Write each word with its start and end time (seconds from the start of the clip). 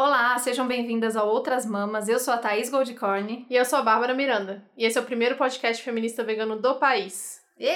Olá, 0.00 0.38
sejam 0.38 0.68
bem-vindas 0.68 1.16
a 1.16 1.24
Outras 1.24 1.66
Mamas. 1.66 2.08
Eu 2.08 2.20
sou 2.20 2.32
a 2.32 2.38
Thaís 2.38 2.70
Goldcorn. 2.70 3.44
E 3.50 3.56
eu 3.56 3.64
sou 3.64 3.80
a 3.80 3.82
Bárbara 3.82 4.14
Miranda. 4.14 4.62
E 4.76 4.84
esse 4.84 4.96
é 4.96 5.00
o 5.00 5.04
primeiro 5.04 5.34
podcast 5.34 5.82
feminista 5.82 6.22
vegano 6.22 6.56
do 6.56 6.76
país. 6.76 7.40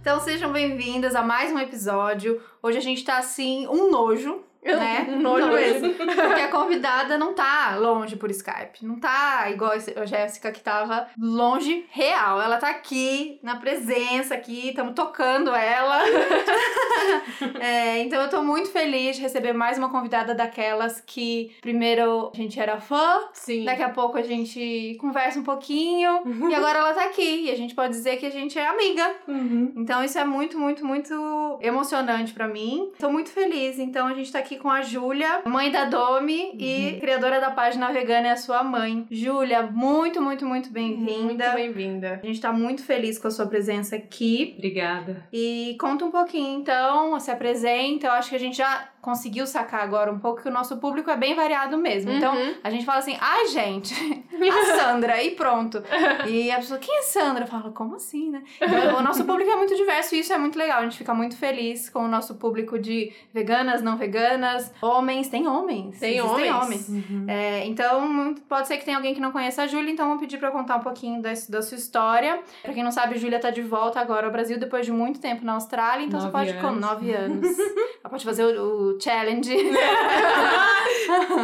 Então 0.00 0.18
sejam 0.18 0.50
bem-vindas 0.50 1.14
a 1.14 1.22
mais 1.22 1.52
um 1.52 1.58
episódio. 1.60 2.42
Hoje 2.60 2.76
a 2.76 2.80
gente 2.80 3.04
tá 3.04 3.18
assim, 3.18 3.68
um 3.68 3.88
nojo 3.88 4.42
né? 4.64 5.06
Nojo 5.20 5.48
mesmo. 5.48 5.94
Porque 5.94 6.40
a 6.40 6.48
convidada 6.48 7.18
não 7.18 7.34
tá 7.34 7.76
longe 7.76 8.16
por 8.16 8.30
Skype. 8.30 8.84
Não 8.84 8.98
tá 8.98 9.50
igual 9.50 9.72
a 9.72 10.06
Jéssica 10.06 10.52
que 10.52 10.60
tava 10.60 11.08
longe 11.18 11.86
real. 11.90 12.40
Ela 12.40 12.58
tá 12.58 12.70
aqui, 12.70 13.38
na 13.42 13.56
presença 13.56 14.34
aqui, 14.34 14.68
estamos 14.68 14.94
tocando 14.94 15.54
ela. 15.54 16.00
é, 17.60 17.98
então 18.00 18.22
eu 18.22 18.28
tô 18.28 18.42
muito 18.42 18.70
feliz 18.70 19.16
de 19.16 19.22
receber 19.22 19.52
mais 19.52 19.78
uma 19.78 19.90
convidada 19.90 20.34
daquelas 20.34 21.02
que 21.04 21.54
primeiro 21.60 22.30
a 22.32 22.36
gente 22.36 22.58
era 22.60 22.80
fã, 22.80 23.20
Sim. 23.32 23.64
daqui 23.64 23.82
a 23.82 23.88
pouco 23.88 24.16
a 24.16 24.22
gente 24.22 24.96
conversa 25.00 25.38
um 25.38 25.42
pouquinho 25.44 26.22
e 26.50 26.54
agora 26.54 26.78
ela 26.78 26.94
tá 26.94 27.04
aqui 27.04 27.46
e 27.46 27.50
a 27.50 27.56
gente 27.56 27.74
pode 27.74 27.92
dizer 27.92 28.16
que 28.18 28.26
a 28.26 28.30
gente 28.30 28.58
é 28.58 28.66
amiga. 28.66 29.10
Uhum. 29.26 29.72
Então 29.76 30.04
isso 30.04 30.18
é 30.18 30.24
muito, 30.24 30.58
muito, 30.58 30.84
muito 30.84 31.58
emocionante 31.60 32.32
para 32.32 32.46
mim. 32.46 32.92
Tô 32.98 33.10
muito 33.10 33.30
feliz. 33.30 33.78
Então 33.78 34.06
a 34.06 34.14
gente 34.14 34.30
tá 34.30 34.38
aqui 34.38 34.51
com 34.56 34.70
a 34.70 34.82
Júlia, 34.82 35.42
mãe 35.44 35.70
da 35.70 35.84
Domi 35.84 36.50
uhum. 36.52 36.56
e 36.58 36.98
criadora 37.00 37.40
da 37.40 37.50
página 37.50 37.92
Vegana 37.92 38.28
é 38.28 38.30
a 38.32 38.36
sua 38.36 38.62
mãe. 38.62 39.06
Júlia, 39.10 39.62
muito, 39.62 40.20
muito, 40.20 40.46
muito 40.46 40.70
bem-vinda. 40.70 41.22
Muito 41.22 41.54
bem-vinda. 41.54 42.20
A 42.22 42.26
gente 42.26 42.40
tá 42.40 42.52
muito 42.52 42.84
feliz 42.84 43.18
com 43.18 43.28
a 43.28 43.30
sua 43.30 43.46
presença 43.46 43.96
aqui. 43.96 44.54
Obrigada. 44.56 45.26
E 45.32 45.76
conta 45.80 46.04
um 46.04 46.10
pouquinho 46.10 46.60
então, 46.60 47.18
se 47.18 47.30
apresenta. 47.30 48.06
Eu 48.06 48.12
acho 48.12 48.30
que 48.30 48.36
a 48.36 48.40
gente 48.40 48.56
já 48.56 48.88
conseguiu 49.02 49.46
sacar 49.48 49.82
agora 49.82 50.10
um 50.12 50.18
pouco 50.20 50.42
que 50.42 50.48
o 50.48 50.52
nosso 50.52 50.76
público 50.78 51.10
é 51.10 51.16
bem 51.16 51.34
variado 51.34 51.76
mesmo. 51.76 52.10
Então, 52.12 52.34
Uhum. 52.34 52.54
a 52.62 52.70
gente 52.70 52.86
fala 52.86 52.98
assim, 53.00 53.16
ai, 53.20 53.48
gente, 53.48 53.92
a 54.48 54.76
Sandra, 54.78 55.20
e 55.22 55.32
pronto. 55.32 55.82
E 56.26 56.50
a 56.52 56.56
pessoa, 56.56 56.78
quem 56.78 56.98
é 56.98 57.02
Sandra? 57.02 57.44
Fala, 57.44 57.72
como 57.72 57.96
assim, 57.96 58.30
né? 58.30 58.42
Então, 58.60 58.98
o 58.98 59.02
nosso 59.02 59.24
público 59.24 59.50
é 59.50 59.56
muito 59.56 59.74
diverso 59.76 60.14
e 60.14 60.20
isso 60.20 60.32
é 60.32 60.38
muito 60.38 60.56
legal. 60.56 60.78
A 60.78 60.82
gente 60.84 60.96
fica 60.98 61.12
muito 61.12 61.36
feliz 61.36 61.90
com 61.90 61.98
o 62.04 62.08
nosso 62.08 62.36
público 62.36 62.78
de 62.78 63.12
veganas, 63.34 63.82
não 63.82 63.96
veganas, 63.96 64.72
homens, 64.80 65.28
tem 65.28 65.48
homens. 65.48 65.98
Tem 65.98 66.20
homens. 66.20 66.54
homens. 66.54 66.88
É, 67.28 67.66
então, 67.66 68.34
pode 68.48 68.68
ser 68.68 68.76
que 68.78 68.84
tenha 68.84 68.96
alguém 68.96 69.14
que 69.14 69.20
não 69.20 69.32
conheça 69.32 69.62
a 69.64 69.66
Júlia, 69.66 69.90
então 69.90 70.08
vou 70.10 70.18
pedir 70.18 70.38
pra 70.38 70.52
contar 70.52 70.76
um 70.76 70.80
pouquinho 70.80 71.20
desse- 71.20 71.50
da 71.50 71.60
sua 71.60 71.76
história. 71.76 72.40
Pra 72.62 72.72
quem 72.72 72.84
não 72.84 72.92
sabe, 72.92 73.16
a 73.16 73.18
Júlia 73.18 73.40
tá 73.40 73.50
de 73.50 73.62
volta 73.62 73.98
agora 74.00 74.26
ao 74.26 74.32
Brasil 74.32 74.60
depois 74.60 74.86
de 74.86 74.92
muito 74.92 75.20
tempo 75.20 75.44
na 75.44 75.54
Austrália, 75.54 76.06
então 76.06 76.20
Nove 76.20 76.30
você 76.30 76.52
pode 76.52 76.60
com 76.60 76.68
anos. 76.68 76.80
nove 76.80 77.12
anos. 77.12 77.58
Ela 78.04 78.10
pode 78.10 78.24
fazer 78.24 78.44
o, 78.44 78.91
challenge, 79.00 79.54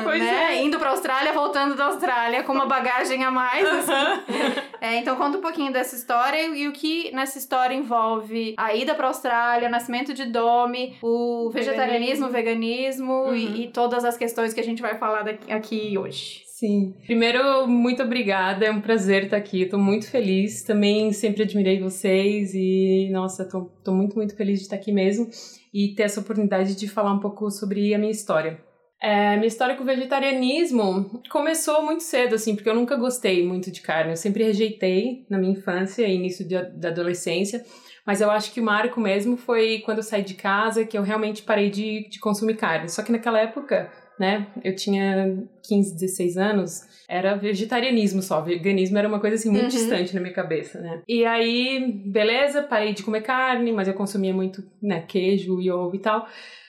Pois 0.04 0.20
né? 0.20 0.54
é. 0.56 0.62
Indo 0.62 0.78
pra 0.78 0.90
Austrália, 0.90 1.32
voltando 1.32 1.74
da 1.74 1.86
Austrália 1.86 2.42
com 2.42 2.52
uma 2.52 2.66
bagagem 2.66 3.24
a 3.24 3.30
mais. 3.30 3.66
assim. 3.66 3.92
É, 4.80 4.98
então 4.98 5.16
conta 5.16 5.38
um 5.38 5.40
pouquinho 5.40 5.72
dessa 5.72 5.96
história 5.96 6.40
e, 6.40 6.62
e 6.62 6.68
o 6.68 6.72
que 6.72 7.10
nessa 7.12 7.36
história 7.36 7.74
envolve 7.74 8.54
a 8.56 8.72
ida 8.76 8.94
pra 8.94 9.08
Austrália, 9.08 9.66
o 9.66 9.70
nascimento 9.70 10.14
de 10.14 10.24
Domi, 10.26 10.96
o 11.02 11.50
vegetarianismo, 11.52 12.26
o 12.26 12.30
veganismo 12.30 13.12
Uhum. 13.24 13.34
e, 13.34 13.64
e 13.64 13.68
todas 13.72 14.04
as 14.04 14.16
questões 14.16 14.54
que 14.54 14.60
a 14.60 14.62
gente 14.62 14.80
vai 14.80 14.94
falar 14.96 15.22
daqui, 15.24 15.50
aqui 15.52 15.98
hoje. 15.98 16.42
Sim. 16.46 16.94
Primeiro, 17.06 17.66
muito 17.66 18.04
obrigada. 18.04 18.66
É 18.66 18.70
um 18.70 18.80
prazer 18.80 19.24
estar 19.24 19.36
aqui. 19.36 19.62
Estou 19.62 19.80
muito 19.80 20.08
feliz. 20.10 20.62
Também 20.62 21.12
sempre 21.12 21.42
admirei 21.42 21.80
vocês 21.80 22.52
e, 22.54 23.08
nossa, 23.10 23.44
tô 23.44 23.92
muito, 23.92 24.14
muito 24.16 24.36
feliz 24.36 24.58
de 24.60 24.64
estar 24.66 24.76
aqui 24.76 24.92
mesmo 24.92 25.28
e 25.72 25.94
ter 25.94 26.04
essa 26.04 26.20
oportunidade 26.20 26.74
de 26.74 26.88
falar 26.88 27.12
um 27.12 27.20
pouco 27.20 27.50
sobre 27.50 27.94
a 27.94 27.98
minha 27.98 28.10
história. 28.10 28.60
É, 29.00 29.36
minha 29.36 29.46
história 29.46 29.76
com 29.76 29.84
o 29.84 29.86
vegetarianismo 29.86 31.22
começou 31.30 31.82
muito 31.82 32.02
cedo, 32.02 32.34
assim, 32.34 32.56
porque 32.56 32.68
eu 32.68 32.74
nunca 32.74 32.96
gostei 32.96 33.46
muito 33.46 33.70
de 33.70 33.80
carne. 33.80 34.12
Eu 34.12 34.16
sempre 34.16 34.42
rejeitei 34.42 35.24
na 35.30 35.38
minha 35.38 35.52
infância 35.52 36.06
e 36.06 36.14
início 36.14 36.46
de, 36.46 36.60
da 36.72 36.88
adolescência. 36.88 37.64
Mas 38.04 38.20
eu 38.20 38.30
acho 38.30 38.52
que 38.52 38.60
o 38.60 38.64
marco 38.64 39.00
mesmo 39.00 39.36
foi 39.36 39.80
quando 39.84 39.98
eu 39.98 40.02
saí 40.02 40.22
de 40.22 40.34
casa 40.34 40.84
que 40.84 40.96
eu 40.96 41.02
realmente 41.02 41.42
parei 41.42 41.70
de, 41.70 42.08
de 42.08 42.18
consumir 42.18 42.56
carne. 42.56 42.88
Só 42.88 43.02
que 43.02 43.12
naquela 43.12 43.38
época, 43.38 43.92
né, 44.18 44.46
eu 44.64 44.74
tinha 44.74 45.38
15, 45.66 45.94
16 45.94 46.36
anos, 46.36 46.80
era 47.08 47.34
vegetarianismo 47.36 48.20
só. 48.22 48.40
Veganismo 48.40 48.98
era 48.98 49.08
uma 49.08 49.20
coisa 49.20 49.36
assim 49.36 49.50
muito 49.50 49.62
Uhum. 49.64 49.68
distante 49.68 50.14
na 50.14 50.20
minha 50.20 50.32
cabeça, 50.34 50.80
né? 50.80 51.02
E 51.08 51.24
aí, 51.24 51.92
beleza, 52.06 52.62
parei 52.62 52.92
de 52.92 53.02
comer 53.02 53.22
carne, 53.22 53.72
mas 53.72 53.88
eu 53.88 53.94
consumia 53.94 54.32
muito, 54.34 54.62
né, 54.82 55.04
queijo 55.06 55.60
e 55.60 55.70
ovo 55.70 55.94
e 55.96 55.98
tal. 56.00 56.26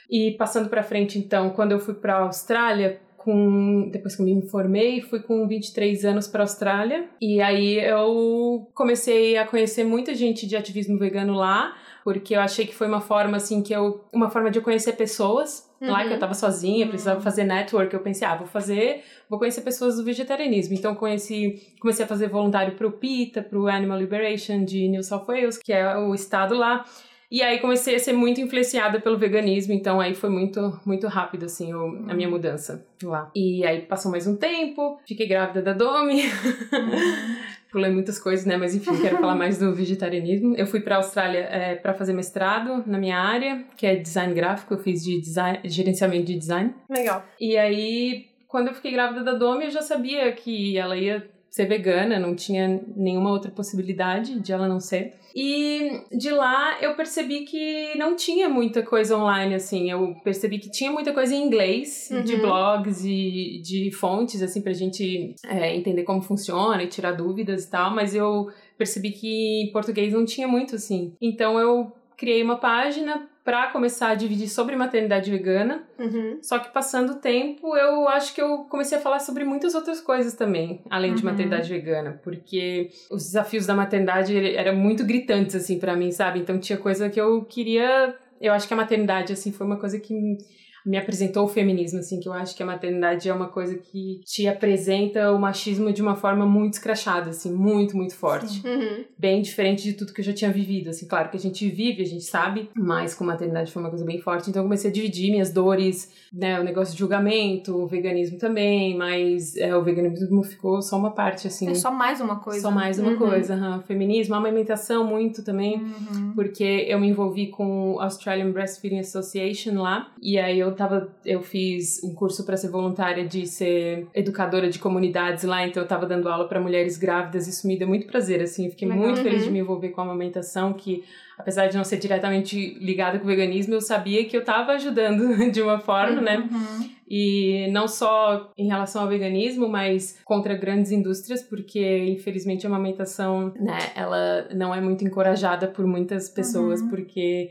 E 0.09 0.31
passando 0.31 0.69
pra 0.69 0.81
frente, 0.83 1.19
então, 1.19 1.49
quando 1.51 1.71
eu 1.71 1.79
fui 1.79 1.93
pra 1.93 2.19
Austrália, 2.19 2.99
com 3.17 3.89
depois 3.91 4.15
que 4.15 4.21
eu 4.21 4.25
me 4.25 4.41
formei, 4.49 5.01
fui 5.01 5.19
com 5.19 5.45
23 5.45 6.05
anos 6.05 6.25
para 6.25 6.41
Austrália 6.41 7.05
e 7.21 7.41
aí 7.41 7.77
eu 7.77 8.67
comecei 8.73 9.35
a 9.37 9.45
conhecer 9.45 9.83
muita 9.83 10.15
gente 10.15 10.47
de 10.47 10.55
ativismo 10.55 10.97
vegano 10.97 11.33
lá, 11.33 11.75
porque 12.13 12.35
eu 12.35 12.41
achei 12.41 12.65
que 12.65 12.73
foi 12.73 12.87
uma 12.87 13.01
forma 13.01 13.37
assim 13.37 13.61
que 13.61 13.71
eu 13.71 14.03
uma 14.11 14.29
forma 14.31 14.49
de 14.49 14.59
conhecer 14.61 14.93
pessoas. 14.93 15.69
Lá 15.81 16.01
Uhum. 16.01 16.07
que 16.09 16.13
eu 16.15 16.19
tava 16.19 16.33
sozinha, 16.33 16.87
precisava 16.87 17.21
fazer 17.21 17.45
network, 17.45 17.93
eu 17.93 18.01
pensei, 18.01 18.27
ah, 18.27 18.35
vou 18.35 18.45
fazer, 18.47 19.01
vou 19.29 19.39
conhecer 19.39 19.61
pessoas 19.61 19.95
do 19.95 20.03
vegetarianismo. 20.03 20.73
Então 20.75 20.93
conheci, 20.93 21.61
comecei 21.79 22.03
a 22.03 22.07
fazer 22.07 22.27
voluntário 22.27 22.73
pro 22.75 22.91
PETA, 22.91 23.41
pro 23.41 23.67
Animal 23.67 23.97
Liberation 23.97 24.65
de 24.65 24.87
New 24.89 25.01
South 25.03 25.23
Wales, 25.27 25.57
que 25.57 25.71
é 25.71 25.95
o 25.97 26.13
estado 26.13 26.53
lá. 26.55 26.83
E 27.31 27.43
aí 27.43 27.59
comecei 27.59 27.95
a 27.95 27.99
ser 27.99 28.11
muito 28.11 28.41
influenciada 28.41 28.99
pelo 28.99 29.15
veganismo, 29.17 29.71
então 29.71 30.01
aí 30.01 30.15
foi 30.15 30.29
muito 30.31 30.77
muito 30.83 31.07
rápido 31.07 31.45
assim 31.45 31.71
o- 31.73 32.05
a 32.09 32.13
minha 32.15 32.27
mudança 32.27 32.83
lá. 33.03 33.29
E 33.35 33.63
aí 33.65 33.83
passou 33.83 34.11
mais 34.11 34.25
um 34.27 34.35
tempo, 34.35 34.99
fiquei 35.07 35.27
grávida 35.27 35.61
da 35.61 35.71
Domi. 35.73 36.23
Pulei 37.71 37.91
muitas 37.91 38.17
coisas, 38.17 38.45
né? 38.45 38.57
Mas 38.57 38.75
enfim, 38.75 38.99
quero 38.99 39.17
falar 39.17 39.35
mais 39.35 39.59
do 39.59 39.73
vegetarianismo. 39.73 40.55
Eu 40.55 40.65
fui 40.65 40.79
para 40.79 40.95
a 40.95 40.97
Austrália 40.97 41.39
é, 41.39 41.75
para 41.75 41.93
fazer 41.93 42.13
mestrado 42.13 42.83
na 42.87 42.97
minha 42.97 43.17
área, 43.17 43.63
que 43.77 43.85
é 43.85 43.95
design 43.95 44.33
gráfico. 44.33 44.73
Eu 44.73 44.79
fiz 44.79 45.03
de 45.03 45.19
design, 45.21 45.59
gerenciamento 45.65 46.25
de 46.25 46.37
design. 46.37 46.73
Legal. 46.89 47.23
E 47.39 47.57
aí, 47.57 48.27
quando 48.47 48.69
eu 48.69 48.73
fiquei 48.73 48.91
grávida 48.91 49.23
da 49.23 49.33
Domi, 49.33 49.65
eu 49.65 49.71
já 49.71 49.81
sabia 49.81 50.31
que 50.31 50.77
ela 50.77 50.97
ia 50.97 51.29
ser 51.49 51.65
vegana, 51.65 52.19
não 52.19 52.35
tinha 52.35 52.81
nenhuma 52.95 53.31
outra 53.31 53.49
possibilidade 53.51 54.39
de 54.39 54.51
ela 54.51 54.67
não 54.67 54.79
ser. 54.79 55.15
E 55.35 56.01
de 56.11 56.29
lá 56.31 56.77
eu 56.81 56.95
percebi 56.95 57.41
que 57.41 57.95
não 57.97 58.15
tinha 58.15 58.49
muita 58.49 58.81
coisa 58.81 59.15
online, 59.17 59.53
assim. 59.55 59.89
Eu 59.91 60.15
percebi 60.23 60.57
que 60.59 60.71
tinha 60.71 60.91
muita 60.91 61.13
coisa 61.13 61.33
em 61.35 61.43
inglês, 61.43 62.09
de 62.25 62.35
Uhum. 62.35 62.41
blogs 62.41 63.03
e 63.05 63.61
de 63.63 63.91
fontes, 63.91 64.41
assim, 64.41 64.61
pra 64.61 64.73
gente 64.73 65.35
é, 65.45 65.75
entender 65.75 66.03
como 66.03 66.21
funciona 66.21 66.81
e 66.83 66.87
tirar 66.87 67.11
dúvidas 67.13 67.65
e 67.65 67.69
tal, 67.69 67.93
mas 67.93 68.15
eu 68.15 68.47
percebi 68.77 69.11
que 69.11 69.63
em 69.63 69.71
português 69.71 70.13
não 70.13 70.25
tinha 70.25 70.47
muito, 70.47 70.75
assim. 70.75 71.13
Então 71.21 71.59
eu 71.59 71.91
criei 72.17 72.41
uma 72.43 72.57
página 72.57 73.27
pra 73.49 73.65
começar 73.71 74.09
a 74.09 74.13
dividir 74.15 74.47
sobre 74.47 74.75
maternidade 74.75 75.31
vegana. 75.31 75.83
Uhum. 75.97 76.37
Só 76.39 76.59
que 76.59 76.71
passando 76.71 77.13
o 77.13 77.15
tempo, 77.15 77.75
eu 77.75 78.07
acho 78.07 78.35
que 78.35 78.39
eu 78.39 78.59
comecei 78.69 78.95
a 78.95 79.01
falar 79.01 79.17
sobre 79.17 79.43
muitas 79.43 79.73
outras 79.73 79.99
coisas 79.99 80.35
também, 80.35 80.83
além 80.87 81.15
de 81.15 81.23
Uhum. 81.25 81.31
maternidade 81.31 81.67
vegana, 81.67 82.19
porque 82.23 82.91
os 83.09 83.23
desafios 83.23 83.65
da 83.65 83.73
maternidade 83.73 84.37
eram 84.55 84.75
muito 84.75 85.03
gritantes 85.03 85.55
assim 85.55 85.79
pra 85.79 85.95
mim, 85.95 86.11
sabe? 86.11 86.37
Então 86.37 86.59
tinha 86.59 86.77
coisa 86.77 87.09
que 87.09 87.19
eu 87.19 87.43
queria, 87.43 88.15
eu 88.39 88.53
acho 88.53 88.67
que 88.67 88.73
a 88.75 88.77
maternidade 88.77 89.33
assim 89.33 89.51
foi 89.51 89.65
uma 89.65 89.77
coisa 89.77 89.99
que 89.99 90.37
me 90.85 90.97
apresentou 90.97 91.45
o 91.45 91.47
feminismo, 91.47 91.99
assim, 91.99 92.19
que 92.19 92.27
eu 92.27 92.33
acho 92.33 92.55
que 92.55 92.63
a 92.63 92.65
maternidade 92.65 93.27
é 93.29 93.33
uma 93.33 93.47
coisa 93.47 93.75
que 93.77 94.21
te 94.25 94.47
apresenta 94.47 95.31
o 95.31 95.39
machismo 95.39 95.91
de 95.91 96.01
uma 96.01 96.15
forma 96.15 96.45
muito 96.45 96.73
escrachada, 96.73 97.29
assim, 97.31 97.51
muito, 97.53 97.95
muito 97.97 98.15
forte 98.15 98.65
Uhum. 98.65 99.03
bem 99.17 99.41
diferente 99.41 99.83
de 99.83 99.93
tudo 99.93 100.13
que 100.13 100.21
eu 100.21 100.25
já 100.25 100.33
tinha 100.33 100.51
vivido. 100.51 100.89
Assim, 100.89 101.07
claro 101.07 101.29
que 101.29 101.37
a 101.37 101.39
gente 101.39 101.67
vive, 101.69 102.01
a 102.01 102.05
gente 102.05 102.23
sabe, 102.23 102.69
mas 102.75 103.13
com 103.13 103.23
maternidade 103.23 103.71
foi 103.71 103.81
uma 103.81 103.89
coisa 103.89 104.05
bem 104.05 104.19
forte. 104.19 104.49
Então 104.49 104.61
eu 104.61 104.65
comecei 104.65 104.89
a 104.89 104.93
dividir 104.93 105.31
minhas 105.31 105.51
dores, 105.51 106.11
né? 106.31 106.59
O 106.59 106.63
negócio 106.63 106.93
de 106.93 106.99
julgamento, 106.99 107.75
o 107.75 107.87
veganismo 107.87 108.37
também, 108.37 108.95
mas 108.97 109.55
é, 109.57 109.75
o 109.75 109.83
veganismo 109.83 110.43
ficou 110.43 110.81
só 110.81 110.97
uma 110.97 111.11
parte, 111.11 111.47
assim. 111.47 111.69
É 111.69 111.73
só 111.75 111.91
mais 111.91 112.21
uma 112.21 112.39
coisa. 112.39 112.61
Só 112.61 112.71
mais 112.71 112.99
uma 112.99 113.11
Uhum. 113.11 113.17
coisa. 113.17 113.53
aham. 113.55 113.81
Feminismo, 113.87 114.35
amamentação 114.35 115.03
muito 115.05 115.43
também. 115.43 115.77
Uhum. 115.81 116.33
Porque 116.35 116.85
eu 116.87 116.99
me 116.99 117.07
envolvi 117.07 117.47
com 117.47 117.93
o 117.93 117.99
Australian 117.99 118.51
Breastfeeding 118.51 118.99
Association 118.99 119.81
lá, 119.81 120.11
e 120.21 120.37
aí 120.37 120.59
eu 120.59 120.68
eu 120.69 120.75
tava, 120.75 121.09
eu 121.25 121.41
fiz 121.41 122.01
um 122.03 122.13
curso 122.13 122.45
para 122.45 122.55
ser 122.57 122.69
voluntária 122.69 123.27
de 123.27 123.45
ser 123.45 124.07
educadora 124.13 124.69
de 124.69 124.79
comunidades 124.79 125.43
lá, 125.43 125.65
então 125.67 125.83
eu 125.83 125.87
tava 125.87 126.05
dando 126.05 126.27
aula 126.29 126.47
para 126.47 126.59
mulheres 126.59 126.97
grávidas, 126.97 127.47
isso 127.47 127.67
me 127.67 127.77
deu 127.77 127.87
muito 127.87 128.07
prazer, 128.07 128.41
assim, 128.41 128.65
eu 128.65 128.71
fiquei 128.71 128.87
Legal. 128.87 129.03
muito 129.05 129.21
feliz 129.21 129.41
de 129.41 129.47
Uhum. 129.47 129.53
me 129.53 129.59
envolver 129.59 129.89
com 129.89 130.01
a 130.01 130.03
amamentação, 130.05 130.73
que 130.73 131.03
apesar 131.37 131.67
de 131.67 131.77
não 131.77 131.83
ser 131.83 131.97
diretamente 131.97 132.77
ligada 132.79 133.17
com 133.17 133.25
o 133.25 133.27
veganismo, 133.27 133.73
eu 133.73 133.81
sabia 133.81 134.25
que 134.25 134.35
eu 134.35 134.43
tava 134.43 134.73
ajudando 134.73 135.19
de 135.51 135.61
uma 135.61 135.79
forma, 135.79 136.21
né? 136.21 136.37
Uhum. 136.37 136.89
E 137.11 137.67
não 137.71 137.87
só 137.87 138.51
em 138.57 138.67
relação 138.67 139.01
ao 139.01 139.07
veganismo, 139.07 139.67
mas 139.67 140.19
contra 140.23 140.53
grandes 140.55 140.91
indústrias, 140.91 141.41
porque 141.41 142.05
infelizmente 142.09 142.67
a 142.67 142.69
amamentação, 142.69 143.51
né, 143.59 143.79
ela 143.95 144.47
não 144.53 144.75
é 144.75 144.79
muito 144.81 145.03
encorajada 145.03 145.67
por 145.67 145.87
muitas 145.87 146.29
pessoas, 146.29 146.81
Uhum. 146.81 146.89
porque 146.89 147.49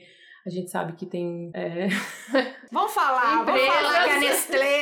a 0.48 0.50
gente 0.50 0.70
sabe 0.70 0.94
que 0.94 1.04
tem. 1.04 1.50
é, 1.52 1.88
Vamos 2.72 2.92
falar, 2.92 3.44
vamos 3.44 3.60
Empresas. 3.60 3.82
falar 3.82 4.04
que 4.04 4.10
a 4.10 4.18
Nestlé. 4.20 4.80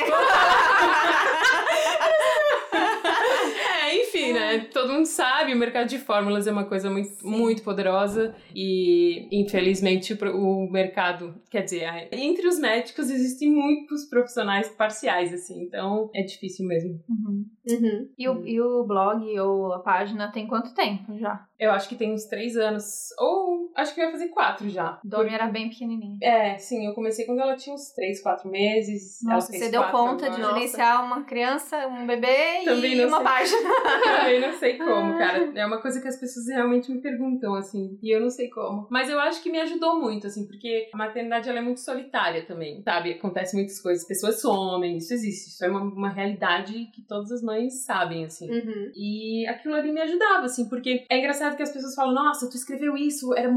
É, 3.85 4.01
enfim, 4.01 4.33
né? 4.33 4.59
Todo 4.73 4.91
mundo 4.93 5.05
sabe, 5.05 5.53
o 5.53 5.57
mercado 5.57 5.87
de 5.87 5.97
fórmulas 5.97 6.47
é 6.47 6.51
uma 6.51 6.65
coisa 6.65 6.89
muito, 6.89 7.25
muito 7.25 7.63
poderosa 7.63 8.35
e, 8.53 9.27
infelizmente, 9.31 10.13
o 10.33 10.69
mercado, 10.69 11.35
quer 11.49 11.63
dizer, 11.63 12.07
entre 12.11 12.47
os 12.47 12.59
médicos 12.59 13.09
existem 13.09 13.49
muitos 13.49 14.05
profissionais 14.05 14.69
parciais, 14.69 15.33
assim, 15.33 15.61
então 15.63 16.09
é 16.13 16.21
difícil 16.23 16.65
mesmo. 16.67 16.99
Uhum. 17.09 17.45
Uhum. 17.69 18.09
E, 18.17 18.27
o, 18.29 18.45
e 18.47 18.61
o 18.61 18.83
blog 18.85 19.39
ou 19.39 19.73
a 19.73 19.79
página 19.79 20.31
tem 20.31 20.47
quanto 20.47 20.73
tempo 20.73 21.17
já? 21.17 21.46
Eu 21.59 21.71
acho 21.71 21.89
que 21.89 21.95
tem 21.95 22.13
uns 22.13 22.25
três 22.25 22.55
anos, 22.55 23.09
ou 23.17 23.71
acho 23.75 23.93
que 23.93 24.01
vai 24.01 24.11
fazer 24.11 24.29
quatro 24.29 24.69
já. 24.69 24.99
Domi 25.03 25.33
era 25.33 25.47
bem 25.47 25.69
pequenininha. 25.69 26.17
É, 26.21 26.57
sim, 26.57 26.85
eu 26.85 26.93
comecei 26.93 27.25
quando 27.25 27.39
ela 27.39 27.55
tinha 27.55 27.73
uns 27.73 27.91
três, 27.91 28.21
quatro 28.21 28.49
meses. 28.49 29.19
Nossa, 29.23 29.51
você 29.51 29.69
deu 29.69 29.83
conta 29.85 30.29
de 30.29 30.35
agora. 30.35 30.41
Nossa. 30.41 30.55
gerenciar 30.55 31.03
uma 31.03 31.23
criança, 31.23 31.87
um 31.87 32.05
bebê 32.05 32.63
Também 32.63 32.93
e 32.93 32.95
não 32.95 33.07
uma 33.07 33.17
sei. 33.17 33.25
página. 33.25 33.69
Também 34.19 34.41
não 34.41 34.53
sei 34.53 34.77
como, 34.77 35.17
cara. 35.17 35.51
É 35.55 35.65
uma 35.65 35.81
coisa 35.81 35.99
que 36.01 36.07
as 36.07 36.19
pessoas 36.19 36.47
realmente 36.47 36.91
me 36.91 37.01
perguntam, 37.01 37.55
assim, 37.55 37.97
e 38.01 38.15
eu 38.15 38.19
não 38.19 38.29
sei 38.29 38.49
como. 38.49 38.87
Mas 38.89 39.09
eu 39.09 39.19
acho 39.19 39.41
que 39.41 39.51
me 39.51 39.59
ajudou 39.59 39.99
muito, 39.99 40.27
assim, 40.27 40.45
porque 40.45 40.89
a 40.93 40.97
maternidade 40.97 41.49
ela 41.49 41.59
é 41.59 41.61
muito 41.61 41.79
solitária 41.79 42.45
também, 42.45 42.81
sabe? 42.83 43.13
Acontece 43.13 43.55
muitas 43.55 43.81
coisas, 43.81 44.07
pessoas 44.07 44.41
somem, 44.41 44.97
isso 44.97 45.13
existe, 45.13 45.49
isso 45.49 45.65
é 45.65 45.69
uma, 45.69 45.81
uma 45.81 46.09
realidade 46.09 46.85
que 46.93 47.01
todas 47.01 47.31
as 47.31 47.41
mães 47.41 47.85
sabem, 47.85 48.25
assim. 48.25 48.49
Uhum. 48.49 48.91
E 48.95 49.47
aquilo 49.47 49.75
ali 49.75 49.91
me 49.91 50.01
ajudava, 50.01 50.45
assim, 50.45 50.67
porque 50.69 51.05
é 51.09 51.19
engraçado 51.19 51.46
que 51.55 51.63
as 51.63 51.71
pessoas 51.71 51.95
falam, 51.95 52.13
nossa, 52.13 52.49
tu 52.49 52.55
escreveu 52.55 52.97
isso, 52.97 53.33
era, 53.33 53.49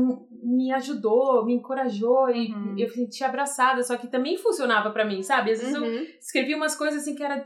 me 0.43 0.73
ajudou, 0.73 1.45
me 1.45 1.55
encorajou, 1.55 2.29
e 2.31 2.53
Uhum. 2.53 2.75
eu 2.79 2.89
me 2.89 2.95
senti 2.95 3.25
abraçada, 3.25 3.83
só 3.83 3.97
que 3.97 4.07
também 4.07 4.37
funcionava 4.39 4.91
pra 4.91 5.05
mim, 5.05 5.23
sabe? 5.23 5.51
Às 5.51 5.59
vezes 5.61 5.75
eu 5.75 5.83
Uhum. 5.83 6.07
escrevi 6.21 6.55
umas 6.55 6.75
coisas 6.77 7.03
assim 7.03 7.15
que 7.15 7.23
eram 7.23 7.45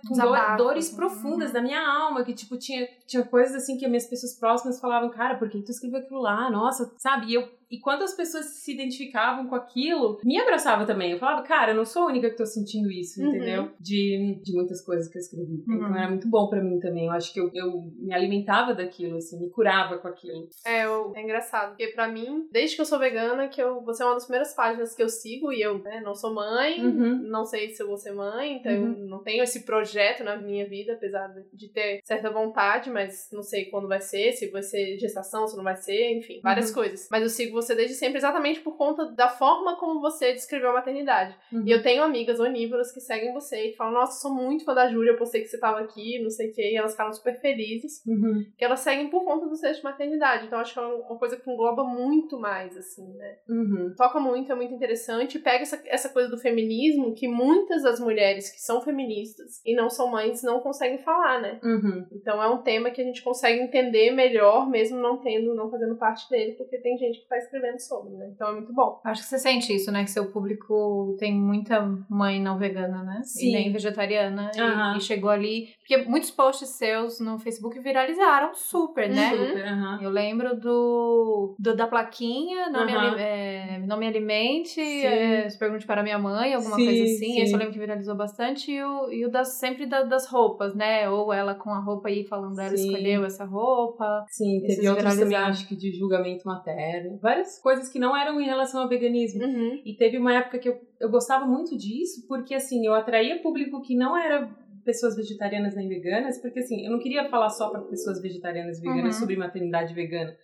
dores 0.56 0.87
assim. 0.88 0.96
profundas 0.96 1.49
Uhum. 1.49 1.55
da 1.55 1.62
minha 1.62 1.81
alma, 1.81 2.25
que 2.25 2.35
tipo, 2.35 2.56
tinha, 2.58 2.87
tinha 3.06 3.22
coisas 3.24 3.54
assim 3.56 3.76
que 3.78 3.84
as 3.84 3.90
minhas 3.90 4.06
pessoas 4.06 4.38
próximas 4.38 4.80
falavam, 4.80 5.10
cara, 5.10 5.36
por 5.36 5.48
que 5.48 5.62
tu 5.62 5.70
escreveu 5.70 6.00
aquilo 6.00 6.20
lá? 6.20 6.50
Nossa, 6.50 6.92
sabe? 6.98 7.26
E 7.30 7.34
eu. 7.34 7.48
E 7.70 7.80
quando 7.80 8.02
as 8.02 8.14
pessoas 8.14 8.44
se 8.62 8.72
identificavam 8.72 9.48
com 9.48 9.54
aquilo, 9.56 10.20
me 10.22 10.38
abraçava 10.38 10.86
também. 10.86 11.10
Eu 11.12 11.18
falava, 11.18 11.42
cara, 11.42 11.72
eu 11.72 11.76
não 11.76 11.84
sou 11.84 12.02
a 12.02 12.06
única 12.06 12.30
que 12.30 12.36
tô 12.36 12.46
sentindo 12.46 12.88
isso, 12.88 13.20
Uhum. 13.20 13.28
entendeu? 13.34 13.70
De, 13.80 14.38
de 14.44 14.52
muitas 14.54 14.80
coisas 14.84 15.08
que 15.08 15.16
eu 15.18 15.20
escrevi. 15.20 15.64
Uhum. 15.66 15.74
Então 15.76 15.96
era 15.96 16.08
muito 16.08 16.28
bom 16.28 16.48
pra 16.48 16.62
mim 16.62 16.78
também. 16.78 17.06
Eu 17.06 17.12
acho 17.12 17.32
que 17.32 17.40
eu, 17.40 17.50
eu 17.52 17.90
me 17.96 18.14
alimentava 18.14 18.74
daquilo, 18.74 19.16
assim, 19.16 19.40
me 19.40 19.50
curava 19.50 19.98
com 19.98 20.06
aquilo. 20.06 20.46
É, 20.64 20.84
eu- 20.84 21.12
é 21.16 21.22
engraçado, 21.22 21.70
porque 21.70 21.88
pra 21.88 22.06
mim, 22.06 22.46
desde 22.52 22.76
que 22.76 22.82
eu 22.82 22.86
sou 22.86 22.98
vegana, 22.98 23.48
que 23.48 23.60
eu, 23.60 23.80
você 23.82 24.02
é 24.04 24.06
uma 24.06 24.14
das 24.14 24.24
primeiras 24.26 24.54
páginas 24.54 24.94
que 24.94 25.02
eu 25.02 25.08
sigo 25.08 25.52
e 25.52 25.60
eu 25.60 25.78
né, 25.78 26.00
não 26.04 26.14
sou 26.14 26.32
mãe, 26.32 26.80
Uhum. 26.84 27.22
não 27.28 27.44
sei 27.44 27.70
se 27.70 27.82
eu 27.82 27.88
vou 27.88 27.96
ser 27.96 28.12
mãe, 28.12 28.58
então 28.58 28.70
Uhum. 28.72 28.92
eu 29.00 29.06
não 29.08 29.22
tenho 29.24 29.42
esse 29.42 29.64
projeto 29.64 30.22
na 30.22 30.36
minha 30.36 30.68
vida, 30.68 30.92
apesar 30.92 31.28
de 31.52 31.68
ter 31.72 31.98
certa 32.04 32.30
vontade, 32.30 32.88
mas 32.94 33.29
não 33.32 33.43
sei 33.43 33.67
quando 33.67 33.88
vai 33.88 34.00
ser, 34.00 34.32
se 34.32 34.49
vai 34.50 34.62
ser 34.62 34.96
gestação, 34.99 35.46
se 35.46 35.56
não 35.56 35.64
vai 35.64 35.76
ser, 35.76 36.12
enfim, 36.17 36.41
várias 36.43 36.69
Uhum. 36.69 36.75
coisas. 36.75 37.08
Mas 37.11 37.23
eu 37.23 37.29
sigo 37.29 37.52
você 37.52 37.75
desde 37.75 37.94
sempre 37.94 38.19
exatamente 38.19 38.61
por 38.61 38.76
conta 38.76 39.05
da 39.12 39.29
forma 39.29 39.76
como 39.76 40.00
você 40.00 40.32
descreveu 40.32 40.70
a 40.70 40.75
maternidade. 40.75 41.37
Uhum. 41.52 41.64
E 41.67 41.70
eu 41.70 41.82
tenho 41.82 42.02
amigas 42.02 42.41
onívoras 42.41 42.93
que 42.93 43.00
seguem 43.00 43.32
você 43.35 43.70
e 43.70 43.76
falam, 43.76 43.93
nossa, 43.94 44.20
sou 44.20 44.32
muito 44.35 44.64
fã 44.64 44.73
da 44.75 44.88
Júlia, 44.88 45.11
eu 45.12 45.17
postei 45.19 45.43
que 45.43 45.49
você 45.49 45.58
tava 45.58 45.81
aqui, 45.81 46.23
não 46.23 46.31
sei 46.31 46.49
o 46.50 46.52
que, 46.55 46.62
e 46.62 46.76
elas 46.76 46.93
ficaram 46.93 47.12
super 47.12 47.38
felizes 47.41 48.02
Uhum. 48.06 48.44
que 48.56 48.64
elas 48.64 48.81
seguem 48.81 49.08
por 49.11 49.25
conta 49.25 49.47
do 49.47 49.56
sexo 49.56 49.79
de 49.81 49.85
maternidade. 49.85 50.47
Então, 50.47 50.58
acho 50.61 50.73
que 50.73 50.79
é 50.79 50.82
uma 50.82 51.19
coisa 51.19 51.37
que 51.37 51.50
engloba 51.50 51.82
muito 51.85 52.38
mais, 52.38 52.76
assim, 52.76 53.12
né? 53.14 53.37
Uhum. 53.49 53.93
Toca 53.97 54.20
muito, 54.20 54.52
é 54.52 54.55
muito 54.55 54.73
interessante. 54.75 55.38
Pega 55.38 55.62
essa, 55.62 55.82
essa 55.87 56.08
coisa 56.08 56.29
do 56.29 56.38
feminismo 56.38 57.14
que 57.14 57.26
muitas 57.26 57.82
das 57.82 57.99
mulheres 57.99 58.50
que 58.50 58.61
são 58.61 58.81
feministas 58.81 59.61
e 59.64 59.75
não 59.75 59.90
são 59.90 60.11
mães 60.11 60.43
não 60.43 60.61
conseguem 60.61 60.99
falar, 60.99 61.40
né? 61.40 61.58
Uhum. 61.62 62.06
Então, 62.12 62.43
é 62.43 62.49
um 62.49 62.62
tema 62.62 62.83
que 62.90 63.00
a 63.00 63.04
gente 63.04 63.22
consegue 63.22 63.60
entender 63.60 64.10
melhor, 64.10 64.69
mesmo 64.69 64.98
não 64.98 65.19
tendo, 65.19 65.54
não 65.54 65.70
fazendo 65.70 65.96
parte 65.96 66.28
dele, 66.31 66.52
porque 66.52 66.78
tem 66.78 66.96
gente 66.98 67.20
que 67.20 67.28
tá 67.28 67.36
escrevendo 67.38 67.78
sobre, 67.81 68.14
né? 68.14 68.31
Então, 68.34 68.48
é 68.48 68.52
muito 68.52 68.72
bom. 68.72 69.00
Acho 69.04 69.22
que 69.22 69.28
você 69.28 69.38
sente 69.38 69.75
isso, 69.75 69.90
né? 69.92 70.04
Que 70.04 70.10
seu 70.10 70.31
público 70.31 71.16
tem 71.19 71.32
muita 71.34 71.81
mãe 72.08 72.40
não 72.40 72.58
vegana, 72.58 73.02
né? 73.02 73.20
Sim. 73.25 73.48
E 73.48 73.52
nem 73.52 73.72
vegetariana. 73.72 74.50
e- 74.54 74.60
Aham. 74.60 74.96
E, 74.96 75.00
chegou 75.00 75.31
ali. 75.31 75.69
Porque 75.78 75.98
muitos 76.08 76.31
posts 76.31 76.69
seus 76.70 77.20
no 77.20 77.38
Facebook 77.38 77.78
viralizaram 77.81 78.54
super, 78.54 79.08
né? 79.08 79.32
Uhum. 79.32 79.46
Super, 79.48 79.64
aham. 79.66 79.98
Eu 80.02 80.10
lembro 80.10 80.56
do, 80.58 81.54
do 81.58 81.75
da 81.76 81.87
plaquinha, 81.87 82.69
não, 82.70 82.84
me, 82.87 82.92
é, 83.20 83.78
não 83.87 83.96
me 83.98 84.06
alimente, 84.06 84.80
é, 84.80 85.48
se 85.48 85.58
pergunte 85.58 85.87
para 85.87 86.02
minha 86.02 86.19
mãe, 86.19 86.54
alguma 86.54 86.76
Sim, 86.76 86.84
coisa 86.87 87.02
assim. 87.04 87.40
Esse 87.40 87.46
sim. 87.48 87.52
eu 87.52 87.58
lembro 87.58 87.72
que 87.72 87.78
viralizou 87.78 88.14
bastante. 88.14 88.70
E 88.72 88.82
o, 88.82 89.12
e 89.12 89.25
o 89.26 89.30
das, 89.30 89.48
sempre 89.58 89.87
da- 89.87 90.02
das 90.02 90.26
roupas, 90.26 90.75
né? 90.75 91.08
Ou 91.08 91.32
ela 91.32 91.54
com 91.54 91.70
a 91.70 91.78
roupa 91.80 92.08
aí 92.08 92.25
falando, 92.25 92.58
ela 92.75 92.76
Sim. 92.76 92.88
escolheu 92.88 93.25
essa 93.25 93.44
roupa. 93.44 94.25
Sim, 94.29 94.61
teve 94.67 94.88
outros 94.88 95.17
também, 95.17 95.37
acho 95.37 95.69
que 95.69 95.76
de 95.76 95.93
julgamento 95.93 96.44
materno. 96.44 97.19
Várias 97.21 97.61
coisas 97.61 97.88
que 97.88 97.99
não 97.99 98.17
eram 98.17 98.41
em 98.41 98.44
relação 98.44 98.82
ao 98.82 98.88
veganismo. 98.88 99.44
Uhum. 99.44 99.81
E 99.85 99.97
teve 99.97 100.19
uma 100.19 100.35
época 100.35 100.59
que 100.59 100.69
eu, 100.69 100.79
eu 101.00 101.11
gostava 101.11 101.47
muito 101.47 101.76
disso, 101.76 102.26
porque 102.29 102.55
assim, 102.55 102.85
eu 102.87 102.94
atraía 102.94 103.41
público 103.41 103.81
que 103.82 103.97
não 103.97 104.17
era 104.17 104.49
pessoas 104.85 105.17
vegetarianas 105.17 105.75
nem 105.75 105.88
veganas, 105.88 106.41
porque 106.43 106.59
assim, 106.59 106.85
eu 106.85 106.93
não 106.93 106.99
queria 106.99 107.29
falar 107.31 107.49
só 107.49 107.71
para 107.71 107.81
pessoas 107.82 108.21
vegetarianas 108.21 108.79
e 108.79 108.82
veganas 108.82 109.15
Uhum. 109.15 109.21
sobre 109.21 109.37
maternidade 109.37 109.94
vegana. 109.94 110.35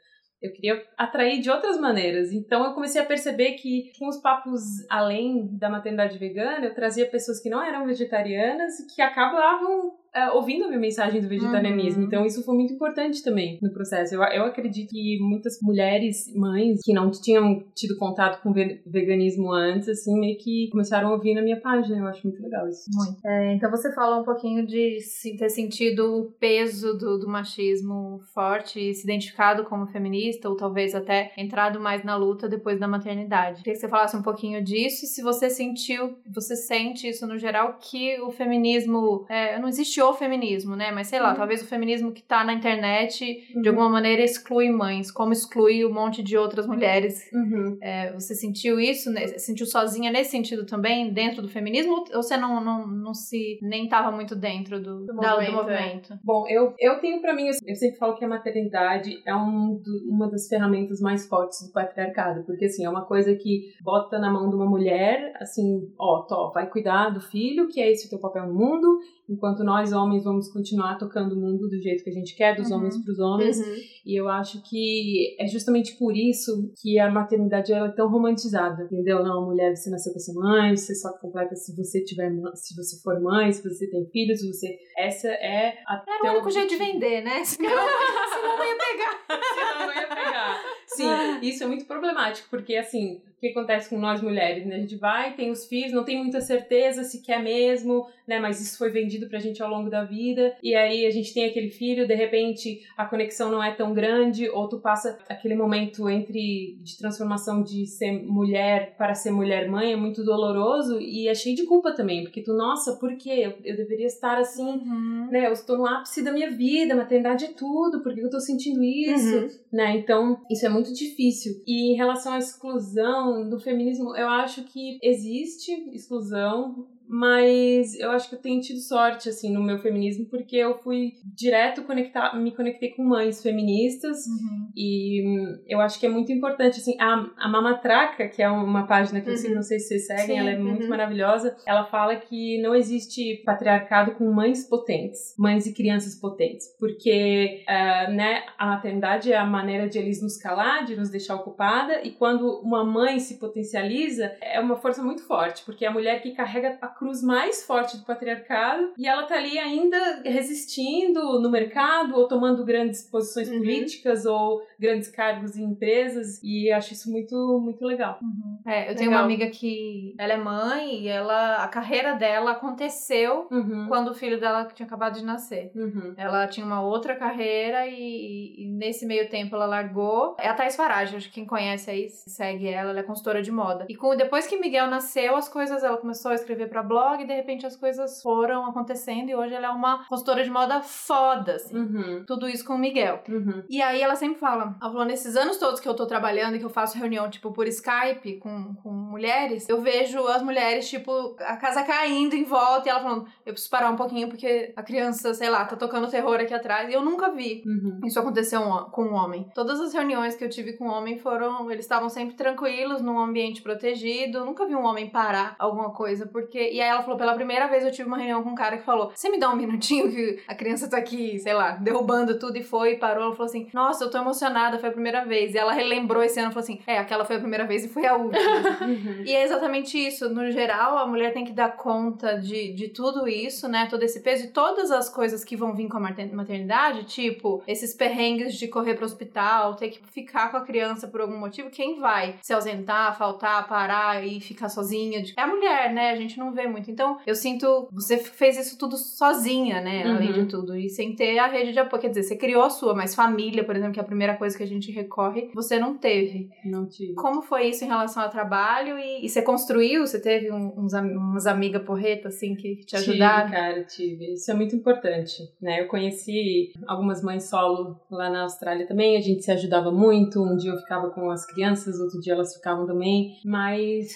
Eu 0.43 0.50
queria 0.55 0.82
atrair 0.97 1.38
de 1.43 1.50
outras 1.50 1.79
maneiras. 1.79 2.32
Então 2.32 2.65
eu 2.65 2.73
comecei 2.73 2.99
a 2.99 3.05
perceber 3.05 3.53
que 3.56 3.93
com 3.99 4.09
os 4.09 4.17
papos 4.23 4.62
além 4.88 5.47
da 5.59 5.69
maternidade 5.69 6.17
vegana, 6.17 6.65
eu 6.65 6.75
trazia 6.75 7.05
pessoas 7.11 7.38
que 7.43 7.50
não 7.50 7.62
eram 7.62 7.85
vegetarianas 7.87 8.81
e 8.81 8.87
que 8.94 9.03
acabavam 9.03 9.93
é, 10.14 10.30
ouvindo 10.30 10.64
a 10.64 10.68
minha 10.68 10.80
mensagem 10.80 11.20
do 11.20 11.28
vegetarianismo. 11.28 12.00
Uhum. 12.02 12.06
Então 12.06 12.26
isso 12.26 12.42
foi 12.44 12.54
muito 12.54 12.72
importante 12.74 13.22
também 13.22 13.58
no 13.62 13.72
processo. 13.72 14.14
Eu, 14.14 14.22
eu 14.22 14.44
acredito 14.44 14.90
que 14.90 15.18
muitas 15.20 15.58
mulheres, 15.62 16.32
mães, 16.34 16.80
que 16.82 16.92
não 16.92 17.10
tinham 17.10 17.62
tido 17.74 17.96
contato 17.96 18.42
com 18.42 18.52
ve- 18.52 18.82
veganismo 18.86 19.52
antes, 19.52 19.88
assim, 19.88 20.18
meio 20.18 20.36
que 20.38 20.68
começaram 20.70 21.08
a 21.08 21.12
ouvir 21.12 21.34
na 21.34 21.42
minha 21.42 21.60
página. 21.60 21.98
Eu 21.98 22.06
acho 22.06 22.26
muito 22.26 22.42
legal 22.42 22.68
isso. 22.68 22.84
Muito. 22.92 23.18
É, 23.26 23.54
então 23.54 23.70
você 23.70 23.92
fala 23.94 24.20
um 24.20 24.24
pouquinho 24.24 24.66
de 24.66 24.98
ter 25.38 25.48
sentido 25.48 26.20
o 26.20 26.32
peso 26.32 26.94
do, 26.96 27.18
do 27.18 27.28
machismo 27.28 28.20
forte 28.34 28.80
e 28.80 28.94
se 28.94 29.04
identificado 29.04 29.64
como 29.64 29.86
feminista, 29.86 30.48
ou 30.48 30.56
talvez 30.56 30.94
até 30.94 31.32
entrado 31.36 31.80
mais 31.80 32.04
na 32.04 32.16
luta 32.16 32.48
depois 32.48 32.79
da 32.81 32.88
maternidade. 32.88 33.58
Queria 33.58 33.74
que 33.74 33.81
você 33.81 33.88
falasse 33.88 34.17
um 34.17 34.22
pouquinho 34.22 34.62
disso 34.62 35.05
e 35.05 35.08
se 35.08 35.22
você 35.22 35.48
sentiu, 35.48 36.17
você 36.32 36.56
sente 36.56 37.08
isso 37.08 37.26
no 37.26 37.38
geral, 37.38 37.79
que 37.81 38.20
o 38.20 38.31
feminismo. 38.31 39.24
é, 39.29 39.58
não 39.58 39.69
existe 39.69 39.99
o 40.08 40.14
feminismo, 40.14 40.74
né? 40.76 40.90
Mas 40.90 41.08
sei 41.08 41.20
lá, 41.20 41.30
Uhum. 41.30 41.36
talvez 41.36 41.62
o 41.62 41.66
feminismo 41.66 42.12
que 42.12 42.22
tá 42.22 42.42
na 42.44 42.52
internet 42.54 43.44
de 43.60 43.69
alguma 43.69 43.88
maneira 43.88 44.22
exclui 44.22 44.70
mães, 44.70 45.10
como 45.10 45.32
exclui 45.32 45.84
um 45.84 45.92
monte 45.92 46.22
de 46.22 46.36
outras 46.36 46.66
mulheres 46.66 47.28
Uhum. 47.32 47.78
é, 47.82 48.12
você 48.12 48.34
sentiu 48.34 48.78
isso? 48.80 49.10
né? 49.10 49.26
Sentiu 49.38 49.66
sozinha 49.66 50.10
nesse 50.10 50.30
sentido 50.30 50.64
também, 50.66 51.12
dentro 51.12 51.42
do 51.42 51.48
feminismo? 51.48 52.04
Ou 52.14 52.22
você 52.22 52.36
não, 52.36 52.62
não, 52.62 52.86
não 52.86 53.14
se 53.14 53.58
nem 53.62 53.84
estava 53.84 54.10
muito 54.10 54.34
dentro 54.36 54.80
do, 54.80 55.06
Do 55.06 55.06
da- 55.06 55.12
do 55.14 55.22
movimento, 55.52 55.52
movimento? 55.56 56.19
Bom, 56.24 56.46
eu, 56.48 56.74
eu 56.78 56.98
tenho 57.00 57.20
pra 57.20 57.34
mim, 57.34 57.46
eu 57.66 57.74
sempre 57.76 57.96
falo 57.98 58.16
que 58.16 58.24
a 58.24 58.28
maternidade 58.28 59.20
é 59.26 59.34
um 59.34 59.80
do- 59.82 60.08
uma 60.08 60.28
das 60.30 60.46
ferramentas 60.48 61.00
mais 61.00 61.26
fortes 61.26 61.66
do 61.66 61.72
patriarcado, 61.72 62.44
porque 62.44 62.66
assim, 62.66 62.84
é 62.84 62.90
uma 62.90 63.04
coisa 63.04 63.34
que 63.34 63.72
bota 63.82 64.19
na 64.19 64.30
mão 64.30 64.48
de 64.48 64.56
uma 64.56 64.66
mulher, 64.66 65.32
assim, 65.40 65.88
ó, 65.98 66.22
tó, 66.22 66.50
vai 66.52 66.69
cuidar 66.69 67.10
do 67.10 67.20
filho, 67.20 67.69
que 67.69 67.80
é 67.80 67.90
esse 67.90 68.06
o 68.06 68.10
teu 68.10 68.19
papel 68.19 68.46
no 68.46 68.54
mundo, 68.54 68.98
enquanto 69.31 69.63
nós 69.63 69.93
homens 69.93 70.25
vamos 70.25 70.49
continuar 70.53 70.99
tocando 70.99 71.34
o 71.37 71.41
mundo 71.41 71.69
do 71.69 71.81
jeito 71.81 72.03
que 72.03 72.10
a 72.10 72.13
gente 72.13 72.34
quer, 72.37 72.56
dos 72.56 72.70
Uhum. 72.70 72.79
homens 72.79 73.03
pros 73.05 73.19
homens. 73.20 73.58
Uhum. 73.60 73.75
E 74.05 74.20
eu 74.20 74.29
acho 74.29 74.60
que 74.69 75.37
é 75.39 75.46
justamente 75.46 75.96
por 75.96 76.17
isso 76.17 76.72
que 76.82 76.99
a 76.99 77.10
maternidade 77.10 77.72
é 77.72 77.89
tão 77.91 78.08
romantizada, 78.10 78.84
entendeu? 78.84 79.22
Não, 79.22 79.44
mulher, 79.46 79.77
você 79.77 79.89
nasceu 79.91 80.13
pra 80.13 80.20
ser 80.20 80.32
mãe, 80.34 80.77
você 80.77 80.94
só 80.94 81.13
completa 81.19 81.55
se 81.55 81.75
você 81.77 82.03
tiver, 82.03 82.31
se 82.55 82.75
você 82.75 83.01
for 83.03 83.20
mãe, 83.20 83.53
se 83.53 83.63
você 83.63 83.89
tem 83.89 84.05
filhos, 84.10 84.41
se 84.41 84.49
você 84.49 84.77
essa 84.99 85.29
é 85.29 85.79
a 85.87 86.03
Era 86.08 86.32
o 86.32 86.34
único 86.37 86.51
jeito 86.51 86.69
de 86.70 86.77
vender, 86.77 87.22
né? 87.22 87.44
Senão, 87.44 87.70
senão 87.70 88.56
não 88.58 88.65
ia 88.65 88.77
pegar. 88.77 89.41
Senão 89.55 89.87
não 89.87 89.94
ia 89.94 90.08
pegar. 90.08 90.60
Sim, 90.87 91.46
Isso 91.49 91.63
é 91.63 91.67
muito 91.67 91.84
problemático, 91.87 92.49
porque 92.51 92.75
assim, 92.77 93.20
que 93.41 93.49
acontece 93.49 93.89
com 93.89 93.99
nós 93.99 94.20
mulheres, 94.23 94.67
né? 94.67 94.77
A 94.77 94.81
gente 94.81 94.97
vai, 94.97 95.35
tem 95.35 95.51
os 95.51 95.65
filhos, 95.67 95.93
não 95.93 96.05
tem 96.05 96.19
muita 96.19 96.41
certeza 96.41 97.05
se 97.05 97.23
quer 97.23 97.43
mesmo, 97.43 98.06
né? 98.27 98.39
Mas 98.39 98.61
isso 98.61 98.77
foi 98.79 98.91
vendido 98.91 99.29
pra 99.29 99.39
gente 99.39 99.63
ao 99.63 99.70
longo 99.70 99.89
da 99.91 100.05
vida. 100.05 100.55
E 100.63 100.75
aí 100.75 101.06
a 101.06 101.11
gente 101.11 101.32
tem 101.32 101.44
aquele 101.47 101.70
filho, 101.70 102.06
de 102.06 102.15
repente 102.15 102.81
a 102.97 103.05
conexão 103.05 103.51
não 103.51 103.63
é 103.63 103.73
tão 103.73 103.93
grande, 103.94 104.49
ou 104.49 104.69
tu 104.69 104.79
passa 104.79 105.19
aquele 105.29 105.55
momento 105.55 106.09
entre 106.09 106.79
de 106.82 106.99
transformação 106.99 107.63
de 107.63 107.87
ser 107.87 108.13
mulher 108.23 108.94
para 108.97 109.15
ser 109.15 109.31
mulher 109.31 109.69
mãe, 109.69 109.93
é 109.93 109.97
muito 109.97 110.25
doloroso 110.25 111.01
e 111.01 111.27
é 111.29 111.35
cheio 111.35 111.56
de 111.56 111.65
culpa 111.65 111.93
também, 111.93 112.23
porque 112.23 112.43
tu, 112.43 112.53
nossa, 112.55 112.97
por 112.97 113.17
quê? 113.17 113.31
Eu, 113.44 113.55
eu 113.65 113.77
deveria 113.77 114.06
estar 114.06 114.39
assim, 114.39 114.61
Uhum. 114.70 115.29
né? 115.31 115.47
Eu 115.47 115.53
estou 115.53 115.77
no 115.79 115.87
ápice 115.87 116.23
da 116.23 116.32
minha 116.32 116.51
vida, 116.51 116.94
maternidade 116.94 117.44
é 117.47 117.49
tudo, 117.49 118.03
por 118.03 118.15
que 118.15 118.20
eu 118.20 118.31
tô 118.31 118.39
sentindo 118.41 118.82
isso? 118.82 119.37
Uhum. 119.39 119.49
né? 119.73 119.97
Então, 119.97 120.41
isso 120.51 120.65
é 120.67 120.69
muito 120.69 120.93
difícil. 120.93 121.63
E 121.67 121.93
em 121.93 121.97
relação 121.97 122.32
à 122.35 122.39
exclusão 122.39 123.30
do 123.49 123.58
feminismo, 123.58 124.17
eu 124.17 124.29
acho 124.29 124.65
que 124.65 124.99
existe 125.03 125.72
exclusão, 125.93 126.87
mas 127.12 127.98
eu 127.98 128.10
acho 128.12 128.29
que 128.29 128.36
eu 128.36 128.40
tenho 128.40 128.60
tido 128.60 128.79
sorte 128.79 129.29
assim 129.29 129.52
no 129.52 129.60
meu 129.62 129.79
feminismo 129.81 130.26
porque 130.26 130.56
eu 130.56 130.79
fui 130.79 131.14
direto 131.34 131.82
conectar, 131.82 132.34
me 132.38 132.52
conectei 132.52 132.90
com 132.90 133.02
mães 133.02 133.43
feministas 133.43 134.19
Uhum. 134.26 134.69
e 134.76 135.22
hum, 135.26 135.58
eu 135.67 135.81
acho 135.81 135.98
que 135.98 136.06
é 136.06 136.08
muito 136.08 136.31
importante 136.31 136.79
assim, 136.79 136.94
a, 137.00 137.26
a 137.36 137.48
Mama 137.48 137.74
Traca, 137.79 138.29
que 138.29 138.40
é 138.43 138.48
uma 138.48 138.86
página 138.86 139.20
que 139.20 139.29
eu 139.29 139.32
Uhum. 139.32 139.38
sigo, 139.38 139.55
não 139.56 139.62
sei 139.62 139.79
se 139.81 139.88
vocês 139.88 140.06
seguem, 140.06 140.26
Sim, 140.26 140.38
ela 140.38 140.50
é 140.50 140.58
muito 140.58 140.84
uhum. 140.84 140.88
maravilhosa. 140.88 141.56
Ela 141.67 141.84
fala 141.86 142.14
que 142.17 142.60
não 142.62 142.74
existe 142.74 143.43
patriarcado 143.44 144.12
com 144.12 144.31
mães 144.32 144.69
potentes, 144.69 145.34
mães 145.38 145.67
e 145.67 145.74
crianças 145.74 146.14
potentes, 146.14 146.67
porque 146.79 147.64
ah, 147.67 148.08
né, 148.10 148.44
a 148.56 148.67
maternidade 148.67 149.32
é 149.32 149.36
a 149.36 149.44
maneira 149.44 149.88
de 149.88 149.98
eles 149.98 150.22
nos 150.22 150.36
calar, 150.36 150.84
de 150.84 150.94
nos 150.96 151.10
deixar 151.10 151.34
ocupada, 151.34 152.00
e 152.06 152.12
quando 152.12 152.60
uma 152.60 152.84
mãe 152.84 153.19
se 153.19 153.38
potencializa, 153.38 154.31
é 154.40 154.60
uma 154.60 154.76
força 154.76 155.02
muito 155.02 155.26
forte, 155.26 155.64
porque 155.64 155.84
é 155.84 155.88
a 155.88 155.93
mulher 155.93 156.22
que 156.22 156.32
carrega 156.32 156.79
a 156.81 156.88
cruz 157.00 157.22
mais 157.22 157.64
forte 157.64 157.96
do 157.96 158.04
patriarcado 158.04 158.92
e 158.98 159.08
ela 159.08 159.22
tá 159.22 159.34
ali 159.36 159.58
ainda 159.58 160.20
resistindo 160.22 161.40
no 161.40 161.50
mercado 161.50 162.14
ou 162.14 162.28
tomando 162.28 162.62
grandes 162.62 163.02
posições 163.02 163.48
Uhum. 163.48 163.56
políticas 163.58 164.26
ou 164.26 164.62
grandes 164.81 165.08
cargos 165.08 165.56
em 165.56 165.65
empresas 165.65 166.41
e 166.43 166.70
acho 166.72 166.93
isso 166.93 167.10
muito 167.10 167.60
muito 167.63 167.84
legal. 167.84 168.19
É, 168.67 168.91
eu 168.91 168.96
tenho 168.96 169.10
Legal. 169.10 169.20
uma 169.20 169.25
amiga 169.25 169.49
que 169.51 170.15
ela 170.19 170.32
é 170.32 170.37
mãe 170.37 171.03
e 171.03 171.08
ela 171.08 171.63
a 171.63 171.69
carreira 171.69 172.15
dela 172.15 172.53
aconteceu 172.53 173.46
Uhum. 173.51 173.87
quando 173.89 174.08
o 174.08 174.15
filho 174.15 174.39
dela 174.41 174.65
tinha 174.67 174.87
acabado 174.87 175.19
de 175.19 175.25
nascer. 175.25 175.70
Uhum. 175.75 176.15
Ela 176.17 176.46
tinha 176.46 176.65
uma 176.65 176.81
outra 176.82 177.15
carreira 177.17 177.87
e, 177.87 178.55
e 178.58 178.67
nesse 178.67 179.05
meio 179.06 179.29
tempo 179.29 179.55
ela 179.55 179.67
largou. 179.67 180.37
É 180.39 180.49
a 180.49 180.55
Thais 180.55 180.77
Farage, 180.77 181.17
acho 181.17 181.29
que 181.29 181.34
quem 181.34 181.46
conhece 181.46 181.91
aí 181.91 182.08
segue 182.08 182.69
ela, 182.69 182.91
ela 182.91 183.01
é 183.01 183.03
consultora 183.03 183.43
de 183.43 183.51
moda. 183.53 183.87
E 183.89 183.94
com, 183.94 184.17
depois 184.17 184.46
que 184.46 184.56
Miguel 184.58 184.87
nasceu, 184.89 185.37
as 185.37 185.49
coisas, 185.49 185.82
ela 185.82 185.96
começou 185.96 186.31
a 186.31 186.34
escrever 186.34 186.69
pra 186.69 186.82
blog 186.82 187.22
e 187.22 187.27
de 187.27 187.34
repente 187.34 187.67
as 187.67 187.77
coisas 187.77 188.22
foram 188.22 188.67
acontecendo 188.67 189.29
e 189.29 189.34
hoje 189.34 189.55
ela 189.55 189.67
é 189.67 189.70
uma 189.70 190.06
consultora 190.08 190.43
de 190.44 190.51
moda 190.51 190.81
foda, 190.81 191.56
assim. 191.56 191.77
Uhum. 191.77 192.25
Tudo 192.27 192.49
isso 192.49 192.65
com 192.65 192.75
o 192.75 192.79
Miguel. 192.79 193.22
Uhum. 193.29 193.63
E 193.69 193.82
aí 193.82 194.01
ela 194.01 194.17
sempre 194.17 194.39
fala, 194.39 194.69
ela 194.81 194.91
falou, 194.91 195.05
nesses 195.05 195.36
anos 195.36 195.56
todos 195.58 195.81
que 195.81 195.89
eu 195.89 195.94
tô 195.94 196.06
trabalhando 196.06 196.56
e 196.56 196.58
que 196.58 196.65
eu 196.65 196.70
faço 196.70 196.98
reunião, 196.98 197.29
tipo, 197.31 197.53
por 197.53 197.67
Skype 197.69 198.39
com, 198.39 198.74
com 198.82 198.91
mulheres, 198.91 199.69
eu 199.69 199.81
vejo 199.81 200.27
as 200.29 200.43
mulheres, 200.43 200.89
tipo, 200.89 201.36
a 201.41 201.56
casa 201.56 201.82
caindo 201.82 202.34
em 202.34 202.44
volta 202.44 202.89
e 202.89 202.91
ela 202.91 203.00
falando, 203.00 203.27
eu 203.46 203.53
preciso 203.53 203.70
parar 203.70 203.91
um 203.91 203.96
pouquinho 203.96 204.29
porque 204.29 204.72
a 204.77 204.82
criança, 204.82 205.32
sei 205.34 205.48
lá, 205.50 205.65
tá 205.65 205.77
tocando 205.77 206.08
terror 206.10 206.34
aqui 206.41 206.55
atrás. 206.55 206.89
E 206.91 206.93
eu 206.93 207.03
nunca 207.03 207.31
vi 207.31 207.62
Uhum. 207.67 208.00
isso 208.05 208.19
acontecer 208.19 208.58
um- 208.58 208.84
com 208.91 209.05
um 209.05 209.15
homem. 209.15 209.48
Todas 209.55 209.81
as 209.81 209.93
reuniões 209.93 210.34
que 210.34 210.44
eu 210.44 210.48
tive 210.48 210.74
com 210.74 210.86
um 210.86 210.91
homem 210.93 211.19
foram, 211.19 211.70
eles 211.70 211.84
estavam 211.84 212.08
sempre 212.08 212.34
tranquilos, 212.34 213.00
num 213.03 213.19
ambiente 213.19 213.62
protegido. 213.62 214.39
Eu 214.39 214.44
nunca 214.44 214.67
vi 214.67 214.74
um 214.74 214.84
homem 214.84 215.08
parar 215.10 215.55
alguma 215.58 215.91
coisa, 215.91 216.27
porque. 216.27 216.58
E 216.58 216.81
aí 216.81 216.89
ela 216.89 217.03
falou, 217.03 217.17
pela 217.19 217.34
primeira 217.34 217.67
vez 217.69 217.84
eu 217.84 217.91
tive 217.93 218.08
uma 218.08 218.17
reunião 218.17 218.43
com 218.43 218.50
um 218.50 218.55
cara 218.55 218.77
que 218.79 218.84
falou: 218.84 219.10
Você 219.15 219.29
me 219.31 219.39
dá 219.39 219.50
um 219.50 219.56
minutinho 219.56 220.10
que 220.10 220.43
a 220.46 220.55
criança 220.55 220.89
tá 220.89 220.96
aqui, 220.98 221.39
sei 221.39 221.53
lá, 221.55 221.72
derrubando 221.72 222.39
tudo 222.39 222.56
e 222.56 222.62
foi, 222.62 222.93
e 222.93 222.96
parou. 222.98 223.24
Ela 223.24 223.32
falou 223.32 223.46
assim: 223.46 223.69
Nossa, 223.72 224.05
eu 224.05 224.10
tô 224.10 224.19
emocionada, 224.19 224.50
foi 224.79 224.88
a 224.88 224.93
primeira 224.93 225.24
vez. 225.24 225.55
E 225.55 225.58
ela 225.58 225.72
relembrou 225.72 226.22
esse 226.22 226.38
ano 226.38 226.50
e 226.50 226.52
falou 226.52 226.62
assim: 226.64 226.81
É, 226.86 226.98
aquela 226.98 227.24
foi 227.24 227.36
a 227.36 227.40
primeira 227.40 227.67
vez 227.67 227.84
e 227.84 227.88
foi 227.88 228.06
a 228.06 228.14
última. 228.17 228.40
Uhum. 228.81 229.22
E 229.24 229.32
é 229.34 229.44
exatamente 229.44 229.96
isso. 229.98 230.29
No 230.31 230.50
geral, 230.50 230.98
a 230.98 231.06
mulher 231.06 231.32
tem 231.32 231.44
que 231.44 231.52
dar 231.52 231.76
conta 231.76 232.38
de, 232.38 232.72
de 232.72 232.88
tudo 232.88 233.29
isso, 233.29 233.69
né? 233.69 233.86
Todo 233.90 234.02
esse 234.02 234.20
peso 234.20 234.44
e 234.46 234.48
todas 234.48 234.90
as 234.90 235.08
coisas 235.08 235.44
que 235.44 235.56
vão 235.56 235.74
vir 235.74 235.88
com 235.88 235.96
a 235.98 236.00
mater- 236.00 236.32
maternidade, 236.34 237.05
tipo, 237.05 237.62
esses 237.67 237.94
perrengues 237.94 238.55
de 238.55 238.67
correr 238.69 238.94
pro 238.94 239.05
hospital, 239.05 239.74
ter 239.76 239.90
que 239.90 240.00
ficar 240.10 240.50
com 240.50 240.56
a 240.56 240.60
criança 240.62 241.06
por 241.08 241.20
algum 241.20 241.36
motivo. 241.38 241.70
Quem 241.70 242.00
vai 242.00 242.36
se 242.43 242.52
ausentar, 242.52 243.17
faltar, 243.17 243.67
parar 243.69 244.24
e 244.26 244.40
ficar 244.40 244.69
sozinha? 244.69 245.22
É 245.36 245.43
a 245.43 245.46
mulher, 245.46 245.93
né? 245.93 246.10
A 246.10 246.17
gente 246.17 246.38
não 246.38 246.52
vê 246.52 246.67
muito. 246.67 246.90
Então, 246.90 247.19
eu 247.26 247.34
sinto. 247.34 247.88
Você 247.93 248.19
fez 248.19 248.58
isso 248.58 248.79
tudo 248.79 248.96
sozinha, 248.96 249.81
né? 249.81 250.02
Além 250.05 250.29
Uhum. 250.29 250.32
de 250.32 250.46
tudo. 250.46 250.76
E 250.76 250.88
sem 250.88 251.14
ter 251.14 251.38
a 251.38 251.46
rede 251.46 251.72
de 251.72 251.79
apoio. 251.79 252.00
Quer 252.02 252.08
dizer, 252.08 252.22
você 252.22 252.36
criou 252.36 252.62
a 252.62 252.70
sua, 252.70 252.94
mas 252.94 253.14
família, 253.14 253.62
por 253.64 253.74
exemplo, 253.76 253.93
que 253.94 254.00
é 254.00 254.02
a 254.02 254.06
primeira 254.06 254.34
coisa 254.36 254.49
que 254.56 254.62
a 254.62 254.66
gente 254.66 254.90
recorre, 254.92 255.50
você 255.54 255.78
não 255.78 255.96
teve. 255.98 256.48
Não 256.64 256.86
tive. 256.86 257.14
Como 257.14 257.42
foi 257.42 257.69
isso 257.69 257.84
em 257.84 257.88
relação 257.88 258.22
ao 258.22 258.30
trabalho? 258.30 258.98
E, 258.98 259.24
e 259.24 259.28
você 259.28 259.42
construiu? 259.42 260.06
Você 260.06 260.20
teve 260.20 260.50
um- 260.52 260.72
uns, 260.78 260.92
umas 260.92 261.46
amigas 261.46 261.82
porreta, 261.82 262.28
assim, 262.28 262.54
que 262.54 262.76
te 262.84 262.96
ajudaram? 262.96 263.46
Tive, 263.48 263.56
cara, 263.60 263.84
tive. 263.84 264.32
Isso 264.34 264.50
é 264.50 264.54
muito 264.54 264.74
importante, 264.76 265.42
né? 265.60 265.80
Eu 265.80 265.88
conheci 265.88 266.72
algumas 266.86 267.22
mães 267.22 267.48
solo 267.48 268.00
lá 268.10 268.30
na 268.30 268.42
Austrália 268.42 268.86
também, 268.86 269.16
a 269.16 269.20
gente 269.20 269.42
se 269.44 269.50
ajudava 269.50 269.90
muito. 269.90 270.42
Um 270.42 270.56
dia 270.56 270.70
eu 270.72 270.76
ficava 270.78 271.10
com 271.10 271.30
as 271.30 271.46
crianças, 271.46 271.98
outro 272.00 272.20
dia 272.20 272.32
elas 272.34 272.54
ficavam 272.54 272.86
também. 272.86 273.34
Mas, 273.44 274.08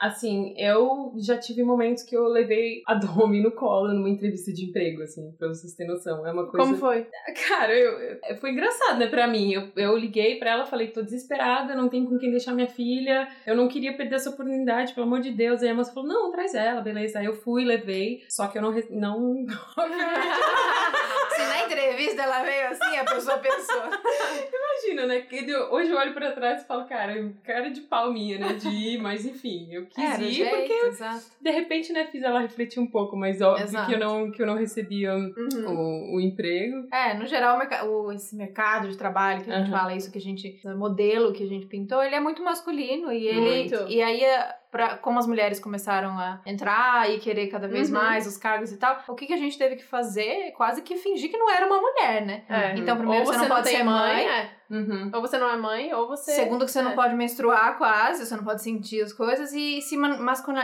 assim, 0.00 0.54
eu 0.58 1.12
já 1.18 1.36
tive 1.38 1.62
momentos 1.62 2.02
que 2.02 2.16
eu 2.16 2.24
levei 2.28 2.82
a 2.86 2.94
Domi 2.94 3.42
no 3.42 3.50
colo 3.52 3.92
numa 3.92 4.08
entrevista 4.08 4.52
de 4.52 4.66
emprego, 4.66 5.02
assim, 5.02 5.32
pra 5.38 5.48
vocês 5.48 5.74
terem 5.74 5.92
noção. 5.92 6.26
É 6.26 6.32
uma 6.32 6.46
coisa... 6.46 6.66
Como 6.66 6.76
foi? 6.78 7.06
Cara, 7.48 7.74
eu, 7.74 7.98
eu- 7.98 8.36
foi 8.38 8.50
engraçado, 8.50 8.98
né, 8.98 9.06
pra 9.06 9.26
mim. 9.26 9.52
Eu, 9.52 9.68
eu 9.76 9.96
liguei 9.96 10.38
pra 10.38 10.50
ela, 10.50 10.64
falei, 10.66 10.88
tô 10.88 11.02
desesperada, 11.02 11.74
não 11.74 11.88
tenho 11.88 12.08
com 12.08 12.18
quem 12.18 12.30
deixar 12.30 12.52
minha 12.52 12.68
filha, 12.68 13.28
eu 13.46 13.56
não 13.56 13.68
queria 13.68 13.96
perder 13.96 14.16
essa 14.16 14.30
oportunidade, 14.30 14.94
pelo 14.94 15.06
amor 15.06 15.20
de 15.20 15.30
Deus. 15.30 15.62
Aí 15.62 15.68
a 15.68 15.74
moça 15.74 15.92
falou, 15.92 16.08
não, 16.08 16.30
traz 16.30 16.54
ela, 16.54 16.80
beleza. 16.80 17.18
Aí 17.18 17.26
eu 17.26 17.34
fui, 17.34 17.64
levei, 17.64 18.22
só 18.28 18.46
que 18.46 18.58
eu 18.58 18.62
não... 18.62 18.72
não 18.90 19.46
Se 21.34 21.44
na 21.46 21.64
entrevista 21.64 22.22
ela 22.22 22.42
veio 22.42 22.68
assim, 22.68 22.96
a 22.96 23.04
pessoa 23.04 23.38
pensou. 23.38 23.82
Imagina, 24.84 25.06
né? 25.06 25.20
que 25.22 25.54
hoje 25.70 25.90
eu 25.90 25.96
olho 25.96 26.12
pra 26.14 26.32
trás 26.32 26.62
e 26.62 26.66
falo, 26.66 26.86
cara, 26.86 27.14
cara 27.44 27.70
de 27.70 27.80
pau 27.82 28.12
minha, 28.12 28.38
né, 28.38 28.54
de 28.54 28.68
ir, 28.68 28.98
mas 29.02 29.24
enfim, 29.26 29.68
eu 29.72 29.86
quis 29.86 29.98
Era 30.04 30.22
ir 30.22 30.30
jeito, 30.32 30.54
porque, 30.56 30.72
exato. 30.86 31.24
de 31.40 31.50
repente, 31.50 31.92
né, 31.92 32.06
fiz 32.06 32.22
ela 32.22 32.40
refletir 32.40 32.80
um 32.80 32.86
pouco, 32.86 33.16
mas 33.16 33.40
óbvio 33.40 33.64
Exato. 33.64 33.86
que 33.88 33.94
eu, 33.94 33.98
não, 33.98 34.30
que 34.30 34.42
eu 34.42 34.46
não 34.46 34.56
recebia 34.56 35.14
Uhum. 35.14 35.66
o, 35.66 36.16
o 36.16 36.20
emprego. 36.20 36.86
É, 36.92 37.14
no 37.14 37.26
geral, 37.26 37.58
o 37.86 38.12
esse 38.12 38.36
mercado 38.36 38.88
de 38.88 38.96
trabalho 38.96 39.42
que 39.44 39.50
a 39.50 39.58
gente 39.58 39.70
Aham. 39.70 39.78
fala, 39.78 39.94
isso 39.94 40.10
que 40.12 40.18
a 40.18 40.20
gente. 40.20 40.60
o 40.64 40.76
modelo 40.76 41.32
que 41.32 41.42
a 41.42 41.46
gente 41.46 41.66
pintou, 41.66 42.02
ele 42.02 42.14
é 42.14 42.20
muito 42.20 42.42
masculino. 42.42 43.12
E 43.12 43.26
ele. 43.26 43.40
Muito. 43.40 43.74
E 43.88 44.02
aí, 44.02 44.22
é, 44.22 44.54
pra, 44.70 44.96
como 44.98 45.18
as 45.18 45.26
mulheres 45.26 45.58
começaram 45.60 46.10
a 46.18 46.40
entrar 46.46 47.10
e 47.10 47.18
querer 47.18 47.48
cada 47.48 47.68
vez 47.68 47.88
Uhum. 47.90 47.96
mais 47.96 48.26
os 48.26 48.36
cargos 48.36 48.72
e 48.72 48.76
tal, 48.78 49.02
o 49.08 49.14
que, 49.14 49.26
que 49.26 49.32
a 49.32 49.36
gente 49.38 49.56
teve 49.58 49.76
que 49.76 49.84
fazer? 49.84 50.52
Quase 50.56 50.82
que 50.82 50.96
fingir 50.96 51.30
que 51.30 51.36
não 51.38 51.50
era 51.50 51.66
uma 51.66 51.80
mulher, 51.80 52.24
né? 52.26 52.44
É. 52.48 52.76
Então, 52.78 52.96
primeiro, 52.96 53.24
ou 53.24 53.26
você 53.32 53.38
você 53.38 53.48
não 53.48 53.54
pode 53.56 53.68
tem 53.68 53.76
ser 53.78 53.82
mãe. 53.84 54.26
é. 54.26 54.50
Uhum. 54.70 55.10
Ou 55.14 55.20
você 55.20 55.38
não 55.38 55.48
é 55.48 55.56
mãe, 55.56 55.92
ou 55.94 56.06
você. 56.06 56.32
Segundo, 56.32 56.64
que 56.64 56.70
você 56.70 56.82
não 56.82 56.90
é. 56.92 56.94
pode 56.94 57.14
menstruar 57.14 57.78
quase, 57.78 58.26
você 58.26 58.36
não 58.36 58.44
pode 58.44 58.62
sentir 58.62 59.00
as 59.02 59.12
coisas 59.12 59.52
e 59.52 59.80
se 59.80 59.96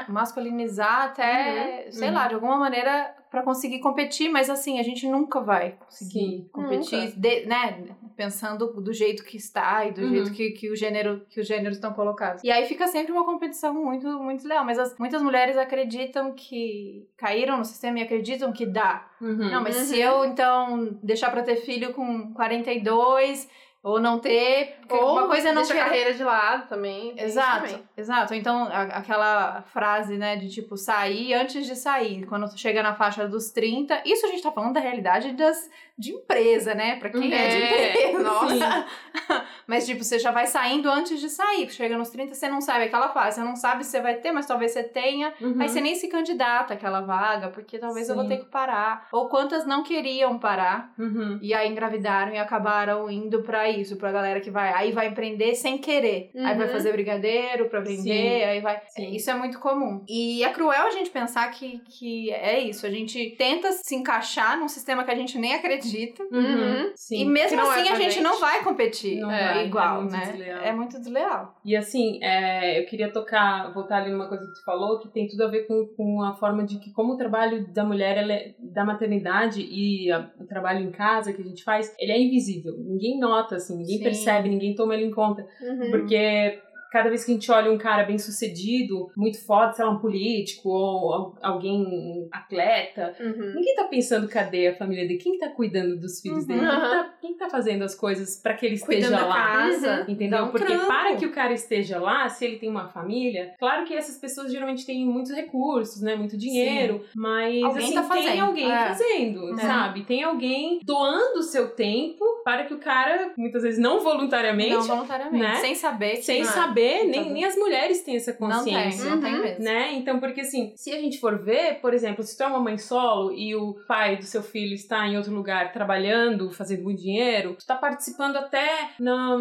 masculinizar 0.08 1.04
até, 1.04 1.84
Uhum, 1.86 1.92
sei 1.92 2.08
uhum. 2.08 2.14
lá, 2.14 2.28
de 2.28 2.34
alguma 2.34 2.56
maneira 2.56 3.14
pra 3.30 3.42
conseguir 3.42 3.80
competir, 3.80 4.28
mas 4.30 4.48
assim, 4.48 4.78
a 4.78 4.82
gente 4.84 5.08
nunca 5.08 5.40
vai 5.40 5.72
conseguir 5.84 6.12
Sim, 6.12 6.48
competir, 6.52 7.18
de- 7.18 7.46
né? 7.46 7.84
Pensando 8.16 8.68
do 8.80 8.92
jeito 8.92 9.24
que 9.24 9.36
está 9.36 9.84
e 9.86 9.90
do 9.92 10.02
Uhum. 10.02 10.08
jeito 10.10 10.32
que, 10.32 10.50
que, 10.52 10.70
o 10.70 10.76
gênero, 10.76 11.26
que 11.28 11.40
os 11.40 11.46
gêneros 11.46 11.76
estão 11.78 11.92
colocados. 11.92 12.44
E 12.44 12.50
aí 12.50 12.64
fica 12.66 12.86
sempre 12.86 13.10
uma 13.10 13.24
competição 13.24 13.74
muito, 13.74 14.06
muito 14.20 14.46
leal. 14.46 14.64
Mas 14.64 14.78
as- 14.78 14.96
muitas 15.00 15.20
mulheres 15.20 15.56
acreditam 15.56 16.30
que 16.32 17.08
caíram 17.16 17.58
no 17.58 17.64
sistema 17.64 17.98
e 17.98 18.02
acreditam 18.02 18.52
que 18.52 18.64
dá. 18.66 19.04
Uhum. 19.20 19.50
Não, 19.50 19.62
mas 19.64 19.76
Uhum. 19.78 19.84
se 19.86 19.98
eu 20.00 20.24
então 20.24 20.96
deixar 21.02 21.30
pra 21.32 21.42
ter 21.42 21.56
filho 21.56 21.92
com 21.92 22.32
42 22.34 23.48
ou 23.84 24.00
não 24.00 24.18
ter, 24.18 24.78
Ou 24.88 25.12
uma 25.12 25.26
coisa 25.28 25.50
é 25.50 25.52
não 25.52 25.60
deixa 25.62 25.74
a 25.74 25.84
carreira 25.84 26.14
de 26.14 26.24
lado 26.24 26.66
também. 26.68 27.10
isso 27.10 27.22
Exato, 27.24 27.66
também. 27.66 27.84
exato. 27.96 28.34
Então, 28.34 28.64
a- 28.64 28.82
aquela 28.84 29.62
frase, 29.72 30.16
né, 30.16 30.36
de 30.36 30.48
tipo, 30.48 30.74
sair 30.76 31.34
antes 31.34 31.66
de 31.66 31.76
sair, 31.76 32.24
quando 32.26 32.48
tu 32.48 32.58
chega 32.58 32.82
na 32.82 32.94
faixa 32.94 33.28
dos 33.28 33.50
30, 33.50 34.00
isso 34.06 34.24
a 34.24 34.30
gente 34.30 34.42
tá 34.42 34.50
falando 34.50 34.72
da 34.72 34.80
realidade 34.80 35.32
das, 35.32 35.70
de 35.96 36.12
empresa, 36.12 36.74
né? 36.74 36.96
Pra 36.96 37.08
quem 37.10 37.32
é, 37.32 37.48
de 37.48 37.56
É, 37.56 38.08
empresa. 38.10 38.22
nossa. 38.24 38.86
Mas, 39.66 39.86
tipo, 39.86 40.02
você 40.04 40.18
já 40.18 40.30
vai 40.30 40.46
saindo 40.46 40.90
antes 40.90 41.18
de 41.20 41.28
sair. 41.28 41.70
Chega 41.70 41.96
nos 41.96 42.10
30, 42.10 42.34
você 42.34 42.48
não 42.48 42.60
sabe 42.60 42.84
aquela 42.84 43.08
fase. 43.08 43.36
Você 43.36 43.44
não 43.44 43.56
sabe 43.56 43.82
se 43.84 43.90
você 43.92 44.00
vai 44.00 44.16
ter, 44.16 44.30
mas 44.30 44.44
talvez 44.44 44.72
você 44.72 44.82
tenha. 44.82 45.32
Uhum. 45.40 45.56
Aí 45.58 45.68
você 45.68 45.80
nem 45.80 45.94
se 45.94 46.08
candidata 46.08 46.74
àquela 46.74 47.00
vaga, 47.00 47.48
porque 47.48 47.78
talvez 47.78 48.08
eu 48.08 48.14
vou 48.14 48.24
Sim. 48.24 48.30
ter 48.30 48.36
que 48.38 48.44
parar. 48.50 49.08
Ou 49.12 49.28
quantas 49.28 49.64
não 49.66 49.82
queriam 49.82 50.38
parar. 50.38 50.92
Uhum. 50.98 51.38
E 51.40 51.54
aí 51.54 51.68
engravidaram 51.70 52.34
e 52.34 52.38
acabaram 52.38 53.10
indo 53.10 53.42
pra 53.42 53.70
isso, 53.70 53.96
pra 53.96 54.12
galera 54.12 54.40
que 54.40 54.50
vai. 54.50 54.72
Aí 54.74 54.92
vai 54.92 55.06
empreender 55.06 55.54
sem 55.54 55.78
querer. 55.78 56.30
Aí 56.36 56.54
vai 56.56 56.66
Uhum. 56.66 56.72
fazer 56.72 56.92
brigadeiro 56.92 57.70
pra 57.70 57.80
vender, 57.80 58.02
Sim. 58.02 58.44
aí 58.44 58.60
vai. 58.60 58.82
Sim. 58.88 59.14
Isso 59.14 59.30
é 59.30 59.34
muito 59.34 59.58
comum. 59.58 60.04
E 60.08 60.44
é 60.44 60.50
cruel 60.50 60.86
a 60.86 60.90
gente 60.90 61.08
pensar 61.08 61.50
que, 61.50 61.78
que 61.88 62.30
é 62.32 62.58
isso. 62.60 62.84
A 62.84 62.90
gente 62.90 63.34
tenta 63.38 63.72
se 63.72 63.94
encaixar 63.94 64.58
num 64.58 64.68
sistema 64.68 65.04
que 65.04 65.10
a 65.10 65.14
gente 65.16 65.38
nem 65.38 65.54
acredita. 65.54 65.83
Uhum. 66.30 66.92
Sim. 66.94 67.20
E 67.20 67.24
mesmo 67.24 67.58
é 67.58 67.62
assim 67.62 67.84
pra 67.84 67.92
a 67.92 67.94
gente, 67.96 68.12
gente. 68.14 68.22
não 68.22 68.38
vai 68.40 68.62
competir 68.62 69.20
Não 69.20 69.30
é, 69.30 69.54
vai, 69.54 69.66
igual, 69.66 69.96
é 69.98 70.00
muito 70.00 70.12
né? 70.12 70.26
desleal. 70.26 70.60
É 70.62 70.72
muito 70.72 70.98
desleal. 70.98 71.54
E 71.64 71.76
assim, 71.76 72.18
é, 72.22 72.80
eu 72.80 72.86
queria 72.86 73.10
tocar, 73.12 73.72
voltar 73.72 73.96
ali 74.02 74.10
numa 74.10 74.28
coisa 74.28 74.44
que 74.46 74.52
tu 74.54 74.64
falou, 74.64 74.98
que 74.98 75.08
tem 75.08 75.26
tudo 75.26 75.42
a 75.44 75.48
ver 75.48 75.66
com, 75.66 75.86
com 75.96 76.22
a 76.22 76.34
forma 76.34 76.64
de 76.64 76.78
que 76.78 76.92
como 76.92 77.14
o 77.14 77.16
trabalho 77.16 77.66
da 77.72 77.84
mulher, 77.84 78.16
ela 78.16 78.32
é- 78.32 78.54
da 78.58 78.84
maternidade 78.84 79.60
e 79.62 80.10
a- 80.10 80.30
o 80.40 80.44
trabalho 80.46 80.80
em 80.80 80.90
casa 80.90 81.32
que 81.32 81.40
a 81.42 81.44
gente 81.44 81.62
faz, 81.64 81.94
ele 81.98 82.12
é 82.12 82.20
invisível. 82.20 82.74
Ninguém 82.78 83.18
nota, 83.18 83.56
assim, 83.56 83.76
ninguém 83.76 83.98
Sim. 83.98 84.04
percebe, 84.04 84.48
ninguém 84.48 84.74
toma 84.74 84.94
ele 84.94 85.04
em 85.06 85.10
conta. 85.10 85.46
Uhum. 85.62 85.90
Porque 85.90 86.58
cada 86.94 87.08
vez 87.08 87.24
que 87.24 87.32
a 87.32 87.34
gente 87.34 87.50
olha 87.50 87.72
um 87.72 87.76
cara 87.76 88.04
bem 88.04 88.18
sucedido, 88.18 89.10
muito 89.16 89.44
foda, 89.44 89.72
sei 89.72 89.84
lá, 89.84 89.90
um 89.90 89.98
político 89.98 90.68
ou 90.68 91.12
al- 91.12 91.38
alguém 91.42 92.28
atleta, 92.30 93.16
Uhum. 93.18 93.52
ninguém 93.56 93.74
tá 93.74 93.82
pensando 93.84 94.28
cadê 94.28 94.68
a 94.68 94.76
família 94.76 95.02
dele, 95.06 95.18
quem 95.18 95.36
tá 95.36 95.48
cuidando 95.48 95.98
dos 95.98 96.20
filhos 96.20 96.42
Uhum. 96.42 96.46
dele, 96.46 96.60
quem, 96.60 96.68
Aham. 96.68 96.90
tá, 96.90 97.14
quem 97.20 97.34
tá 97.36 97.50
fazendo 97.50 97.82
as 97.82 97.96
coisas 97.96 98.40
pra 98.40 98.54
que 98.54 98.64
ele 98.64 98.76
esteja 98.76 99.08
Cuidando 99.08 99.20
da 99.22 99.26
lá. 99.26 99.34
casa. 99.34 100.04
Entendeu? 100.08 100.38
Dá 100.38 100.44
um 100.44 100.50
Porque 100.50 100.66
trampo. 100.66 100.86
para 100.86 101.16
que 101.16 101.26
o 101.26 101.32
cara 101.32 101.52
esteja 101.52 101.98
lá, 102.00 102.28
se 102.28 102.44
ele 102.44 102.58
tem 102.58 102.68
uma 102.70 102.86
família, 102.88 103.54
claro 103.58 103.84
que 103.84 103.92
essas 103.94 104.16
pessoas 104.16 104.52
geralmente 104.52 104.86
têm 104.86 105.04
muitos 105.04 105.32
recursos, 105.34 106.00
né? 106.00 106.14
Muito 106.14 106.36
dinheiro, 106.36 107.04
mas 107.16 107.60
Alguém 107.64 107.84
assim, 107.86 107.94
tá 107.94 108.08
tem 108.14 108.40
alguém 108.40 108.70
É. 108.70 108.86
fazendo, 108.88 109.52
É. 109.58 109.62
sabe? 109.62 110.04
Tem 110.04 110.22
alguém 110.22 110.78
doando 110.84 111.40
o 111.40 111.42
seu 111.42 111.70
tempo 111.74 112.24
para 112.44 112.64
que 112.64 112.74
o 112.74 112.78
cara, 112.78 113.32
muitas 113.36 113.62
vezes 113.62 113.78
não 113.80 114.00
voluntariamente, 114.00 114.70
Não 114.74 114.82
voluntariamente. 114.82 115.42
né? 115.42 115.56
Sem 115.56 115.74
saber. 115.74 116.16
sem 116.16 116.42
Ah, 116.42 116.44
saber, 116.44 117.04
nem, 117.04 117.24
tá 117.24 117.30
nem 117.30 117.44
as 117.44 117.56
mulheres 117.56 118.02
têm 118.02 118.16
essa 118.16 118.36
Não 118.38 118.48
tem, 118.64 118.74
consciência. 118.74 119.10
não 119.10 119.20
tem 119.20 119.34
Uhum. 119.34 119.42
mesmo. 119.42 119.64
Né? 119.64 119.92
Então, 119.94 120.20
porque 120.20 120.42
assim, 120.42 120.72
se 120.76 120.92
a 120.92 121.00
gente 121.00 121.18
for 121.18 121.38
ver, 121.42 121.80
por 121.80 121.94
exemplo, 121.94 122.22
se 122.22 122.36
tu 122.36 122.42
é 122.42 122.46
uma 122.46 122.60
mãe 122.60 122.76
solo 122.78 123.32
e 123.32 123.54
o 123.56 123.74
pai 123.88 124.16
do 124.16 124.24
seu 124.24 124.42
filho 124.42 124.74
está 124.74 125.06
em 125.06 125.16
outro 125.16 125.32
lugar 125.34 125.72
trabalhando, 125.72 126.50
fazendo 126.50 126.82
muito 126.82 127.00
dinheiro, 127.02 127.56
tu 127.58 127.66
tá 127.66 127.74
participando 127.74 128.36
até 128.36 128.90
na, 129.00 129.36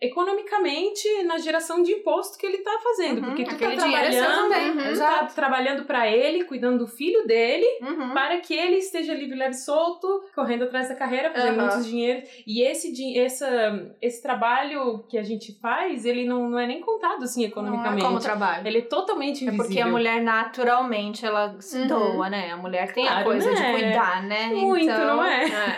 economicamente 0.00 1.22
na 1.24 1.38
geração 1.38 1.82
de 1.82 1.92
imposto 1.92 2.38
que 2.38 2.46
ele 2.46 2.58
tá 2.58 2.78
fazendo. 2.82 3.18
Uhum, 3.20 3.24
porque 3.26 3.44
tu 3.44 3.50
tá 3.50 3.54
aquele 3.54 3.74
é 3.74 3.78
seu 3.78 4.22
trabalhando, 4.24 4.42
também. 4.52 4.70
uhum, 4.70 4.76
tu 4.76 4.82
tá 4.84 4.90
Exato. 4.90 5.34
trabalhando 5.34 5.84
pra 5.84 6.08
ele, 6.10 6.44
cuidando 6.44 6.78
do 6.78 6.86
filho 6.86 7.26
dele, 7.26 7.66
Uhum. 7.82 8.12
para 8.12 8.38
que 8.38 8.54
ele 8.54 8.76
esteja 8.76 9.14
livre, 9.14 9.36
leve, 9.36 9.54
solto, 9.54 10.24
correndo 10.34 10.64
atrás 10.64 10.88
da 10.88 10.94
carreira, 10.94 11.30
fazendo 11.30 11.60
muitos 11.60 11.86
dinheiros. 11.86 12.28
E 12.50 12.62
esse, 12.62 13.18
essa, 13.18 13.94
esse 14.00 14.22
trabalho 14.22 15.04
que 15.06 15.18
a 15.18 15.22
gente 15.22 15.52
faz, 15.60 16.06
ele 16.06 16.24
não, 16.26 16.48
não 16.48 16.58
é 16.58 16.66
nem 16.66 16.80
contado 16.80 17.22
assim 17.24 17.42
Não 17.42 17.48
economicamente. 17.48 18.02
é 18.02 18.06
como 18.06 18.18
trabalho. 18.18 18.66
Ele 18.66 18.78
é 18.78 18.82
totalmente 18.82 19.44
É 19.44 19.48
invisível. 19.48 19.64
porque 19.66 19.80
a 19.82 19.86
mulher 19.86 20.22
naturalmente 20.22 21.26
ela 21.26 21.54
se 21.60 21.78
Uhum. 21.80 21.86
doa, 21.86 22.30
né? 22.30 22.50
A 22.50 22.56
mulher 22.56 22.90
tem 22.94 23.04
a 23.06 23.10
Claro, 23.10 23.24
coisa 23.26 23.54
de 23.54 23.60
né? 23.60 23.72
cuidar, 23.72 24.22
né? 24.22 24.46
Muito, 24.46 24.82
então, 24.84 25.16
não 25.16 25.24
é? 25.24 25.44
É. 25.44 25.76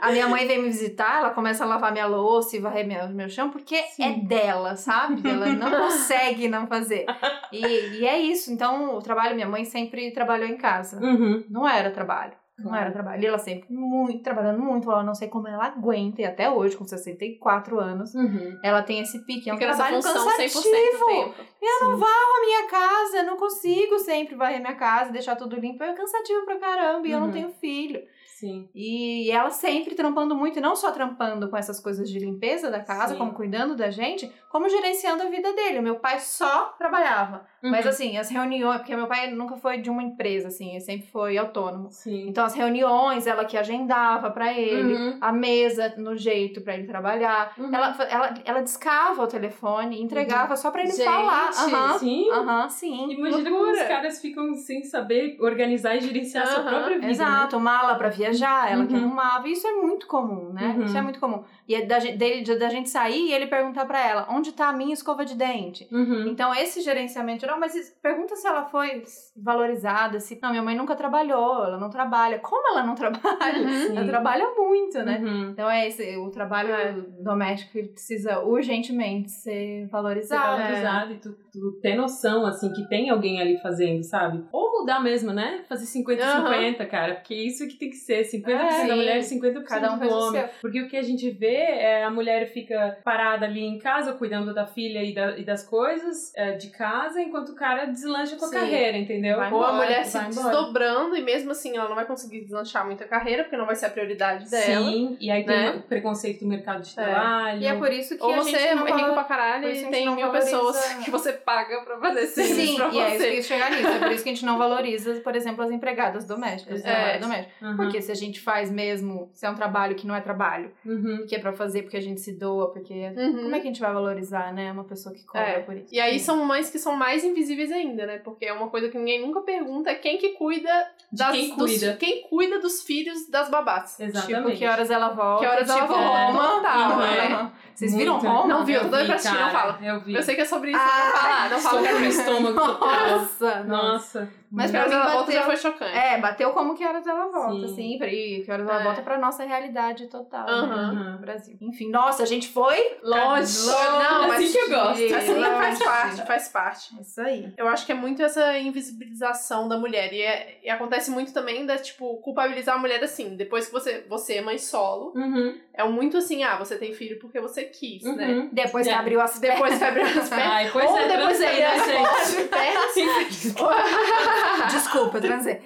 A 0.00 0.12
minha 0.12 0.28
mãe 0.28 0.46
vem 0.46 0.58
me 0.62 0.68
visitar, 0.68 1.18
ela 1.18 1.30
começa 1.30 1.64
a 1.64 1.66
lavar 1.66 1.90
minha 1.90 2.06
louça 2.06 2.56
e 2.56 2.60
varrer 2.60 2.86
meu, 2.86 3.08
meu 3.08 3.28
chão, 3.28 3.50
porque 3.50 3.76
Sim. 3.88 4.04
é 4.04 4.12
dela, 4.12 4.76
sabe? 4.76 5.28
Ela 5.28 5.46
não 5.46 5.70
consegue 5.90 6.46
não 6.46 6.68
fazer. 6.68 7.04
E, 7.50 7.58
e 7.98 8.06
é 8.06 8.18
isso. 8.20 8.52
Então, 8.52 8.96
o 8.96 9.02
trabalho, 9.02 9.34
minha 9.34 9.48
mãe 9.48 9.64
sempre 9.64 10.12
trabalhou 10.12 10.46
em 10.46 10.56
casa. 10.56 11.00
Uhum. 11.04 11.42
Não 11.50 11.68
era 11.68 11.90
trabalho. 11.90 12.32
Não 12.64 12.74
era 12.76 12.90
trabalho. 12.90 13.22
E 13.22 13.26
ela 13.26 13.38
sempre 13.38 13.72
muito, 13.72 14.22
trabalhando 14.22 14.60
muito. 14.60 14.90
Eu 14.90 15.02
não 15.02 15.14
sei 15.14 15.28
como 15.28 15.48
ela 15.48 15.66
aguenta. 15.66 16.22
E 16.22 16.24
até 16.24 16.50
hoje, 16.50 16.76
com 16.76 16.84
64 16.84 17.78
anos, 17.78 18.14
Uhum. 18.14 18.58
ela 18.62 18.82
tem 18.82 19.00
esse 19.00 19.18
pique. 19.24 19.48
É 19.50 19.54
um 19.54 19.56
Fica 19.58 19.68
trabalho 19.74 19.96
cansativo. 20.02 20.60
100% 20.60 20.98
do 20.98 21.06
tempo. 21.06 21.34
Eu 21.60 21.80
não 21.88 21.96
varro 21.96 22.36
a 22.36 22.40
minha 22.46 22.68
casa, 22.68 23.16
eu 23.18 23.24
não 23.24 23.36
consigo 23.36 23.98
sempre 24.00 24.34
varrer 24.34 24.60
minha 24.60 24.74
casa, 24.74 25.12
deixar 25.12 25.36
tudo 25.36 25.56
limpo. 25.56 25.82
É 25.82 25.92
cansativo 25.92 26.44
pra 26.44 26.56
caramba 26.58 27.06
e 27.06 27.10
eu 27.12 27.18
não 27.20 27.26
Uhum. 27.26 27.32
tenho 27.32 27.48
filho. 27.60 28.02
Sim. 28.42 28.68
E 28.74 29.30
ela 29.30 29.50
sempre 29.50 29.94
trampando 29.94 30.34
muito, 30.34 30.58
e 30.58 30.60
não 30.62 30.74
só 30.74 30.90
trampando 30.90 31.48
com 31.48 31.56
essas 31.56 31.78
coisas 31.78 32.10
de 32.10 32.18
limpeza 32.18 32.72
da 32.72 32.80
casa, 32.80 33.12
Sim. 33.12 33.18
como 33.18 33.32
cuidando 33.34 33.76
da 33.76 33.88
gente, 33.88 34.28
como 34.50 34.68
gerenciando 34.68 35.22
a 35.22 35.26
vida 35.26 35.52
dele. 35.52 35.80
Meu 35.80 35.96
pai 36.00 36.18
só 36.18 36.74
trabalhava. 36.76 37.46
Mas 37.62 37.84
Uhum. 37.84 37.90
assim, 37.90 38.18
as 38.18 38.28
reuniões, 38.28 38.78
porque 38.78 38.96
meu 38.96 39.06
pai 39.06 39.30
nunca 39.30 39.56
foi 39.56 39.78
de 39.78 39.88
uma 39.88 40.02
empresa, 40.02 40.48
assim, 40.48 40.70
ele 40.70 40.80
sempre 40.80 41.06
foi 41.06 41.38
autônomo. 41.38 41.88
Sim. 41.92 42.26
Então 42.28 42.44
as 42.44 42.54
reuniões, 42.54 43.28
ela 43.28 43.44
que 43.44 43.56
agendava 43.56 44.28
pra 44.32 44.52
ele, 44.52 44.94
Uhum. 44.94 45.18
a 45.20 45.30
mesa 45.32 45.94
no 45.96 46.16
jeito 46.16 46.60
pra 46.62 46.74
ele 46.74 46.88
trabalhar. 46.88 47.52
Uhum. 47.56 47.72
Ela, 47.72 47.96
ela, 48.10 48.34
ela 48.44 48.60
discava 48.60 49.22
o 49.22 49.26
telefone 49.28 49.98
e 49.98 50.02
entregava 50.02 50.56
só 50.56 50.72
pra 50.72 50.82
ele 50.82 50.90
Gente, 50.90 51.04
falar. 51.04 51.50
Aham, 51.50 51.98
Sim. 51.98 52.28
aham, 52.32 52.68
sim. 52.68 53.12
Imagina 53.12 53.50
como 53.50 53.70
os 53.70 53.82
caras 53.82 54.20
ficam 54.20 54.52
sem 54.56 54.82
saber 54.82 55.36
organizar 55.40 55.94
e 55.94 56.00
gerenciar 56.00 56.42
a 56.42 56.46
sua 56.46 56.62
própria 56.64 56.96
vida. 56.98 57.08
Exato, 57.08 57.60
mala 57.60 57.94
pra 57.94 58.08
viajar, 58.08 58.31
ela 58.70 58.86
que 58.86 58.94
Uhum. 58.94 59.04
arrumava. 59.04 59.48
Isso 59.48 59.66
é 59.66 59.72
muito 59.72 60.06
comum, 60.06 60.52
né? 60.52 60.74
Uhum. 60.76 60.84
Isso 60.84 60.96
é 60.96 61.02
muito 61.02 61.20
comum. 61.20 61.42
E 61.72 61.74
é 61.74 61.86
da, 61.86 61.98
dele, 61.98 62.42
de- 62.42 62.58
da 62.58 62.68
gente 62.68 62.90
sair 62.90 63.28
e 63.28 63.32
ele 63.32 63.46
perguntar 63.46 63.86
pra 63.86 64.06
ela, 64.06 64.26
onde 64.30 64.52
tá 64.52 64.68
a 64.68 64.72
minha 64.74 64.92
escova 64.92 65.24
de 65.24 65.34
dente? 65.34 65.88
Uhum. 65.90 66.26
Então, 66.28 66.54
esse 66.54 66.82
gerenciamento 66.82 67.40
geral, 67.40 67.58
mas 67.58 67.72
pergunta 68.02 68.36
se 68.36 68.46
ela 68.46 68.66
foi 68.66 69.02
valorizada, 69.36 70.20
se. 70.20 70.38
Não, 70.42 70.50
minha 70.50 70.62
mãe 70.62 70.76
nunca 70.76 70.94
trabalhou, 70.94 71.64
ela 71.64 71.78
não 71.78 71.90
trabalha. 71.90 72.38
Como 72.38 72.66
ela 72.68 72.84
não 72.84 72.94
trabalha? 72.94 73.22
Sim. 73.86 73.96
Ela 73.96 74.06
trabalha 74.06 74.46
muito, 74.56 74.98
né? 75.02 75.18
Uhum. 75.22 75.50
Então 75.50 75.70
é 75.70 75.86
esse, 75.88 76.16
o 76.16 76.30
trabalho 76.30 76.72
É. 76.74 76.92
doméstico 77.20 77.72
que 77.72 77.82
precisa 77.84 78.40
urgentemente 78.40 79.30
ser 79.30 79.52
Ser 79.52 79.88
valorizado. 79.88 80.58
valorizado 80.62 81.12
e 81.12 81.16
tu, 81.18 81.32
tu 81.52 81.72
ter 81.80 81.94
noção, 81.94 82.46
assim, 82.46 82.72
que 82.72 82.88
tem 82.88 83.10
alguém 83.10 83.40
ali 83.40 83.58
fazendo, 83.58 84.02
sabe? 84.02 84.44
Ou 84.52 84.80
mudar 84.80 85.00
mesmo, 85.00 85.32
né? 85.32 85.64
Fazer 85.68 85.86
50-50, 85.86 86.86
cara. 86.88 87.14
Porque 87.16 87.34
isso 87.34 87.66
que 87.68 87.76
tem 87.76 87.90
que 87.90 87.96
ser. 87.96 88.22
50% 88.24 88.48
É, 88.48 88.86
da 88.88 88.96
mulher 88.96 89.18
e 89.18 89.22
sim. 89.22 89.40
50% 89.40 89.64
Cada 89.64 89.94
um 89.94 89.98
do 89.98 90.08
homem. 90.08 90.44
Porque 90.60 90.80
o 90.82 90.88
que 90.88 90.96
a 90.96 91.02
gente 91.02 91.30
vê 91.30 91.61
é 91.62 92.04
a 92.04 92.10
mulher 92.10 92.46
fica 92.52 92.98
parada 93.04 93.46
ali 93.46 93.62
em 93.62 93.78
casa, 93.78 94.12
cuidando 94.12 94.52
da 94.54 94.66
filha 94.66 95.02
e, 95.02 95.14
da- 95.14 95.38
e 95.38 95.44
das 95.44 95.62
coisas 95.66 96.32
é, 96.36 96.52
de 96.52 96.68
casa, 96.70 97.20
enquanto 97.20 97.50
o 97.50 97.54
cara 97.54 97.84
deslancha 97.86 98.36
com 98.36 98.44
a 98.44 98.48
Sim. 98.48 98.54
carreira, 98.60 98.96
entendeu? 98.98 99.36
Vai 99.38 99.52
Ou 99.52 99.60
a 99.62 99.68
embora, 99.68 99.74
mulher 99.84 100.04
se 100.04 100.16
vai 100.18 100.30
embora. 100.30 100.48
desdobrando 100.50 101.16
e 101.16 101.22
mesmo 101.22 101.50
assim 101.52 101.76
ela 101.76 101.88
não 101.88 101.94
vai 101.96 102.04
conseguir 102.06 102.40
deslanchar 102.42 102.84
muito 102.86 103.02
a 103.02 103.06
carreira, 103.06 103.44
porque 103.44 103.56
não 103.56 103.66
vai 103.66 103.74
ser 103.76 103.86
a 103.86 103.90
prioridade 103.90 104.50
dela. 104.50 104.90
Sim, 104.90 105.16
e 105.20 105.30
aí 105.30 105.44
tem 105.44 105.56
né? 105.56 105.70
o 105.72 105.82
preconceito 105.82 106.40
do 106.40 106.46
mercado 106.48 106.82
de 106.82 106.90
É. 106.90 107.04
trabalho. 107.04 107.60
E 107.62 107.66
é 107.66 107.74
por 107.76 107.92
isso 107.92 108.16
que 108.16 108.22
Ou 108.22 108.32
a 108.34 108.36
você 108.38 108.50
gente 108.50 108.62
é 108.68 108.74
não 108.74 108.84
rico 108.84 108.98
valor- 108.98 109.14
pra 109.14 109.24
caralho 109.24 109.68
e 109.68 109.84
a 109.84 109.90
tem 109.90 110.06
mil 110.06 110.26
valoriza- 110.26 110.44
pessoas 110.50 110.94
que 111.04 111.10
você 111.10 111.32
paga 111.32 111.80
pra 111.82 111.98
fazer 111.98 112.26
serviço 112.26 112.66
Sim, 112.72 112.76
pra 112.76 112.88
e 112.88 112.98
é 112.98 113.08
isso 113.16 113.18
você. 113.24 113.42
chegar 113.42 113.70
nisso. 113.70 113.86
É 113.88 113.98
por 113.98 114.10
isso 114.12 114.22
que 114.24 114.30
a 114.30 114.32
gente 114.34 114.44
não 114.46 114.58
valoriza, 114.58 115.20
por 115.20 115.34
exemplo, 115.36 115.62
as 115.64 115.70
empregadas 115.70 116.24
domésticas, 116.24 116.84
É. 116.84 117.18
doméstico. 117.18 117.52
Uhum, 117.64 117.76
Porque 117.76 118.00
se 118.02 118.10
a 118.10 118.14
gente 118.14 118.40
faz 118.40 118.70
mesmo, 118.70 119.30
se 119.32 119.44
é 119.46 119.50
um 119.50 119.54
trabalho 119.54 119.94
que 119.94 120.06
não 120.06 120.14
é 120.14 120.20
trabalho, 120.20 120.70
uhum. 120.84 121.26
que 121.28 121.34
é 121.34 121.38
pra 121.42 121.52
fazer 121.52 121.82
porque 121.82 121.96
a 121.96 122.00
gente 122.00 122.20
se 122.20 122.32
doa, 122.38 122.72
porque. 122.72 122.94
Uhum. 122.94 123.42
Como 123.42 123.54
é 123.56 123.60
que 123.60 123.66
a 123.66 123.70
gente 123.70 123.80
vai 123.80 123.92
valorizar, 123.92 124.52
né? 124.54 124.72
Uma 124.72 124.84
pessoa 124.84 125.14
que 125.14 125.24
cobra 125.24 125.46
É. 125.48 125.60
por 125.60 125.76
isso. 125.76 125.92
E 125.94 126.00
aí 126.00 126.18
são 126.18 126.42
mães 126.44 126.70
que 126.70 126.78
são 126.78 126.96
mais 126.96 127.22
invisíveis 127.24 127.70
ainda, 127.70 128.06
né? 128.06 128.18
Porque 128.18 128.46
é 128.46 128.52
uma 128.52 128.68
coisa 128.70 128.88
que 128.88 128.96
ninguém 128.96 129.20
nunca 129.20 129.40
pergunta, 129.42 129.90
é 129.90 129.94
quem 129.96 130.16
que 130.16 130.30
cuida 130.30 130.70
De 131.10 131.18
das, 131.18 131.32
quem 131.32 131.54
dos- 131.56 131.78
cuida. 131.78 131.96
quem 131.96 132.22
cuida 132.28 132.58
dos 132.60 132.82
filhos 132.82 133.28
das 133.28 133.50
babás. 133.50 133.98
Exatamente. 134.00 134.44
Tipo, 134.46 134.58
que 134.58 134.66
horas 134.66 134.90
ela 134.90 135.08
volta. 135.10 135.40
Que 135.44 135.50
horas 135.50 135.68
ela 135.68 135.80
tipo, 135.82 135.92
volta, 135.92 136.30
Roma. 136.32 136.62
tal, 136.62 136.92
Aham. 136.92 137.52
é. 137.58 137.71
Vocês 137.82 137.94
viram 137.96 138.14
Muito. 138.14 138.28
Roma? 138.28 138.46
Não 138.48 138.64
vi, 138.64 138.72
eu 138.74 138.80
tô 138.80 138.86
Eu 138.86 138.90
doida 138.90 139.02
vi, 139.04 139.06
pra 139.08 139.16
assistir, 139.16 139.38
não 139.40 139.50
fala. 139.50 139.78
Eu 139.82 140.00
vi. 140.00 140.14
Eu 140.14 140.22
sei 140.22 140.34
que 140.34 140.40
é 140.40 140.44
sobre 140.44 140.70
isso, 140.70 140.80
Ah, 140.80 141.02
não 141.04 141.12
falar, 141.12 141.50
não 141.50 141.58
fala 141.60 141.82
Soco 141.82 141.98
no 141.98 142.04
estômago 142.06 142.54
total. 142.60 143.08
Nossa, 143.18 143.64
nossa. 143.64 144.28
Mas 144.54 144.70
Que 144.70 144.76
pra 144.76 144.86
mim 144.86 144.92
ela 144.94 145.04
volta 145.06 145.18
bateu- 145.20 145.34
já 145.34 145.42
foi 145.46 145.56
chocante. 145.56 145.96
É, 145.96 146.18
bateu 146.20 146.50
como 146.50 146.74
que 146.74 146.84
horas 146.86 147.06
ela 147.06 147.26
volta, 147.28 147.68
Sim. 147.68 147.74
sim. 147.74 148.04
E 148.04 148.42
que 148.44 148.52
horas 148.52 148.68
ela 148.68 148.80
É. 148.80 148.84
volta 148.84 149.00
pra 149.00 149.16
nossa 149.16 149.44
realidade 149.44 150.08
total, 150.08 150.46
Aham. 150.46 150.92
né? 150.92 151.10
No 151.12 151.18
Brasil. 151.20 151.56
Enfim, 151.58 151.90
nossa, 151.90 152.22
a 152.22 152.26
gente 152.26 152.48
foi 152.52 152.76
Longe. 153.02 153.66
Longe. 153.66 153.66
Não, 154.02 154.28
mas 154.28 154.44
Assim 154.44 154.52
que 154.52 154.58
eu 154.58 154.68
gosto. 154.68 155.14
Assim 155.14 155.34
faz 155.40 155.78
Longe. 155.78 155.84
parte, 155.84 156.26
faz 156.26 156.48
parte. 156.48 157.00
Isso 157.00 157.20
aí. 157.22 157.50
Eu 157.56 157.66
acho 157.66 157.86
que 157.86 157.92
é 157.92 157.94
muito 157.94 158.22
essa 158.22 158.58
invisibilização 158.58 159.68
da 159.68 159.78
mulher. 159.78 160.12
E, 160.12 160.20
é- 160.20 160.58
e 160.64 160.68
acontece 160.70 161.10
muito 161.10 161.32
também 161.32 161.64
da, 161.64 161.78
tipo, 161.78 162.16
culpabilizar 162.18 162.74
a 162.76 162.78
mulher 162.78 163.02
assim. 163.02 163.34
Depois 163.36 163.66
que 163.66 163.72
você, 163.72 164.04
você 164.06 164.34
é 164.34 164.42
mãe 164.42 164.58
solo, 164.58 165.12
Uhum. 165.16 165.58
é 165.72 165.82
muito 165.84 166.18
assim, 166.18 166.44
ah, 166.44 166.56
você 166.56 166.76
tem 166.76 166.92
filho 166.92 167.18
porque 167.18 167.40
você 167.40 167.64
quis, 167.72 168.02
né? 168.04 168.26
Uhum. 168.28 168.48
Depois 168.52 168.86
que 168.86 168.92
É. 168.92 168.96
abriu 168.96 169.20
as 169.20 169.38
Depois 169.38 169.78
vai 169.78 169.88
abrir 169.88 170.02
as 170.02 170.12
pernas. 170.28 170.32
Ai, 170.32 170.70
pois 170.72 170.90
Ou 170.90 170.98
é, 170.98 171.08
depois 171.08 171.38
transei, 171.38 171.46
vai 171.48 171.60
né, 171.60 171.66
abrir 171.66 171.92
gente? 171.92 172.06
as 172.06 172.34
pernas. 172.48 173.52
Desculpa, 174.72 175.18
eu 175.18 175.22
transei. 175.22 175.60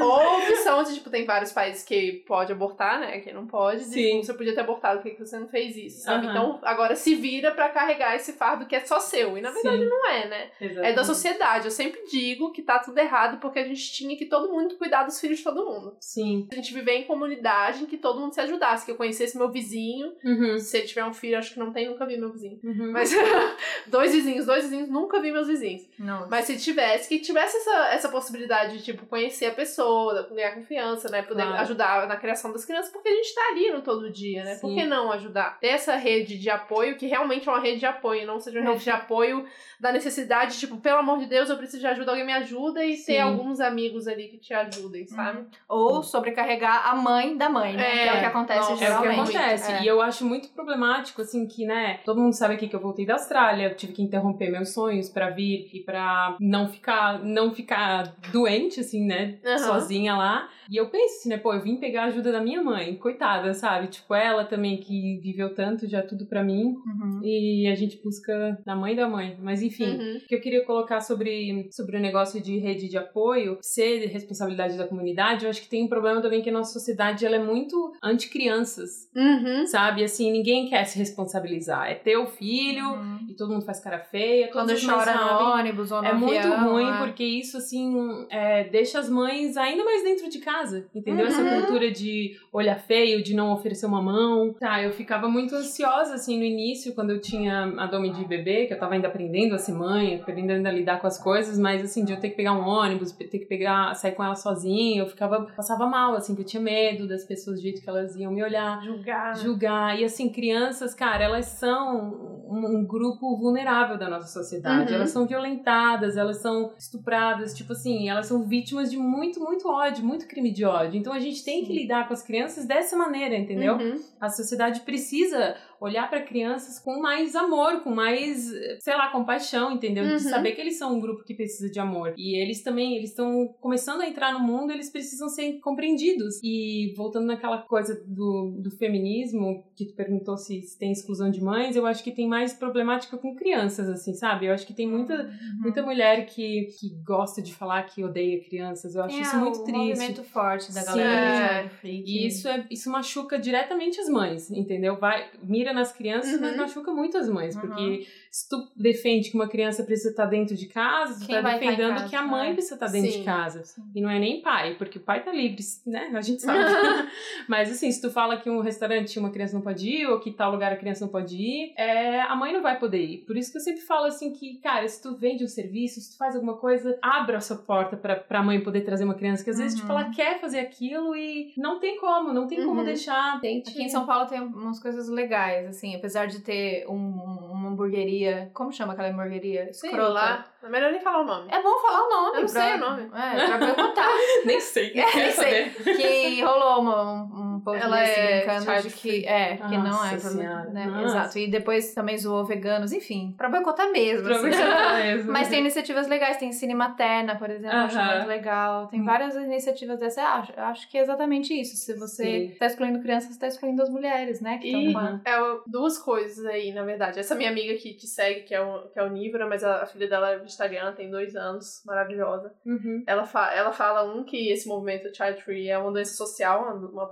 Ou 0.00 0.12
a 0.20 0.36
opção 0.38 0.82
de, 0.84 0.94
tipo, 0.94 1.10
tem 1.10 1.24
vários 1.24 1.52
países 1.52 1.82
que 1.82 2.24
pode 2.26 2.52
abortar, 2.52 3.00
né? 3.00 3.18
Que 3.20 3.32
não 3.32 3.46
pode. 3.46 3.84
Sim. 3.84 4.22
Você 4.22 4.32
podia 4.34 4.54
ter 4.54 4.60
abortado, 4.60 5.00
por 5.00 5.04
que 5.10 5.16
que 5.16 5.24
você 5.26 5.38
não 5.38 5.48
fez 5.48 5.76
isso, 5.76 6.02
sabe? 6.04 6.26
Aham. 6.26 6.30
Então, 6.32 6.58
agora 6.62 6.94
se 6.96 7.14
vira 7.14 7.50
pra 7.50 7.68
carregar 7.68 8.14
esse 8.16 8.32
fardo 8.32 8.66
que 8.66 8.76
é 8.76 8.80
só 8.80 9.00
seu. 9.00 9.36
E 9.36 9.40
na 9.40 9.50
verdade 9.50 9.78
Sim. 9.82 9.88
não 9.88 10.08
é, 10.08 10.28
né? 10.28 10.50
É 10.60 10.66
da 10.66 10.72
Exatamente. 10.74 11.06
sociedade. 11.06 11.64
Eu 11.66 11.70
sempre 11.70 12.00
digo 12.10 12.52
que 12.52 12.62
tá 12.62 12.78
tudo 12.78 12.98
errado 12.98 13.38
porque 13.40 13.58
a 13.58 13.64
gente 13.64 13.92
tinha 13.92 14.16
que 14.16 14.26
todo 14.26 14.48
mundo 14.52 14.76
cuidar 14.76 15.04
dos 15.04 15.20
filhos 15.20 15.38
de 15.38 15.44
todo 15.44 15.64
mundo. 15.64 15.96
Sim. 16.00 16.46
A 16.50 16.54
gente 16.54 16.72
viver 16.72 16.92
em 16.92 17.04
comunidade 17.04 17.82
em 17.82 17.86
que 17.86 17.96
todo 17.96 18.20
mundo 18.20 18.32
se 18.34 18.40
ajudasse. 18.40 18.84
Que 18.84 18.92
eu 18.92 18.96
conhecesse 18.96 19.36
meu 19.36 19.50
vizinho. 19.50 20.12
Uhum. 20.24 20.58
Se 20.58 20.76
ele 20.78 20.86
tiver 20.98 21.04
um 21.04 21.12
filho, 21.14 21.38
acho 21.38 21.52
que 21.52 21.58
não 21.58 21.72
tem, 21.72 21.88
nunca 21.88 22.04
vi 22.06 22.16
meu 22.16 22.32
vizinho. 22.32 22.58
Uhum. 22.62 22.90
Mas 22.92 23.10
dois 23.86 24.12
vizinhos, 24.12 24.46
dois 24.46 24.64
vizinhos, 24.64 24.88
nunca 24.88 25.20
vi 25.20 25.30
meus 25.30 25.46
vizinhos. 25.46 25.86
Não. 25.98 26.28
Mas 26.28 26.44
se 26.44 26.56
tivesse, 26.58 27.08
que 27.08 27.18
tivesse 27.20 27.56
essa, 27.56 27.88
essa 27.92 28.08
possibilidade 28.08 28.78
de, 28.78 28.84
tipo, 28.84 29.06
conhecer 29.06 29.46
a 29.46 29.52
pessoa, 29.52 30.28
ganhar 30.32 30.54
confiança, 30.54 31.08
né? 31.08 31.22
Poder 31.22 31.38
Claro. 31.42 31.62
ajudar 31.62 32.06
na 32.08 32.16
criação 32.16 32.52
das 32.52 32.64
crianças, 32.64 32.90
porque 32.90 33.08
a 33.08 33.14
gente 33.14 33.34
tá 33.34 33.40
ali 33.52 33.70
no 33.70 33.80
todo 33.82 34.10
dia, 34.10 34.44
né? 34.44 34.56
Por 34.56 34.68
Sim. 34.70 34.76
que 34.76 34.84
não 34.86 35.12
ajudar? 35.12 35.58
Ter 35.60 35.68
essa 35.68 35.94
rede 35.96 36.36
de 36.38 36.50
apoio, 36.50 36.96
que 36.96 37.06
realmente 37.06 37.48
é 37.48 37.52
uma 37.52 37.60
rede 37.60 37.78
de 37.80 37.86
apoio, 37.86 38.26
não 38.26 38.40
seja 38.40 38.60
uma 38.60 38.70
rede 38.72 38.84
de 38.84 38.90
apoio 38.90 39.46
da 39.78 39.92
necessidade, 39.92 40.58
tipo, 40.58 40.76
pelo 40.78 40.98
amor 40.98 41.18
de 41.18 41.26
Deus, 41.26 41.48
eu 41.48 41.56
preciso 41.56 41.78
de 41.80 41.86
ajuda, 41.86 42.10
alguém 42.10 42.26
me 42.26 42.32
ajuda, 42.32 42.84
e 42.84 42.96
Sim. 42.96 43.12
ter 43.12 43.20
alguns 43.20 43.60
amigos 43.60 44.08
ali 44.08 44.26
que 44.28 44.36
te 44.38 44.52
ajudem, 44.52 45.06
sabe? 45.06 45.46
Ou 45.68 46.02
sobrecarregar 46.02 46.88
a 46.88 46.96
mãe 46.96 47.36
da 47.36 47.48
mãe, 47.48 47.74
né? 47.74 47.88
É, 47.88 48.02
que 48.02 48.08
é 48.08 48.14
o 48.16 48.18
que 48.20 48.24
acontece 48.26 48.58
nossa, 48.58 48.72
É 48.72 48.74
o 48.74 48.78
que 48.78 48.84
geralmente. 49.08 49.36
acontece. 49.36 49.72
É. 49.72 49.82
E 49.82 49.86
eu 49.86 50.02
acho 50.02 50.24
muito 50.24 50.48
problemático, 50.48 50.87
assim, 50.96 51.46
que, 51.46 51.64
né, 51.66 52.00
todo 52.04 52.20
mundo 52.20 52.32
sabe 52.32 52.54
aqui 52.54 52.68
que 52.68 52.74
eu 52.76 52.80
voltei 52.80 53.04
da 53.06 53.14
Austrália, 53.14 53.74
tive 53.74 53.92
que 53.92 54.02
interromper 54.02 54.50
meus 54.50 54.72
sonhos 54.72 55.08
pra 55.08 55.30
vir 55.30 55.68
e 55.72 55.80
pra 55.80 56.36
não 56.40 56.68
ficar, 56.68 57.22
não 57.24 57.52
ficar 57.52 58.14
doente, 58.32 58.80
assim, 58.80 59.04
né, 59.06 59.38
Aham. 59.44 59.58
sozinha 59.58 60.14
lá. 60.16 60.48
E 60.70 60.76
eu 60.76 60.90
penso 60.90 61.20
assim, 61.20 61.28
né, 61.30 61.38
pô, 61.38 61.54
eu 61.54 61.62
vim 61.62 61.76
pegar 61.76 62.02
a 62.02 62.06
ajuda 62.06 62.30
da 62.30 62.40
minha 62.42 62.62
mãe, 62.62 62.94
coitada, 62.96 63.54
sabe? 63.54 63.86
Tipo, 63.88 64.14
ela 64.14 64.44
também 64.44 64.76
que 64.78 65.18
viveu 65.22 65.54
tanto, 65.54 65.88
já 65.88 66.02
tudo 66.02 66.26
pra 66.26 66.44
mim. 66.44 66.74
Uhum. 66.86 67.20
E 67.22 67.66
a 67.66 67.74
gente 67.74 67.98
busca 68.02 68.60
na 68.66 68.76
mãe 68.76 68.94
da 68.94 69.08
mãe. 69.08 69.36
Mas 69.40 69.62
enfim, 69.62 69.96
Uhum. 69.96 70.16
o 70.16 70.26
que 70.26 70.34
eu 70.34 70.40
queria 70.42 70.64
colocar 70.66 71.00
sobre, 71.00 71.68
sobre 71.72 71.96
o 71.96 72.00
negócio 72.00 72.38
de 72.40 72.58
rede 72.58 72.86
de 72.88 72.98
apoio 72.98 73.56
ser 73.62 74.06
responsabilidade 74.08 74.76
da 74.76 74.86
comunidade, 74.86 75.44
eu 75.44 75.50
acho 75.50 75.62
que 75.62 75.68
tem 75.70 75.84
um 75.84 75.88
problema 75.88 76.20
também 76.20 76.42
que 76.42 76.50
a 76.50 76.52
nossa 76.52 76.72
sociedade 76.72 77.24
ela 77.24 77.36
é 77.36 77.42
muito 77.42 77.92
anti-crianças, 78.02 79.08
Uhum. 79.16 79.66
sabe? 79.66 80.04
Assim, 80.04 80.30
ninguém 80.30 80.68
quer 80.68 80.77
se 80.84 80.98
responsabilizar. 80.98 81.90
É 81.90 81.94
teu 81.94 82.26
filho 82.26 82.86
Uhum. 82.92 83.18
e 83.28 83.34
todo 83.34 83.52
mundo 83.52 83.64
faz 83.64 83.80
cara 83.80 83.98
feia. 83.98 84.48
Quando 84.48 84.72
chora 84.80 85.14
no 85.14 85.52
ônibus 85.54 85.90
ou 85.92 86.00
no 86.02 86.08
É 86.08 86.12
muito 86.14 86.38
avião, 86.38 86.72
ruim, 86.72 86.88
é. 86.90 86.98
porque 86.98 87.24
isso, 87.24 87.56
assim, 87.58 88.26
é, 88.30 88.64
deixa 88.64 88.98
as 88.98 89.08
mães 89.08 89.56
ainda 89.56 89.84
mais 89.84 90.02
dentro 90.02 90.28
de 90.28 90.38
casa, 90.38 90.86
entendeu? 90.94 91.26
Essa 91.26 91.42
Uhum. 91.42 91.60
cultura 91.60 91.90
de 91.90 92.36
olhar 92.52 92.78
feio, 92.78 93.22
de 93.22 93.34
não 93.34 93.52
oferecer 93.52 93.86
uma 93.86 94.00
mão. 94.02 94.54
Tá, 94.58 94.82
eu 94.82 94.92
ficava 94.92 95.28
muito 95.28 95.54
ansiosa, 95.54 96.14
assim, 96.14 96.38
no 96.38 96.44
início, 96.44 96.94
quando 96.94 97.10
eu 97.10 97.20
tinha 97.20 97.72
a 97.78 97.86
dome 97.86 98.10
de 98.10 98.24
bebê, 98.24 98.66
que 98.66 98.74
eu 98.74 98.78
tava 98.78 98.94
ainda 98.94 99.08
aprendendo 99.08 99.54
a 99.54 99.58
ser 99.58 99.72
mãe, 99.72 100.16
aprendendo 100.16 100.66
a 100.66 100.70
lidar 100.70 101.00
com 101.00 101.06
as 101.06 101.18
coisas, 101.22 101.58
mas, 101.58 101.82
assim, 101.84 102.04
de 102.04 102.12
eu 102.12 102.20
ter 102.20 102.30
que 102.30 102.36
pegar 102.36 102.52
um 102.52 102.66
ônibus, 102.66 103.12
ter 103.12 103.26
que 103.38 103.46
pegar, 103.46 103.94
sair 103.94 104.12
com 104.12 104.24
ela 104.24 104.34
sozinha, 104.34 105.00
eu 105.02 105.06
ficava, 105.06 105.42
passava 105.56 105.86
mal, 105.86 106.14
assim, 106.14 106.34
porque 106.34 106.42
eu 106.42 106.46
tinha 106.50 106.62
medo 106.62 107.06
das 107.06 107.24
pessoas, 107.24 107.56
do 107.58 107.62
jeito 107.62 107.82
que 107.82 107.88
elas 107.88 108.14
iam 108.16 108.32
me 108.32 108.42
olhar 108.42 108.82
Julgar. 108.84 109.36
julgar. 109.36 109.98
E 110.00 110.04
assim, 110.04 110.28
crianças, 110.68 110.94
cara, 110.94 111.24
elas 111.24 111.46
são 111.46 112.44
um, 112.48 112.78
um 112.78 112.86
grupo 112.86 113.36
vulnerável 113.38 113.96
da 113.96 114.08
nossa 114.08 114.28
sociedade. 114.28 114.90
Uhum. 114.90 114.96
Elas 114.96 115.10
são 115.10 115.26
violentadas, 115.26 116.16
elas 116.16 116.38
são 116.42 116.72
estupradas, 116.78 117.54
tipo 117.54 117.72
assim, 117.72 118.08
elas 118.08 118.26
são 118.26 118.44
vítimas 118.44 118.90
de 118.90 118.98
muito, 118.98 119.40
muito 119.40 119.68
ódio, 119.68 120.04
muito 120.04 120.28
crime 120.28 120.52
de 120.52 120.64
ódio. 120.64 120.98
Então 120.98 121.12
a 121.12 121.18
gente 121.18 121.44
tem 121.44 121.64
que 121.64 121.72
lidar 121.72 122.06
com 122.06 122.12
as 122.12 122.22
crianças 122.22 122.66
dessa 122.66 122.96
maneira, 122.96 123.36
entendeu? 123.36 123.76
Uhum. 123.76 123.98
A 124.20 124.28
sociedade 124.28 124.80
precisa 124.80 125.56
olhar 125.80 126.08
para 126.10 126.20
crianças 126.22 126.78
com 126.78 127.00
mais 127.00 127.34
amor, 127.36 127.80
com 127.82 127.90
mais, 127.90 128.50
sei 128.80 128.94
lá, 128.94 129.08
compaixão, 129.10 129.72
entendeu? 129.72 130.04
Uhum. 130.04 130.16
De 130.16 130.22
saber 130.22 130.52
que 130.52 130.60
eles 130.60 130.76
são 130.78 130.96
um 130.96 131.00
grupo 131.00 131.24
que 131.24 131.34
precisa 131.34 131.70
de 131.70 131.78
amor. 131.78 132.14
E 132.16 132.36
eles 132.40 132.62
também, 132.62 132.96
eles 132.96 133.10
estão 133.10 133.48
começando 133.60 134.00
a 134.00 134.08
entrar 134.08 134.32
no 134.32 134.40
mundo, 134.40 134.72
eles 134.72 134.90
precisam 134.90 135.28
ser 135.28 135.58
compreendidos. 135.60 136.40
E 136.42 136.92
voltando 136.96 137.26
naquela 137.26 137.58
coisa 137.58 138.02
do, 138.06 138.56
do 138.60 138.70
feminismo, 138.70 139.64
que 139.76 139.86
tu 139.86 139.94
perguntou 139.94 140.36
se, 140.36 140.62
se 140.62 140.78
tem 140.78 140.90
exclusão 140.92 141.30
de 141.30 141.40
mães, 141.42 141.76
eu 141.76 141.86
acho 141.86 142.02
que 142.02 142.10
tem 142.10 142.26
mais 142.28 142.52
problemática 142.52 143.16
com 143.16 143.34
crianças, 143.34 143.88
assim, 143.88 144.14
sabe? 144.14 144.46
Eu 144.46 144.54
acho 144.54 144.66
que 144.66 144.74
tem 144.74 144.86
muita, 144.86 145.14
Uhum. 145.18 145.60
muita 145.62 145.82
mulher 145.82 146.26
que, 146.26 146.68
que 146.78 146.90
gosta 147.04 147.40
de 147.42 147.54
falar 147.54 147.82
que 147.84 148.02
odeia 148.04 148.42
crianças. 148.44 148.94
Eu 148.94 149.02
acho 149.02 149.14
Tem 149.14 149.22
isso 149.22 149.36
muito 149.36 149.62
triste. 149.64 149.78
movimento 149.78 150.22
forte 150.24 150.72
da 150.72 150.80
Sim. 150.80 150.86
galera. 150.86 151.20
É. 151.20 151.58
Child 151.62 151.74
Free, 151.76 152.02
que- 152.02 152.10
E 152.10 152.26
isso, 152.26 152.48
é, 152.48 152.66
isso 152.70 152.90
machuca 152.90 153.38
diretamente 153.38 154.00
as 154.00 154.08
mães, 154.08 154.50
entendeu? 154.50 154.96
Vai, 154.98 155.26
mira 155.42 155.67
nas 155.72 155.92
crianças, 155.92 156.34
Uhum. 156.34 156.40
mas 156.40 156.56
machuca 156.56 156.92
muito 156.92 157.16
as 157.18 157.28
mães. 157.28 157.54
Uhum. 157.54 157.60
Porque 157.62 158.06
se 158.30 158.48
tu 158.48 158.56
defende 158.76 159.30
que 159.30 159.34
uma 159.36 159.48
criança 159.48 159.82
precisa 159.82 160.10
estar 160.10 160.26
dentro 160.26 160.54
de 160.56 160.66
casa, 160.66 161.20
tu 161.20 161.26
Quem 161.26 161.42
tá 161.42 161.50
em 161.50 161.58
defendendo 161.58 161.94
casa? 161.94 162.08
que 162.08 162.16
a 162.16 162.22
mãe 162.22 162.50
É. 162.50 162.52
precisa 162.52 162.74
estar 162.74 162.86
dentro 162.88 163.10
Sim. 163.10 163.18
de 163.20 163.24
casa. 163.24 163.64
Sim. 163.64 163.82
E 163.94 164.00
não 164.00 164.10
é 164.10 164.18
nem 164.18 164.40
pai, 164.42 164.74
porque 164.76 164.98
o 164.98 165.00
pai 165.02 165.22
tá 165.24 165.32
livre, 165.32 165.62
né? 165.86 166.10
A 166.14 166.20
gente 166.20 166.42
sabe. 166.42 166.58
mas 167.48 167.70
assim, 167.70 167.90
se 167.90 168.00
tu 168.00 168.10
fala 168.10 168.36
que 168.36 168.48
um 168.50 168.60
restaurante 168.60 169.18
uma 169.18 169.30
criança 169.30 169.54
não 169.54 169.62
pode 169.62 169.88
ir, 169.88 170.06
ou 170.06 170.20
que 170.20 170.30
tal 170.32 170.50
lugar 170.52 170.72
a 170.72 170.76
criança 170.76 171.04
não 171.04 171.10
pode 171.12 171.36
ir, 171.36 171.72
é, 171.76 172.20
a 172.20 172.34
mãe 172.36 172.52
não 172.52 172.62
vai 172.62 172.78
poder 172.78 173.02
ir. 173.04 173.18
Por 173.26 173.36
isso 173.36 173.50
que 173.50 173.58
eu 173.58 173.62
sempre 173.62 173.80
falo 173.82 174.06
assim 174.06 174.32
que, 174.32 174.58
cara, 174.58 174.86
se 174.86 175.02
tu 175.02 175.16
vende 175.16 175.44
um 175.44 175.48
serviço, 175.48 176.00
se 176.00 176.12
tu 176.12 176.18
faz 176.18 176.34
alguma 176.34 176.56
coisa, 176.56 176.98
abra 177.02 177.38
a 177.38 177.40
sua 177.40 177.56
porta 177.56 177.96
pra, 177.96 178.16
pra 178.16 178.42
mãe 178.42 178.60
poder 178.62 178.82
trazer 178.82 179.04
uma 179.04 179.14
criança. 179.14 179.42
Que 179.44 179.50
às 179.50 179.58
vezes, 179.58 179.74
Uhum. 179.74 179.80
tipo, 179.80 179.92
ela 179.92 180.10
quer 180.10 180.40
fazer 180.40 180.58
aquilo 180.60 181.14
e 181.16 181.52
não 181.56 181.78
tem 181.80 181.98
como, 181.98 182.32
não 182.32 182.46
tem 182.46 182.58
como 182.64 182.80
Uhum. 182.80 182.84
deixar. 182.84 183.36
Aqui 183.38 183.82
em 183.82 183.88
São 183.88 184.06
Paulo 184.06 184.26
tem 184.26 184.40
umas 184.40 184.80
coisas 184.80 185.08
legais, 185.08 185.57
assim, 185.66 185.94
apesar 185.96 186.26
de 186.26 186.40
ter 186.40 186.86
um- 186.88 187.48
uma 187.52 187.68
hamburgueria. 187.70 188.50
Como 188.54 188.72
chama 188.72 188.92
aquela 188.92 189.08
hamburgueria? 189.08 189.72
Lá. 190.12 190.46
É 190.62 190.68
melhor 190.68 190.90
nem 190.92 191.00
falar 191.00 191.20
o 191.22 191.24
nome. 191.24 191.48
É 191.52 191.62
bom 191.62 191.78
falar 191.80 192.06
o 192.06 192.08
nome. 192.10 192.36
Eu 192.38 192.42
não 192.44 192.52
pra- 192.52 192.62
sei 192.62 192.74
o 192.74 192.78
nome. 192.78 193.10
É, 193.14 193.46
pra 193.46 193.58
perguntar. 193.58 194.08
Nem 194.44 194.60
sei. 194.60 194.92
É, 194.98 195.16
nem 195.16 195.32
sei. 195.32 195.70
que 195.70 196.42
rolou 196.42 196.80
uma, 196.80 197.02
um, 197.02 197.28
Ela 197.74 198.00
é 198.00 198.36
brincando 198.44 198.64
child 198.64 198.82
de 198.88 198.94
que, 198.94 199.00
free. 199.00 199.24
é, 199.26 199.56
que 199.56 199.76
não 199.78 200.04
é. 200.04 200.18
Senhora, 200.18 200.70
Né? 200.70 200.86
nossa. 200.86 201.04
Exato. 201.04 201.38
E 201.38 201.50
depois 201.50 201.94
também 201.94 202.16
zoou 202.18 202.44
veganos, 202.44 202.92
enfim, 202.92 203.34
pra 203.36 203.48
boicotar 203.48 203.90
mesmo. 203.90 204.24
Pra 204.26 204.36
assim. 204.36 204.48
boicotar 204.50 204.96
mesmo. 205.02 205.32
Mas 205.32 205.48
tem 205.48 205.60
iniciativas 205.60 206.08
legais, 206.08 206.36
tem 206.36 206.52
Cine 206.52 206.74
Materna, 206.74 207.36
por 207.36 207.50
exemplo, 207.50 207.76
eu 207.76 207.82
acho 207.84 207.98
Aham. 207.98 208.14
muito 208.16 208.28
legal. 208.28 208.86
Tem 208.88 209.00
Hum. 209.00 209.04
várias 209.04 209.34
iniciativas 209.36 209.98
dessas. 209.98 210.18
Eu 210.18 210.24
acho, 210.30 210.52
acho 210.60 210.90
que 210.90 210.98
é 210.98 211.02
exatamente 211.02 211.52
isso. 211.58 211.76
Se 211.76 211.94
você 211.94 212.48
Sim. 212.52 212.56
tá 212.58 212.66
excluindo 212.66 213.00
crianças, 213.00 213.32
você 213.34 213.38
tá 213.40 213.46
excluindo 213.46 213.82
as 213.82 213.88
mulheres, 213.90 214.40
né? 214.40 214.58
Que 214.58 214.68
E 214.68 214.86
estão 214.88 214.92
com 214.92 214.98
a- 215.08 215.20
é 215.24 215.58
duas 215.66 215.98
coisas 215.98 216.44
aí, 216.46 216.72
na 216.72 216.84
verdade. 216.84 217.18
Essa 217.18 217.34
minha 217.34 217.50
amiga 217.50 217.74
que 217.74 217.94
te 217.94 218.06
segue, 218.06 218.42
que 218.42 218.54
é, 218.54 218.60
o, 218.60 218.88
que 218.88 218.98
é 218.98 219.02
onívora, 219.02 219.46
mas 219.48 219.62
a, 219.64 219.82
a 219.82 219.86
filha 219.86 220.08
dela 220.08 220.30
é 220.30 220.38
vegetariana, 220.38 220.92
tem 220.92 221.10
dois 221.10 221.34
anos, 221.36 221.82
maravilhosa. 221.86 222.52
Uhum. 222.66 223.02
Ela, 223.06 223.24
fa 223.24 223.52
ela 223.54 223.72
fala, 223.72 224.04
um, 224.04 224.24
que 224.24 224.50
esse 224.50 224.68
movimento 224.68 225.14
Child 225.14 225.42
Free 225.42 225.68
é 225.68 225.78
uma 225.78 225.92
doença 225.92 226.14
social, 226.14 226.62
uma, 226.62 226.74
uma 226.90 227.06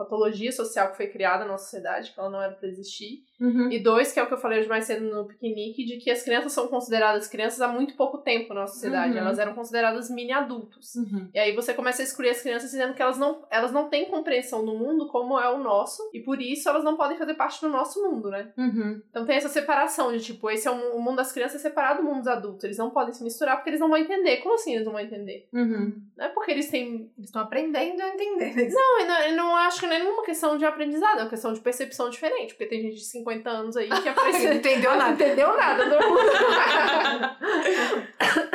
patologia 0.46 0.52
social 0.52 0.90
que 0.90 0.96
foi 0.96 1.06
criada 1.08 1.44
na 1.44 1.58
sociedade, 1.58 2.12
que 2.12 2.20
ela 2.20 2.30
não 2.30 2.40
era 2.40 2.54
pra 2.54 2.68
existir. 2.68 3.24
Uhum. 3.40 3.70
E 3.70 3.78
dois, 3.78 4.12
que 4.12 4.18
é 4.18 4.22
o 4.22 4.26
que 4.26 4.34
eu 4.34 4.38
falei 4.38 4.60
hoje 4.60 4.68
mais 4.68 4.84
cedo 4.84 5.04
no 5.04 5.26
piquenique, 5.26 5.84
de 5.84 5.98
que 5.98 6.10
as 6.10 6.22
crianças 6.22 6.52
são 6.52 6.68
consideradas 6.68 7.28
crianças 7.28 7.60
há 7.60 7.68
muito 7.68 7.94
pouco 7.94 8.18
tempo 8.18 8.54
na 8.54 8.66
sociedade. 8.66 9.12
Uhum. 9.12 9.18
Elas 9.18 9.38
eram 9.38 9.54
consideradas 9.54 10.10
mini 10.10 10.32
adultos. 10.32 10.94
Uhum. 10.94 11.28
E 11.34 11.38
aí 11.38 11.54
você 11.54 11.74
começa 11.74 12.02
a 12.02 12.04
excluir 12.04 12.30
as 12.30 12.40
crianças 12.40 12.70
dizendo 12.70 12.94
que 12.94 13.02
elas 13.02 13.18
não, 13.18 13.44
elas 13.50 13.72
não 13.72 13.88
têm 13.88 14.06
compreensão 14.06 14.64
do 14.64 14.74
mundo 14.74 15.06
como 15.08 15.38
é 15.38 15.48
o 15.50 15.58
nosso, 15.58 16.02
e 16.12 16.20
por 16.20 16.40
isso 16.40 16.68
elas 16.68 16.84
não 16.84 16.96
podem 16.96 17.18
fazer 17.18 17.34
parte 17.34 17.60
do 17.60 17.68
nosso 17.68 18.02
mundo, 18.02 18.30
né? 18.30 18.52
Uhum. 18.56 19.02
Então 19.10 19.24
tem 19.24 19.36
essa 19.36 19.48
separação 19.48 20.12
de 20.12 20.20
tipo, 20.20 20.50
esse 20.50 20.66
é 20.66 20.70
o, 20.70 20.96
o 20.96 21.02
mundo 21.02 21.16
das 21.16 21.32
crianças 21.32 21.60
é 21.60 21.68
separado 21.68 22.02
do 22.02 22.08
mundo 22.08 22.18
dos 22.18 22.28
adultos. 22.28 22.64
Eles 22.64 22.78
não 22.78 22.90
podem 22.90 23.12
se 23.12 23.22
misturar 23.22 23.56
porque 23.56 23.70
eles 23.70 23.80
não 23.80 23.88
vão 23.88 23.98
entender. 23.98 24.38
Como 24.38 24.54
assim 24.54 24.74
eles 24.74 24.84
não 24.84 24.92
vão 24.92 25.00
entender? 25.00 25.48
Uhum. 25.52 26.00
Não 26.16 26.26
é 26.26 26.28
porque 26.28 26.50
eles 26.50 26.70
têm. 26.70 27.10
Eles 27.16 27.28
estão 27.28 27.42
aprendendo 27.42 28.00
a 28.00 28.08
entender. 28.08 28.70
Não, 28.72 29.00
eu 29.00 29.06
não, 29.06 29.20
eu 29.20 29.36
não 29.36 29.56
acho 29.56 29.80
que 29.80 29.86
não 29.86 29.94
é 29.94 29.98
nenhuma 29.98 30.24
questão 30.24 30.56
de 30.56 30.64
aprendizado, 30.64 31.18
é 31.18 31.22
uma 31.22 31.30
questão 31.30 31.52
de 31.52 31.60
percepção 31.60 32.10
diferente. 32.10 32.54
Porque 32.54 32.66
tem 32.66 32.82
gente 32.82 32.96
de 32.96 33.04
50 33.26 33.50
anos 33.50 33.76
aí 33.76 33.88
que 33.88 34.04
Não 34.04 34.12
apareceu. 34.12 34.52
entendeu 34.52 34.90
Não 34.92 34.98
nada. 34.98 35.12
entendeu 35.12 35.56
nada 35.56 35.84
do 35.84 36.08
mundo. 36.08 36.20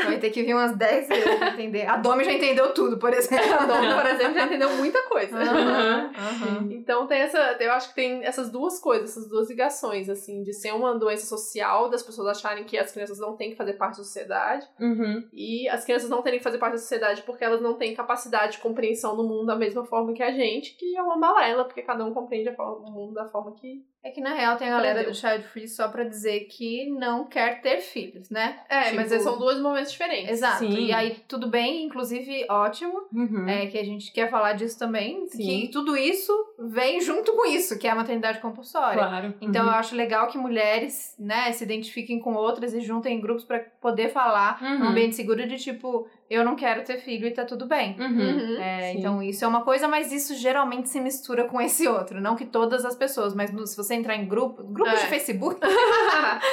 Vai 0.05 0.17
ter 0.19 0.29
que 0.29 0.43
vir 0.43 0.53
umas 0.53 0.75
10 0.75 1.07
vezes 1.07 1.35
pra 1.35 1.49
entender. 1.49 1.85
A 1.87 1.97
Domi 1.97 2.23
já 2.23 2.31
entendeu 2.33 2.73
tudo, 2.73 2.97
por 2.97 3.13
exemplo. 3.13 3.53
A 3.53 3.65
Dom, 3.65 3.95
por 4.01 4.05
exemplo, 4.05 4.33
já 4.33 4.45
entendeu 4.45 4.69
muita 4.75 5.01
coisa. 5.03 5.37
Aham, 5.37 6.11
aham. 6.17 6.67
Então 6.71 7.07
tem 7.07 7.19
essa, 7.21 7.37
eu 7.59 7.71
acho 7.71 7.89
que 7.89 7.95
tem 7.95 8.23
essas 8.23 8.49
duas 8.49 8.79
coisas, 8.79 9.11
essas 9.11 9.27
duas 9.29 9.49
ligações, 9.49 10.09
assim, 10.09 10.43
de 10.43 10.53
ser 10.53 10.73
uma 10.73 10.97
doença 10.97 11.25
social, 11.25 11.89
das 11.89 12.03
pessoas 12.03 12.27
acharem 12.37 12.63
que 12.63 12.77
as 12.77 12.91
crianças 12.91 13.19
não 13.19 13.35
têm 13.35 13.51
que 13.51 13.55
fazer 13.57 13.73
parte 13.73 13.97
da 13.97 14.03
sociedade, 14.03 14.67
Uhum. 14.79 15.23
e 15.33 15.67
as 15.69 15.83
crianças 15.85 16.09
não 16.09 16.21
terem 16.21 16.39
que 16.39 16.43
fazer 16.43 16.57
parte 16.57 16.73
da 16.73 16.79
sociedade 16.79 17.21
porque 17.23 17.43
elas 17.43 17.61
não 17.61 17.75
têm 17.75 17.93
capacidade 17.93 18.53
de 18.53 18.57
compreensão 18.59 19.15
do 19.15 19.23
mundo 19.23 19.45
da 19.45 19.55
mesma 19.55 19.83
forma 19.85 20.13
que 20.13 20.23
a 20.23 20.31
gente, 20.31 20.75
que 20.75 20.95
é 20.95 21.01
uma 21.01 21.17
balela, 21.19 21.65
porque 21.65 21.81
cada 21.81 22.03
um 22.03 22.13
compreende 22.13 22.49
o 22.57 22.91
mundo 22.91 23.13
da 23.13 23.25
forma 23.29 23.53
que, 23.53 23.83
É 24.03 24.09
que 24.09 24.19
na 24.19 24.33
real 24.33 24.57
tem 24.57 24.67
a 24.67 24.71
galera 24.71 25.03
do 25.03 25.13
Child 25.13 25.43
Free 25.49 25.67
só 25.67 25.87
pra 25.87 26.03
dizer 26.03 26.41
que 26.45 26.89
não 26.89 27.25
quer 27.25 27.61
ter 27.61 27.81
filhos, 27.81 28.31
né? 28.31 28.59
É, 28.67 28.85
Tipo, 28.85 28.95
mas 28.95 29.21
são 29.21 29.37
dois 29.37 29.59
momentos 29.61 29.91
diferentes. 29.91 30.31
Exato. 30.31 30.57
Sim. 30.59 30.85
E 30.87 30.91
aí 30.91 31.17
tudo 31.27 31.47
bem, 31.47 31.83
inclusive 31.85 32.45
ótimo, 32.49 33.03
Uhum. 33.13 33.47
é 33.47 33.67
que 33.67 33.77
a 33.77 33.83
gente 33.85 34.11
quer 34.11 34.27
falar 34.31 34.53
disso 34.53 34.79
também, 34.79 35.27
Sim. 35.27 35.37
que 35.37 35.67
tudo 35.67 35.95
isso 35.95 36.33
vem 36.57 36.99
junto 36.99 37.31
com 37.33 37.45
isso, 37.45 37.77
que 37.77 37.87
é 37.87 37.91
a 37.91 37.95
maternidade 37.95 38.39
compulsória. 38.39 38.97
Claro. 38.97 39.33
Então 39.39 39.65
Uhum. 39.65 39.71
eu 39.71 39.75
acho 39.75 39.95
legal 39.95 40.27
que 40.27 40.37
mulheres, 40.37 41.15
né, 41.19 41.51
se 41.51 41.63
identifiquem 41.63 42.19
com 42.19 42.33
outras 42.33 42.73
e 42.73 42.81
juntem 42.81 43.17
em 43.17 43.21
grupos 43.21 43.43
pra 43.45 43.59
poder 43.59 44.09
falar 44.09 44.59
Uhum. 44.63 44.79
num 44.79 44.85
ambiente 44.89 45.15
seguro 45.15 45.45
de 45.47 45.57
tipo, 45.57 46.07
eu 46.33 46.43
não 46.45 46.55
quero 46.55 46.83
ter 46.83 46.97
filho 46.99 47.27
e 47.27 47.31
tá 47.31 47.43
tudo 47.45 47.65
bem. 47.65 47.95
Uhum. 47.99 48.07
Uhum. 48.07 48.61
É, 48.61 48.93
então 48.93 49.21
isso 49.21 49.43
é 49.43 49.47
uma 49.47 49.61
coisa, 49.63 49.87
mas 49.87 50.11
isso 50.11 50.33
geralmente 50.35 50.87
se 50.89 50.99
mistura 51.01 51.43
com 51.45 51.59
esse 51.59 51.87
outro. 51.87 52.21
Não 52.21 52.35
que 52.35 52.45
todas 52.45 52.85
as 52.85 52.95
pessoas, 52.95 53.33
mas 53.35 53.51
no- 53.51 53.67
se 53.67 53.75
você 53.75 53.93
entrar 53.95 54.15
em 54.15 54.25
grupo, 54.25 54.63
grupos 54.63 54.93
É. 54.99 55.03
de 55.03 55.07
Facebook, 55.07 55.59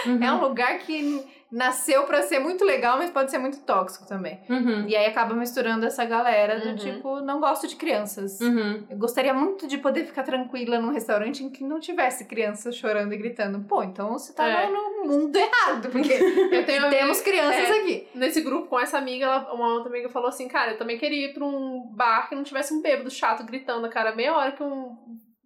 Uhum. 0.07 0.19
é 0.25 0.33
um 0.33 0.41
lugar 0.41 0.79
que 0.81 1.23
nasceu 1.51 2.05
pra 2.05 2.23
ser 2.23 2.39
muito 2.39 2.65
legal, 2.65 2.99
mas 2.99 3.11
pode 3.11 3.31
ser 3.31 3.39
muito 3.39 3.59
tóxico 3.61 4.07
também. 4.07 4.39
Uhum. 4.51 4.87
E 4.87 4.95
aí 4.95 5.07
acaba 5.07 5.35
misturando 5.35 5.87
essa 5.87 6.05
galera 6.05 6.61
do 6.61 6.69
Uhum. 6.69 6.77
tipo, 6.77 7.21
não 7.21 7.41
gosto 7.41 7.67
de 7.67 7.77
crianças. 7.77 8.39
Uhum. 8.41 8.85
Eu 8.91 8.99
gostaria 8.99 9.33
muito 9.33 9.67
de 9.67 9.79
poder 9.79 10.05
ficar 10.05 10.23
tranquila 10.25 10.79
num 10.79 10.93
restaurante 10.93 11.43
em 11.43 11.49
que 11.51 11.65
não 11.65 11.81
tivesse 11.81 12.27
crianças 12.27 12.77
chorando 12.77 13.13
e 13.13 13.17
gritando. 13.17 13.61
Pô, 13.61 13.83
então 13.83 14.13
você 14.13 14.33
tá 14.33 14.47
É. 14.47 14.69
no 14.69 15.05
mundo 15.07 15.35
errado, 15.37 15.89
porque 15.91 16.13
Eu 16.53 16.67
tenho 16.67 16.89
temos 16.91 17.21
crianças 17.23 17.69
é. 17.71 17.81
aqui. 17.81 18.09
Nesse 18.15 18.41
grupo 18.43 18.69
com 18.69 18.79
essa 18.79 18.99
amiga, 18.99 19.25
ela- 19.25 19.53
uma 19.55 19.73
outra 19.75 19.89
amiga 19.89 20.09
falou 20.09 20.29
assim: 20.29 20.49
Cara, 20.49 20.73
eu 20.73 20.79
também 20.79 20.99
queria 20.99 21.27
ir 21.31 21.35
pra 21.35 21.45
um 21.45 21.87
bar 21.95 22.29
que 22.29 22.35
não 22.35 22.43
tivesse 22.43 22.75
um 22.75 22.83
bêbado 22.83 23.11
chato 23.11 23.43
gritando 23.45 23.87
a 23.87 23.89
cara 23.89 24.15
meia 24.15 24.35
hora 24.37 24.53
que 24.53 24.63
um. 24.63 24.97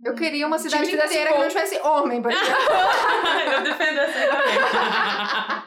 Eu 0.05 0.15
queria 0.15 0.47
uma 0.49 0.59
cidade 0.59 0.91
inteira 0.93 1.33
que 1.33 1.38
não 1.38 1.49
tivesse 1.49 1.79
homem. 1.81 2.21
pra- 2.21 2.33
Eu 3.53 3.61
defendo 3.62 3.99
essa 4.01 4.27
também. 4.27 4.59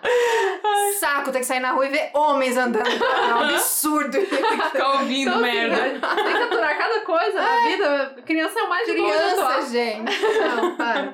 Saco 0.99 1.31
ter 1.31 1.39
que 1.39 1.45
sair 1.45 1.59
na 1.61 1.71
rua 1.71 1.85
e 1.85 1.89
ver 1.89 2.09
homens 2.13 2.57
andando. 2.57 2.87
É 2.87 3.33
um 3.35 3.39
absurdo. 3.49 4.19
Ficar 4.21 4.91
ouvindo 4.93 5.29
Então, 5.29 5.41
merda. 5.41 5.99
Tem 6.15 6.33
que 6.33 6.43
aturar 6.43 6.77
cada 6.77 6.99
coisa 7.01 7.41
na 7.41 7.61
vida. 7.67 8.15
Criança 8.25 8.59
é 8.59 8.63
o 8.63 8.69
mais. 8.69 8.85
Criança, 8.89 9.61
gente. 9.71 10.21
Não, 10.21 10.75
para. 10.75 11.13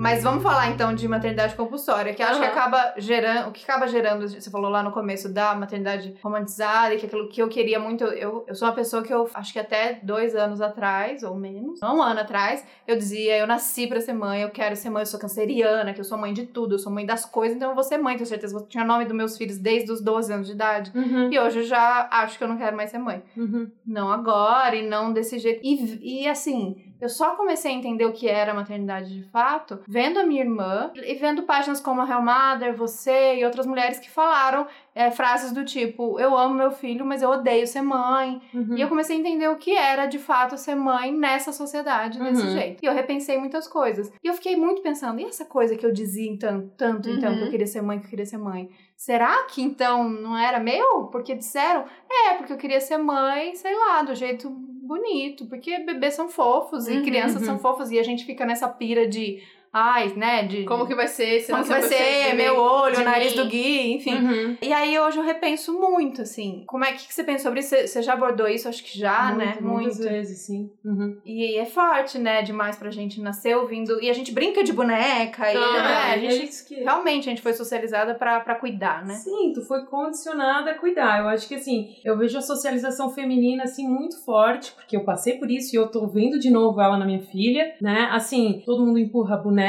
Mas 0.00 0.22
vamos 0.22 0.42
falar 0.42 0.70
então 0.70 0.94
de 0.94 1.06
maternidade 1.06 1.54
compulsória, 1.54 2.14
que 2.14 2.22
acho 2.22 2.40
que 2.40 2.46
acaba 2.46 2.94
gerando, 2.96 3.50
o 3.50 3.52
que 3.52 3.62
acaba 3.62 3.86
gerando, 3.86 4.26
você 4.26 4.50
falou 4.50 4.70
lá 4.70 4.82
no 4.82 4.90
começo 4.90 5.28
da 5.28 5.54
maternidade 5.54 6.14
romantizada, 6.22 6.94
e 6.94 6.98
que 6.98 7.04
aquilo 7.04 7.28
que 7.28 7.42
eu 7.42 7.48
queria 7.48 7.78
muito, 7.78 8.04
eu, 8.04 8.44
eu 8.48 8.54
sou 8.54 8.66
uma 8.66 8.74
pessoa 8.74 9.02
que 9.02 9.12
eu 9.12 9.28
acho 9.34 9.52
que 9.52 9.58
até 9.58 10.00
dois 10.02 10.34
anos 10.34 10.62
atrás, 10.62 11.22
ou 11.22 11.34
menos, 11.34 11.80
não 11.80 11.98
um 11.98 12.02
ano 12.02 12.20
atrás, 12.20 12.64
eu 12.86 12.96
dizia, 12.96 13.36
eu 13.36 13.46
nasci 13.46 13.86
pra 13.86 14.00
ser 14.00 14.14
mãe, 14.14 14.40
eu 14.40 14.50
quero 14.50 14.74
ser 14.74 14.88
mãe, 14.88 15.02
eu 15.02 15.06
sou 15.06 15.20
canceriana, 15.20 15.92
que 15.92 16.00
eu 16.00 16.04
sou 16.04 16.16
mãe 16.16 16.32
de 16.32 16.46
tudo, 16.46 16.76
eu 16.76 16.78
sou 16.78 16.90
mãe 16.90 17.04
das 17.04 17.26
coisas, 17.26 17.54
então 17.54 17.68
eu 17.68 17.74
vou 17.74 17.84
ser 17.84 17.98
mãe, 17.98 18.16
tenho 18.16 18.26
certeza, 18.26 18.56
eu 18.56 18.66
tinha 18.66 18.82
o 18.82 18.86
nome 18.86 19.04
dos 19.04 19.14
meus 19.14 19.36
filhos 19.36 19.58
desde 19.58 19.92
os 19.92 20.00
12 20.00 20.32
anos 20.32 20.46
de 20.46 20.54
idade. 20.54 20.90
Uhum. 20.94 21.30
E 21.30 21.38
hoje 21.38 21.58
eu 21.58 21.64
já 21.64 22.08
acho 22.10 22.38
que 22.38 22.44
eu 22.44 22.48
não 22.48 22.56
quero 22.56 22.74
mais 22.74 22.90
ser 22.90 22.98
mãe. 22.98 23.22
Uhum. 23.36 23.70
Não 23.86 24.10
agora 24.10 24.74
e 24.74 24.88
não 24.88 25.12
desse 25.12 25.38
jeito. 25.38 25.60
E, 25.62 26.22
e 26.22 26.28
assim, 26.28 26.89
eu 27.00 27.08
só 27.08 27.34
comecei 27.36 27.70
a 27.72 27.74
entender 27.74 28.04
o 28.04 28.12
que 28.12 28.28
era 28.28 28.52
maternidade 28.54 29.14
de 29.14 29.22
fato 29.30 29.80
vendo 29.88 30.18
a 30.18 30.24
minha 30.24 30.42
irmã 30.42 30.90
e 30.94 31.14
vendo 31.14 31.42
páginas 31.44 31.80
como 31.80 32.00
a 32.00 32.04
Real 32.04 32.22
Mother, 32.22 32.74
você 32.76 33.36
e 33.36 33.44
outras 33.44 33.66
mulheres 33.66 33.98
que 33.98 34.10
falaram 34.10 34.66
é, 34.94 35.10
frases 35.10 35.52
do 35.52 35.64
tipo: 35.64 36.18
Eu 36.18 36.36
amo 36.36 36.54
meu 36.54 36.70
filho, 36.70 37.04
mas 37.06 37.22
eu 37.22 37.30
odeio 37.30 37.66
ser 37.66 37.80
mãe. 37.82 38.40
Uhum. 38.52 38.76
E 38.76 38.80
eu 38.80 38.88
comecei 38.88 39.16
a 39.16 39.20
entender 39.20 39.48
o 39.48 39.56
que 39.56 39.74
era 39.74 40.06
de 40.06 40.18
fato 40.18 40.56
ser 40.58 40.74
mãe 40.74 41.12
nessa 41.12 41.52
sociedade, 41.52 42.18
desse 42.18 42.42
Uhum. 42.42 42.50
jeito. 42.50 42.82
E 42.82 42.86
eu 42.86 42.92
repensei 42.92 43.38
muitas 43.38 43.66
coisas. 43.68 44.12
E 44.22 44.26
eu 44.28 44.34
fiquei 44.34 44.56
muito 44.56 44.82
pensando: 44.82 45.20
e 45.20 45.24
essa 45.24 45.44
coisa 45.44 45.76
que 45.76 45.86
eu 45.86 45.92
dizia 45.92 46.28
então, 46.30 46.70
tanto 46.76 47.08
então 47.08 47.32
que 47.34 47.40
eu 47.40 47.44
Uhum. 47.44 47.50
queria 47.50 47.66
ser 47.66 47.82
mãe, 47.82 47.98
que 47.98 48.06
eu 48.06 48.10
queria 48.10 48.26
ser 48.26 48.38
mãe? 48.38 48.68
Será 48.96 49.44
que 49.44 49.62
então 49.62 50.06
não 50.08 50.36
era 50.36 50.58
meu? 50.60 51.04
Porque 51.10 51.34
disseram? 51.34 51.84
É, 52.10 52.34
porque 52.34 52.52
eu 52.52 52.58
queria 52.58 52.80
ser 52.80 52.98
mãe, 52.98 53.54
sei 53.54 53.74
lá, 53.74 54.02
do 54.02 54.14
jeito 54.14 54.50
bonito. 54.90 55.46
Porque 55.46 55.78
bebês 55.78 56.14
são 56.14 56.28
fofos 56.28 56.88
e 56.88 56.94
Uhum, 56.94 57.04
crianças 57.04 57.42
são 57.42 57.54
uhum. 57.54 57.60
fofos. 57.60 57.90
E 57.92 57.98
a 57.98 58.02
gente 58.02 58.24
fica 58.24 58.44
nessa 58.44 58.68
pira 58.68 59.06
de. 59.08 59.42
Ai, 59.72 60.12
né? 60.16 60.44
De, 60.46 60.64
Como 60.64 60.86
que 60.86 60.94
vai 60.94 61.06
ser? 61.06 61.40
Se 61.40 61.52
como 61.52 61.62
que 61.62 61.68
vai 61.68 61.82
ser? 61.82 62.30
bebê 62.30 62.34
Meu 62.42 62.56
olho, 62.58 62.98
o 63.00 63.04
nariz 63.04 63.36
mim? 63.36 63.42
do 63.42 63.48
Gui, 63.48 63.92
enfim. 63.94 64.14
Uhum. 64.14 64.56
E 64.60 64.72
aí 64.72 64.98
hoje 64.98 65.18
eu 65.18 65.22
repenso 65.24 65.72
muito, 65.78 66.22
assim. 66.22 66.64
Como 66.66 66.84
é 66.84 66.92
que 66.92 67.12
você 67.12 67.22
pensa 67.22 67.44
sobre 67.44 67.60
isso? 67.60 67.76
Você- 67.76 68.02
já 68.02 68.14
abordou 68.14 68.48
isso? 68.48 68.68
Acho 68.68 68.82
que 68.82 68.98
já, 68.98 69.32
né? 69.34 69.56
Muito, 69.60 69.82
Muitas 69.82 69.98
vezes, 69.98 70.38
sim. 70.46 70.70
Uhum. 70.84 71.18
E 71.24 71.56
é 71.56 71.66
forte, 71.66 72.18
né? 72.18 72.42
Demais 72.42 72.76
pra 72.76 72.90
gente 72.90 73.20
nascer 73.20 73.56
ouvindo. 73.56 74.02
E 74.02 74.10
a 74.10 74.12
gente 74.12 74.32
brinca 74.32 74.64
de 74.64 74.72
boneca. 74.72 75.52
E, 75.52 75.56
Ah, 75.56 75.82
né, 75.82 75.96
a 76.12 76.16
é 76.16 76.20
gente 76.30 76.48
isso 76.50 76.66
que... 76.66 76.74
realmente 76.76 77.28
a 77.28 77.30
gente 77.30 77.42
foi 77.42 77.52
socializada 77.52 78.14
pra, 78.14 78.40
pra 78.40 78.54
cuidar, 78.56 79.04
né? 79.04 79.14
Sim, 79.14 79.52
tu 79.54 79.62
foi 79.66 79.84
condicionada 79.86 80.72
a 80.72 80.74
cuidar. 80.74 81.20
Eu 81.20 81.28
acho 81.28 81.46
que 81.46 81.54
assim, 81.54 81.94
eu 82.04 82.16
vejo 82.18 82.36
a 82.36 82.42
socialização 82.42 83.10
feminina 83.10 83.64
assim 83.64 83.86
muito 83.88 84.24
forte, 84.24 84.72
porque 84.72 84.96
eu 84.96 85.04
passei 85.04 85.34
por 85.38 85.48
isso 85.50 85.74
e 85.74 85.78
eu 85.78 85.88
tô 85.88 86.06
vendo 86.08 86.38
de 86.40 86.50
novo 86.50 86.80
ela 86.80 86.98
na 86.98 87.04
minha 87.06 87.20
filha, 87.22 87.74
né? 87.80 88.08
Assim, 88.10 88.62
todo 88.66 88.84
mundo 88.84 88.98
empurra 88.98 89.34
a 89.36 89.38
boneca, 89.38 89.59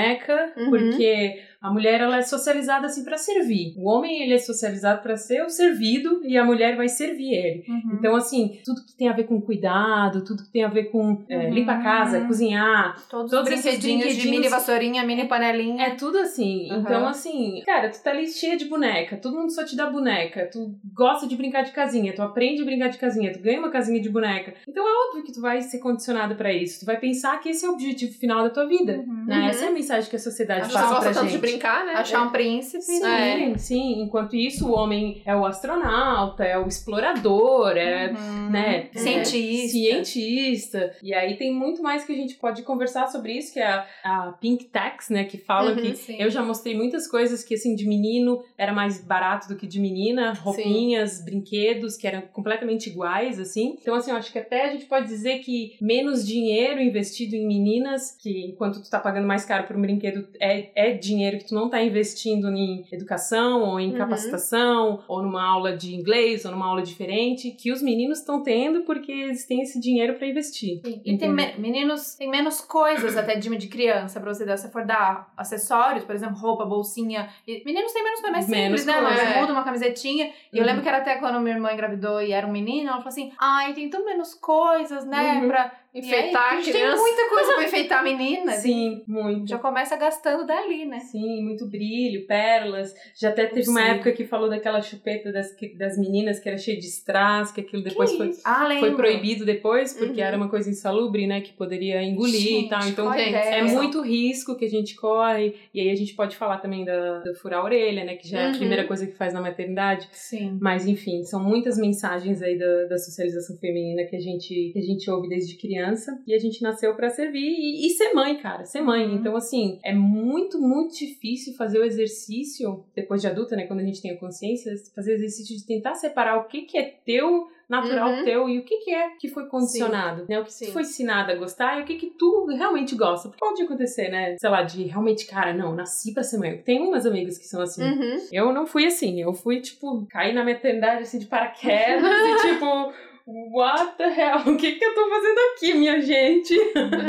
Uhum. 0.58 0.69
porque 0.69 1.41
a 1.62 1.71
mulher 1.71 2.02
ela 2.02 2.17
é 2.17 2.21
socializada 2.24 2.88
assim 2.88 3.04
pra 3.04 3.17
servir. 3.17 3.74
O 3.78 3.88
homem 3.89 4.21
ele 4.24 4.34
é 4.34 4.38
socializado 4.39 5.02
pra 5.02 5.15
ser 5.15 5.43
o 5.43 5.50
servido 5.50 6.21
e 6.24 6.38
a 6.38 6.43
mulher 6.43 6.76
vai 6.76 6.88
servir 6.89 7.34
ele. 7.34 7.63
Uhum. 7.67 7.91
Então 8.00 8.15
assim, 8.15 8.60
tudo 8.65 8.84
que 8.84 8.93
tem 8.95 9.08
a 9.10 9.13
ver 9.13 9.24
com 9.26 9.39
cuidado, 9.41 10.24
tudo 10.24 10.43
que 10.43 10.50
tem 10.52 10.63
a 10.63 10.67
ver 10.67 10.86
com 10.86 11.24
é, 11.30 11.38
Uhum. 11.38 11.54
limpar 11.54 11.80
a 11.80 11.84
casa, 11.84 12.21
cozinhar, 12.21 12.95
todos, 13.10 13.30
todos 13.32 13.47
os 13.47 13.54
esses 13.54 13.63
brinquedinhos, 13.63 14.00
de 14.00 14.06
brinquedinhos- 14.13 14.39
mini 14.39 14.50
vassourinha, 14.50 15.04
mini 15.06 15.28
panelinha. 15.28 15.86
é 15.86 15.89
tudo 15.95 16.17
assim. 16.17 16.71
Uhum. 16.71 16.80
Então, 16.82 17.08
assim, 17.08 17.62
cara, 17.65 17.89
tu 17.89 18.02
tá 18.04 18.12
ali 18.12 18.28
cheia 18.28 18.58
de 18.58 18.65
boneca, 18.65 19.17
todo 19.17 19.36
mundo 19.38 19.52
só 19.52 19.63
te 19.63 19.76
dá 19.76 19.88
boneca, 19.89 20.50
tu 20.52 20.74
gosta 20.93 21.28
de 21.28 21.36
brincar 21.36 21.63
de 21.63 21.71
casinha, 21.71 22.13
tu 22.13 22.21
aprende 22.21 22.62
a 22.62 22.65
brincar 22.65 22.89
de 22.89 22.97
casinha, 22.97 23.32
tu 23.32 23.39
ganha 23.39 23.60
uma 23.60 23.69
casinha 23.69 24.02
de 24.02 24.10
boneca. 24.10 24.54
Então 24.67 24.84
é 24.88 25.08
óbvio 25.10 25.24
que 25.24 25.32
tu 25.34 25.41
vai 25.41 25.62
ser 25.62 25.80
condicionado 25.80 26.36
pra 26.36 26.52
isso. 26.54 26.80
Tu 26.82 26.86
vai 26.86 26.97
pensar 27.00 27.39
que 27.39 27.50
esse 27.50 27.65
é 27.65 27.69
o 27.69 27.74
objetivo 27.74 28.13
final 28.13 28.43
da 28.43 28.50
tua 28.50 28.65
vida. 28.67 28.93
Uhum. 28.93 29.26
Né? 29.28 29.47
Essa 29.50 29.65
é 29.65 29.67
a 29.67 29.71
mensagem 29.71 30.10
que 30.10 30.15
a 30.15 30.19
sociedade 30.19 30.62
Acho 30.62 30.74
passa 30.74 31.00
pra 31.00 31.13
gente. 31.24 31.50
Brincar, 31.51 31.85
né? 31.85 31.93
Achar 31.93 32.23
um 32.27 32.29
príncipe. 32.31 32.83
Sim, 32.83 33.01
né? 33.01 33.53
sim. 33.57 34.01
Enquanto 34.01 34.35
isso, 34.35 34.67
o 34.67 34.73
homem 34.73 35.21
é 35.25 35.35
o 35.35 35.45
astronauta, 35.45 36.43
é 36.43 36.57
o 36.57 36.67
explorador, 36.67 37.75
é 37.77 38.11
Uhum. 38.11 38.49
né? 38.49 38.89
Cientista. 38.93 39.69
Cientista. 39.71 40.95
E 41.01 41.13
aí 41.13 41.35
tem 41.37 41.53
muito 41.53 41.81
mais 41.81 42.03
que 42.03 42.11
a 42.11 42.15
gente 42.15 42.35
pode 42.35 42.63
conversar 42.63 43.07
sobre 43.07 43.33
isso, 43.33 43.53
que 43.53 43.59
é 43.59 43.67
a, 43.67 43.85
a 44.03 44.31
Pink 44.39 44.65
Tax, 44.65 45.09
né? 45.09 45.23
Que 45.23 45.37
fala 45.37 45.71
Uhum, 45.71 45.77
que 45.77 45.95
sim. 45.95 46.17
eu 46.19 46.29
já 46.29 46.41
mostrei 46.43 46.75
muitas 46.75 47.07
coisas 47.07 47.43
que, 47.43 47.53
assim, 47.55 47.75
de 47.75 47.87
menino 47.87 48.43
era 48.57 48.73
mais 48.73 49.03
barato 49.03 49.47
do 49.47 49.55
que 49.55 49.67
de 49.67 49.79
menina. 49.79 50.33
Roupinhas, 50.33 51.23
brinquedos 51.23 51.97
que 51.97 52.07
eram 52.07 52.21
completamente 52.33 52.87
iguais, 52.89 53.39
assim. 53.39 53.75
Então, 53.81 53.95
assim, 53.95 54.11
eu 54.11 54.17
acho 54.17 54.31
que 54.31 54.39
até 54.39 54.65
a 54.65 54.71
gente 54.71 54.85
pode 54.85 55.07
dizer 55.07 55.39
que 55.39 55.75
menos 55.81 56.25
dinheiro 56.25 56.81
investido 56.81 57.35
em 57.35 57.45
meninas, 57.47 58.15
que 58.19 58.45
enquanto 58.47 58.81
tu 58.81 58.89
tá 58.89 58.99
pagando 58.99 59.27
mais 59.27 59.45
caro 59.45 59.65
por 59.67 59.75
um 59.75 59.81
brinquedo, 59.81 60.27
é, 60.39 60.69
é 60.75 60.91
dinheiro 60.93 61.37
que 61.41 61.47
tu 61.49 61.56
não 61.56 61.69
tá 61.69 61.82
investindo 61.84 62.47
em 62.49 62.86
educação, 62.91 63.62
ou 63.63 63.80
em 63.80 63.91
Uhum. 63.91 63.97
capacitação, 63.97 65.04
ou 65.08 65.21
numa 65.21 65.43
aula 65.45 65.75
de 65.75 65.95
inglês, 65.95 66.45
ou 66.45 66.51
numa 66.51 66.65
aula 66.67 66.82
diferente, 66.82 67.51
que 67.51 67.71
os 67.71 67.82
meninos 67.82 68.19
estão 68.19 68.41
tendo 68.43 68.82
porque 68.84 69.12
eles 69.12 69.45
têm 69.45 69.62
esse 69.62 69.80
dinheiro 69.80 70.15
pra 70.15 70.27
investir. 70.27 70.80
Sim. 70.86 71.01
E 71.06 71.17
tem 71.17 71.30
me- 71.32 71.54
meninos 71.58 72.15
tem 72.15 72.30
menos 72.30 72.62
coisas 72.62 73.17
até 73.17 73.36
de, 73.36 73.49
de 73.58 73.67
criança 73.67 74.19
pra 74.19 74.34
você 74.34 74.45
dar. 74.45 74.58
Se 74.58 74.71
for 74.71 74.86
dar 74.86 75.32
acessórios, 75.36 76.04
por 76.04 76.13
exemplo, 76.15 76.38
roupa, 76.38 76.65
bolsinha. 76.65 77.30
E 77.47 77.63
meninos 77.65 77.91
têm 77.93 78.04
menos 78.04 78.19
coisa, 78.21 78.27
é 78.30 78.32
mais 78.32 78.47
Menos 78.47 78.82
simples, 78.82 78.86
né? 78.86 78.99
Uma 79.01 79.15
coisa. 79.15 79.25
bermuda, 79.34 79.54
uma 79.54 79.63
camisetinha. 79.63 80.32
E 80.51 80.58
eu 80.58 80.62
Uhum. 80.62 80.67
lembro 80.67 80.82
que 80.84 80.88
era 80.88 80.97
até 80.99 81.15
quando 81.15 81.39
minha 81.39 81.56
irmã 81.56 81.71
engravidou 81.73 82.21
e 82.21 82.32
era 82.32 82.45
um 82.45 82.51
menino, 82.51 82.88
ela 82.89 82.97
falou 82.97 83.10
assim: 83.10 83.32
ai, 83.39 83.73
tem 83.73 83.89
tão 83.89 84.06
menos 84.06 84.34
coisas, 84.34 85.06
né? 85.06 85.39
Uhum. 85.41 85.47
Pra 85.47 85.71
Enfeitar 85.93 86.54
e 86.54 86.56
aí, 86.56 86.60
a 86.60 86.63
criança. 86.71 86.93
Tem 86.93 86.97
muita 86.97 87.30
coisa 87.30 87.54
pra 87.54 87.63
enfeitar 87.65 87.99
a 87.99 88.04
menina. 88.04 88.51
Sim, 88.54 89.04
muito. 89.06 89.49
Já 89.49 89.58
começa 89.60 89.95
gastando 89.97 90.45
dali, 90.45 90.86
né? 90.86 90.99
Sim, 90.99 91.43
muito 91.43 91.67
brilho, 91.67 92.25
pérolas. 92.25 92.93
Já 93.13 93.30
até 93.30 93.45
teve 93.45 93.69
uma 93.69 93.82
Sim. 93.84 93.91
época 93.91 94.12
que 94.13 94.23
falou 94.25 94.49
daquela 94.49 94.82
chupeta 94.82 95.32
das, 95.34 95.47
das 95.77 95.97
meninas 95.97 96.39
que 96.39 96.47
era 96.47 96.58
cheia 96.58 96.80
de 96.80 96.86
strass, 96.88 97.51
que 97.51 97.60
aquilo 97.62 97.84
depois 97.84 98.10
Que 98.12 98.17
foi? 98.17 98.32
Ah, 98.45 98.69
foi 98.80 98.95
proibido 98.95 99.43
depois, 99.45 99.93
porque 99.93 100.21
Uhum. 100.21 100.27
era 100.27 100.38
uma 100.38 100.47
coisa 100.49 100.69
insalubre, 100.69 101.27
né? 101.27 101.41
Que 101.41 101.51
poderia 101.54 102.01
engolir 102.01 102.39
Gente, 102.39 102.65
e 102.67 102.69
tal. 102.69 102.88
Então 102.88 103.12
gente, 103.13 103.30
ideia? 103.30 103.56
é 103.56 103.63
muito 103.63 104.01
risco 104.01 104.56
que 104.56 104.63
a 104.65 104.69
gente 104.69 104.95
corre. 104.95 105.56
E 105.73 105.82
aí 105.82 105.89
a 105.89 105.95
gente 105.95 106.13
pode 106.15 106.38
falar 106.38 106.60
também 106.60 106.86
da, 106.86 107.19
da 107.19 107.34
furar 107.36 107.60
a 107.60 107.63
orelha, 107.65 108.06
né? 108.06 108.15
Que 108.15 108.27
já 108.30 108.39
é 108.39 108.45
a 108.45 108.47
Uhum. 108.51 108.58
primeira 108.58 108.86
coisa 108.88 109.06
que 109.06 109.13
faz 109.17 109.34
na 109.34 109.41
maternidade. 109.41 110.08
Sim. 110.13 110.58
Mas 110.62 110.88
enfim, 110.88 111.23
são 111.23 111.43
muitas 111.43 111.77
mensagens 111.77 112.41
aí 112.41 112.58
da, 112.58 112.86
da 112.86 112.97
socialização 112.97 113.58
feminina 113.58 114.06
que 114.06 114.15
a 114.15 114.19
gente, 114.21 114.69
que 114.71 114.80
a 114.80 114.82
gente 114.82 115.10
ouve 115.12 115.27
desde 115.27 115.56
criança 115.58 115.81
criança 115.82 116.22
e 116.28 116.34
a 116.34 116.39
gente 116.39 116.62
nasceu 116.62 116.96
para 116.96 117.10
servir 117.10 117.39
e, 117.39 117.88
e, 117.88 117.89
ser 117.91 118.13
mãe, 118.13 118.38
cara, 118.38 118.63
ser 118.65 118.82
mãe. 118.82 119.06
Uhum. 119.06 119.15
Então, 119.15 119.36
assim, 119.36 119.80
é 119.84 119.94
muito, 119.94 120.60
muito 120.60 120.98
difícil 120.98 121.54
fazer 121.56 121.80
o 121.80 121.84
exercício, 121.84 122.86
depois 122.96 123.22
de 123.22 123.28
adulta, 123.28 123.56
né, 123.56 123.65
quando 123.65 123.80
a 123.80 123.86
gente 123.86 124.02
tem 124.02 124.12
a 124.12 124.17
consciência, 124.17 124.74
fazer 124.96 125.12
o 125.12 125.15
exercício 125.15 125.58
de 125.58 125.65
tentar 125.65 125.96
separar 125.96 126.38
o 126.38 126.46
que, 126.46 126.62
que 126.62 126.78
é 126.78 126.84
teu 127.06 127.48
natural 127.67 128.10
uhum. 128.10 128.26
teu 128.26 128.50
e 128.50 128.60
o 128.60 128.65
que, 128.65 128.80
que 128.80 128.94
é 128.94 129.12
que 129.12 129.30
foi 129.30 129.48
condicionado, 129.48 130.22
Sim. 130.22 130.26
né? 130.28 130.39
O 130.41 130.44
que, 130.44 130.72
foi 130.72 130.82
ensinado 130.82 131.32
a 131.32 131.36
gostar 131.36 131.80
e 131.80 131.84
o 131.84 131.86
que 131.86 131.96
que 131.96 132.08
tu 132.08 132.48
realmente 132.48 132.94
gosta. 132.96 133.30
Porque 133.30 133.39
pode 133.39 133.63
acontecer, 133.63 134.10
né? 134.10 134.36
Sei 134.38 134.50
lá, 134.50 134.62
de 134.62 134.84
realmente, 134.84 135.26
cara, 135.26 135.54
não, 135.54 135.74
nasci 135.74 136.13
pra 136.13 136.22
ser 136.22 136.38
mãe. 136.38 136.58
Tem 136.58 136.82
umas 136.82 137.06
amigas 137.06 137.38
que 137.38 137.46
são 137.46 137.62
assim. 137.62 137.82
Uhum. 137.82 138.28
Eu 138.30 138.52
não 138.52 138.67
fui 138.67 138.86
assim. 138.86 139.22
Eu 139.22 139.32
fui, 139.32 139.62
tipo, 139.62 140.06
cair 140.10 140.34
na 140.34 140.44
maternidade, 140.44 141.04
assim, 141.04 141.17
de 141.17 141.28
paraquedas 141.28 142.04
e, 142.04 142.41
tipo 142.56 142.91
what 143.25 143.97
the 143.97 144.10
hell? 144.10 144.41
O 144.51 144.57
que 144.57 144.73
que 144.73 144.84
eu 144.84 144.93
tô 144.93 145.10
fazendo 145.10 145.39
aqui, 145.53 145.73
minha 145.73 146.01
gente? 146.01 146.53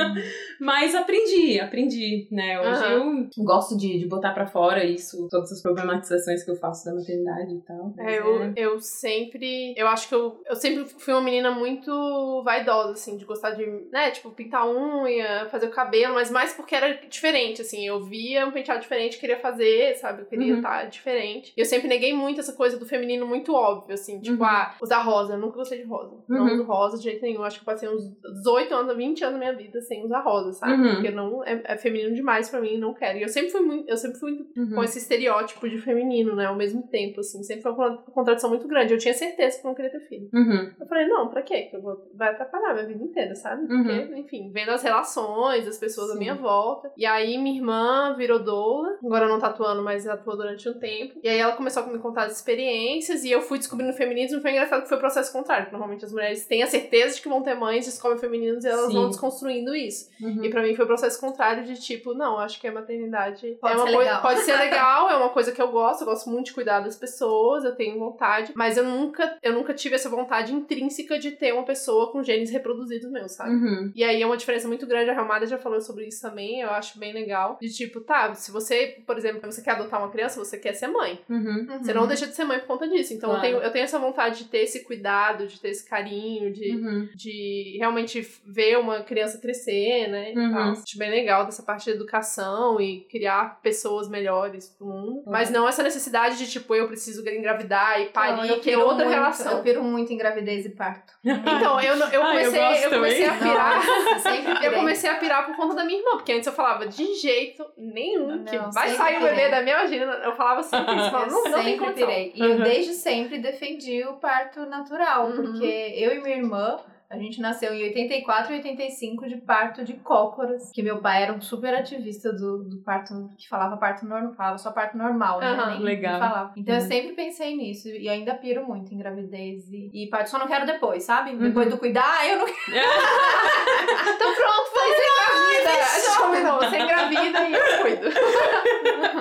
Mas 0.60 0.94
aprendi, 0.94 1.58
aprendi, 1.58 2.28
né? 2.30 2.60
Hoje 2.60 2.94
uhum. 2.94 3.28
eu 3.36 3.44
gosto 3.44 3.76
de, 3.76 3.98
de 3.98 4.06
botar 4.06 4.32
para 4.32 4.46
fora 4.46 4.84
isso, 4.84 5.28
todas 5.28 5.50
as 5.50 5.60
problematizações 5.60 6.44
que 6.44 6.50
eu 6.50 6.56
faço 6.56 6.84
da 6.84 6.94
maternidade 6.94 7.54
e 7.54 7.60
tal. 7.62 7.94
É, 7.98 8.18
eu, 8.18 8.42
é... 8.42 8.52
eu 8.56 8.80
sempre, 8.80 9.74
eu 9.76 9.88
acho 9.88 10.08
que 10.08 10.14
eu, 10.14 10.40
eu 10.46 10.54
sempre 10.54 10.84
fui 10.84 11.12
uma 11.12 11.22
menina 11.22 11.50
muito 11.50 12.42
vaidosa, 12.44 12.92
assim, 12.92 13.16
de 13.16 13.24
gostar 13.24 13.50
de, 13.52 13.66
né, 13.90 14.10
tipo, 14.10 14.30
pintar 14.30 14.68
unha, 14.68 15.48
fazer 15.50 15.66
o 15.66 15.70
cabelo, 15.70 16.14
mas 16.14 16.30
mais 16.30 16.52
porque 16.52 16.74
era 16.74 16.94
diferente, 17.08 17.62
assim, 17.62 17.86
eu 17.86 18.04
via 18.04 18.46
um 18.46 18.52
penteado 18.52 18.80
diferente, 18.80 19.18
queria 19.18 19.40
fazer, 19.40 19.96
sabe? 19.96 20.22
Eu 20.22 20.26
queria 20.26 20.52
uhum. 20.52 20.58
estar 20.58 20.84
diferente. 20.84 21.52
E 21.56 21.60
eu 21.60 21.66
sempre 21.66 21.88
neguei 21.88 22.12
muito 22.12 22.40
essa 22.40 22.52
coisa 22.52 22.78
do 22.78 22.86
feminino 22.86 23.26
muito 23.26 23.52
óbvio, 23.52 23.94
assim, 23.94 24.20
tipo, 24.20 24.42
uhum. 24.42 24.48
ah, 24.48 24.76
usar 24.80 25.02
rosa, 25.02 25.34
eu 25.34 25.38
nunca 25.38 25.56
gostei 25.56 25.78
de 25.78 25.84
rosa 25.84 26.11
rosa. 26.12 26.24
Uhum. 26.28 26.38
Não 26.38 26.54
uso 26.54 26.62
rosa 26.64 26.96
de 26.98 27.04
jeito 27.04 27.22
nenhum. 27.22 27.42
Acho 27.42 27.58
que 27.58 27.68
eu 27.68 27.72
passei 27.72 27.88
uns 27.88 28.04
18 28.20 28.74
anos, 28.74 28.96
20 28.96 29.24
anos 29.24 29.32
da 29.34 29.38
minha 29.38 29.56
vida 29.56 29.80
sem 29.80 30.04
usar 30.04 30.20
rosa, 30.20 30.52
sabe? 30.52 30.72
Uhum. 30.74 30.94
Porque 30.94 31.10
não 31.10 31.44
é, 31.44 31.62
é, 31.64 31.76
feminino 31.76 32.14
demais 32.14 32.48
pra 32.48 32.60
mim, 32.60 32.78
não 32.78 32.94
quero. 32.94 33.18
E 33.18 33.22
eu 33.22 33.28
sempre 33.28 33.50
fui 33.50 33.60
muito, 33.60 33.88
eu 33.88 33.96
sempre 33.96 34.18
fui 34.18 34.46
uhum. 34.56 34.74
com 34.74 34.84
esse 34.84 34.98
estereótipo 34.98 35.68
de 35.68 35.78
feminino, 35.78 36.34
né? 36.34 36.46
Ao 36.46 36.56
mesmo 36.56 36.82
tempo, 36.88 37.20
assim. 37.20 37.42
Sempre 37.42 37.62
foi 37.62 37.72
uma 37.72 37.96
contradição 37.98 38.50
muito 38.50 38.66
grande. 38.68 38.92
Eu 38.92 38.98
tinha 38.98 39.14
certeza 39.14 39.60
que 39.60 39.66
eu 39.66 39.68
não 39.68 39.74
queria 39.74 39.90
ter 39.90 40.00
filho. 40.00 40.28
Uhum. 40.32 40.70
Eu 40.80 40.86
falei, 40.86 41.06
não, 41.06 41.28
pra 41.28 41.42
quê? 41.42 41.62
Que 41.62 41.76
eu 41.76 41.82
vou, 41.82 42.10
vai 42.14 42.30
atrapalhar 42.30 42.74
minha 42.74 42.86
vida 42.86 43.02
inteira, 43.02 43.34
sabe? 43.34 43.66
Porque, 43.66 43.92
uhum. 43.92 44.16
enfim, 44.16 44.50
vendo 44.52 44.70
as 44.70 44.82
relações, 44.82 45.66
as 45.66 45.78
pessoas 45.78 46.08
Sim. 46.08 46.16
à 46.16 46.18
minha 46.18 46.34
volta. 46.34 46.92
E 46.96 47.06
aí 47.06 47.38
minha 47.38 47.56
irmã 47.56 48.14
virou 48.16 48.38
doula. 48.38 48.98
Agora 49.04 49.28
não 49.28 49.38
tá 49.38 49.48
atuando, 49.48 49.82
mas 49.82 50.06
atuou 50.06 50.36
durante 50.36 50.68
um 50.68 50.74
tempo. 50.78 51.18
E 51.22 51.28
aí 51.28 51.38
ela 51.38 51.56
começou 51.56 51.82
a 51.82 51.86
me 51.86 51.98
contar 51.98 52.24
as 52.24 52.36
experiências 52.36 53.24
e 53.24 53.30
eu 53.30 53.40
fui 53.40 53.58
descobrindo 53.58 53.92
o 53.92 53.96
feminismo. 53.96 54.40
Foi 54.40 54.50
engraçado 54.50 54.82
que 54.82 54.88
foi 54.88 54.96
o 54.96 55.00
processo 55.00 55.32
contrário. 55.32 55.64
Porque 55.64 55.76
normalmente 55.76 55.91
as 56.00 56.12
mulheres 56.12 56.46
têm 56.46 56.62
a 56.62 56.66
certeza 56.66 57.16
de 57.16 57.22
que 57.22 57.28
vão 57.28 57.42
ter 57.42 57.54
mães, 57.54 57.84
descobrem 57.84 58.20
femininos 58.20 58.64
e 58.64 58.68
elas 58.68 58.86
Sim. 58.86 58.94
vão 58.94 59.08
desconstruindo 59.08 59.74
isso. 59.74 60.10
Uhum. 60.20 60.44
E 60.44 60.50
para 60.50 60.62
mim 60.62 60.74
foi 60.74 60.84
o 60.84 60.88
processo 60.88 61.20
contrário 61.20 61.64
de 61.64 61.80
tipo, 61.80 62.14
não, 62.14 62.38
acho 62.38 62.60
que 62.60 62.66
a 62.66 62.72
maternidade 62.72 63.56
pode 63.60 63.74
é 63.74 63.76
coisa, 63.82 63.98
legal. 63.98 64.22
pode 64.22 64.40
ser 64.40 64.56
legal, 64.58 65.10
é 65.10 65.16
uma 65.16 65.28
coisa 65.28 65.52
que 65.52 65.60
eu 65.60 65.68
gosto, 65.68 66.02
eu 66.02 66.06
gosto 66.06 66.30
muito 66.30 66.46
de 66.46 66.52
cuidar 66.54 66.80
das 66.80 66.96
pessoas, 66.96 67.64
eu 67.64 67.74
tenho 67.74 67.98
vontade, 67.98 68.52
mas 68.54 68.76
eu 68.76 68.84
nunca, 68.84 69.36
eu 69.42 69.52
nunca 69.52 69.74
tive 69.74 69.94
essa 69.94 70.08
vontade 70.08 70.52
intrínseca 70.54 71.18
de 71.18 71.32
ter 71.32 71.52
uma 71.52 71.64
pessoa 71.64 72.10
com 72.10 72.22
genes 72.22 72.50
reproduzidos 72.50 73.10
meus, 73.10 73.32
sabe? 73.32 73.50
Uhum. 73.50 73.92
E 73.94 74.04
aí 74.04 74.22
é 74.22 74.26
uma 74.26 74.36
diferença 74.36 74.68
muito 74.68 74.86
grande, 74.86 75.10
a 75.10 75.14
Ramada 75.14 75.46
já 75.46 75.58
falou 75.58 75.80
sobre 75.80 76.06
isso 76.06 76.22
também, 76.22 76.60
eu 76.60 76.70
acho 76.70 76.98
bem 76.98 77.12
legal. 77.12 77.58
De 77.60 77.72
tipo, 77.72 78.00
tá, 78.00 78.34
se 78.34 78.50
você, 78.50 79.02
por 79.06 79.16
exemplo, 79.16 79.40
você 79.50 79.62
quer 79.62 79.72
adotar 79.72 80.00
uma 80.00 80.10
criança, 80.10 80.42
você 80.42 80.58
quer 80.58 80.74
ser 80.74 80.88
mãe. 80.88 81.20
Uhum. 81.28 81.66
Você 81.80 81.92
não 81.92 82.06
deixa 82.06 82.26
de 82.26 82.34
ser 82.34 82.44
mãe 82.44 82.58
por 82.60 82.66
conta 82.66 82.88
disso. 82.88 83.14
Então 83.14 83.30
claro. 83.30 83.46
eu, 83.46 83.50
tenho, 83.50 83.64
eu 83.64 83.72
tenho 83.72 83.84
essa 83.84 83.98
vontade 83.98 84.38
de 84.38 84.44
ter 84.44 84.58
esse 84.58 84.84
cuidado, 84.84 85.46
de 85.46 85.60
ter 85.60 85.68
esse 85.68 85.81
carinho, 85.88 86.52
de, 86.52 86.76
uhum 86.76 87.08
de 87.14 87.76
realmente 87.78 88.26
ver 88.44 88.78
uma 88.78 89.00
criança 89.02 89.38
crescer, 89.38 90.08
né? 90.08 90.32
Uhum. 90.34 90.72
Acho 90.72 90.98
bem 90.98 91.10
legal 91.10 91.44
dessa 91.44 91.62
parte 91.62 91.84
de 91.84 91.90
educação 91.90 92.80
e 92.80 93.00
criar 93.10 93.60
pessoas 93.62 94.08
melhores 94.08 94.68
pro 94.68 94.86
mundo. 94.86 95.16
Uhum. 95.18 95.22
Mas 95.26 95.50
não 95.50 95.68
essa 95.68 95.82
necessidade 95.82 96.36
de, 96.38 96.50
tipo, 96.50 96.74
eu 96.74 96.86
preciso 96.86 97.26
engravidar 97.28 98.00
e 98.00 98.06
parir, 98.06 98.48
não, 98.48 98.60
que 98.60 98.70
é 98.70 98.78
outra 98.78 99.04
muito, 99.04 99.10
relação. 99.10 99.58
Eu 99.58 99.62
piro 99.62 99.82
muito 99.82 100.12
em 100.12 100.16
gravidez 100.16 100.66
e 100.66 100.70
parto. 100.70 101.12
Então, 101.24 101.80
eu, 101.80 101.96
eu 102.10 102.20
comecei, 102.20 102.60
ah, 102.60 102.76
eu, 102.76 102.82
eu 102.82 102.90
comecei 102.90 103.26
a 103.26 103.34
pirar. 103.34 103.86
Nossa, 103.86 104.64
eu 104.64 104.72
comecei 104.72 105.10
a 105.10 105.14
pirar 105.14 105.46
por 105.46 105.56
conta 105.56 105.74
da 105.74 105.84
minha 105.84 105.98
irmã, 105.98 106.12
porque 106.12 106.32
antes 106.32 106.46
eu 106.46 106.52
falava 106.52 106.86
de 106.86 107.14
jeito 107.14 107.64
nenhum 107.76 108.36
não, 108.36 108.44
que 108.44 108.58
vai 108.74 108.90
sair 108.90 109.18
o 109.18 109.20
bebê 109.22 109.48
da 109.48 109.62
minha 109.62 109.78
vagina. 109.78 110.04
Eu 110.24 110.34
falava 110.36 110.60
assim, 110.60 110.76
eu 110.76 111.10
falava, 111.10 111.26
não, 111.30 111.44
não 111.44 111.62
tem 111.62 111.76
condição. 111.76 112.08
Pirei. 112.08 112.32
E 112.34 112.42
uhum. 112.42 112.48
eu 112.48 112.62
desde 112.62 112.94
sempre 112.94 113.38
defendi 113.38 114.04
o 114.04 114.14
parto 114.14 114.60
natural, 114.66 115.26
uhum. 115.26 115.36
porque 115.36 115.71
eu 115.72 116.14
e 116.14 116.22
minha 116.22 116.36
irmã 116.36 116.78
a 117.12 117.18
gente 117.18 117.42
nasceu 117.42 117.74
em 117.74 117.82
84 117.82 118.54
e 118.54 118.56
85 118.56 119.28
de 119.28 119.36
parto 119.36 119.84
de 119.84 119.92
cócoras, 119.92 120.70
que 120.72 120.82
meu 120.82 120.96
pai 120.96 121.24
era 121.24 121.34
um 121.34 121.42
super 121.42 121.74
ativista 121.74 122.32
do, 122.32 122.64
do 122.64 122.78
parto, 122.78 123.28
que 123.36 123.46
falava 123.46 123.76
parto 123.76 124.06
normal, 124.06 124.32
falava 124.32 124.56
só 124.56 124.70
parto 124.70 124.96
normal, 124.96 125.38
né? 125.38 125.52
Uhum, 125.52 125.70
Nem 125.72 125.80
legal. 125.80 126.18
Falava. 126.18 126.54
Então 126.56 126.74
uhum. 126.74 126.80
eu 126.80 126.86
sempre 126.86 127.12
pensei 127.12 127.54
nisso 127.54 127.86
e 127.88 128.08
ainda 128.08 128.34
piro 128.34 128.66
muito 128.66 128.94
em 128.94 128.96
gravidez 128.96 129.70
e, 129.70 129.90
e 129.92 130.08
parto, 130.08 130.30
só 130.30 130.38
não 130.38 130.46
quero 130.46 130.64
depois, 130.64 131.04
sabe? 131.04 131.32
Uhum. 131.32 131.40
Depois 131.40 131.68
do 131.68 131.76
cuidar, 131.76 132.26
eu 132.26 132.38
não 132.38 132.46
quero. 132.46 132.56
então 134.16 134.34
pronto, 134.34 134.70
foi 134.72 134.88
sem 134.94 135.04
engravida. 135.04 135.84
A 135.84 135.98
gente 135.98 136.18
combinou, 136.18 136.56
você 136.60 136.78
engravida 136.78 137.46
e 137.46 137.52
eu 137.52 137.82
cuido. 137.82 138.08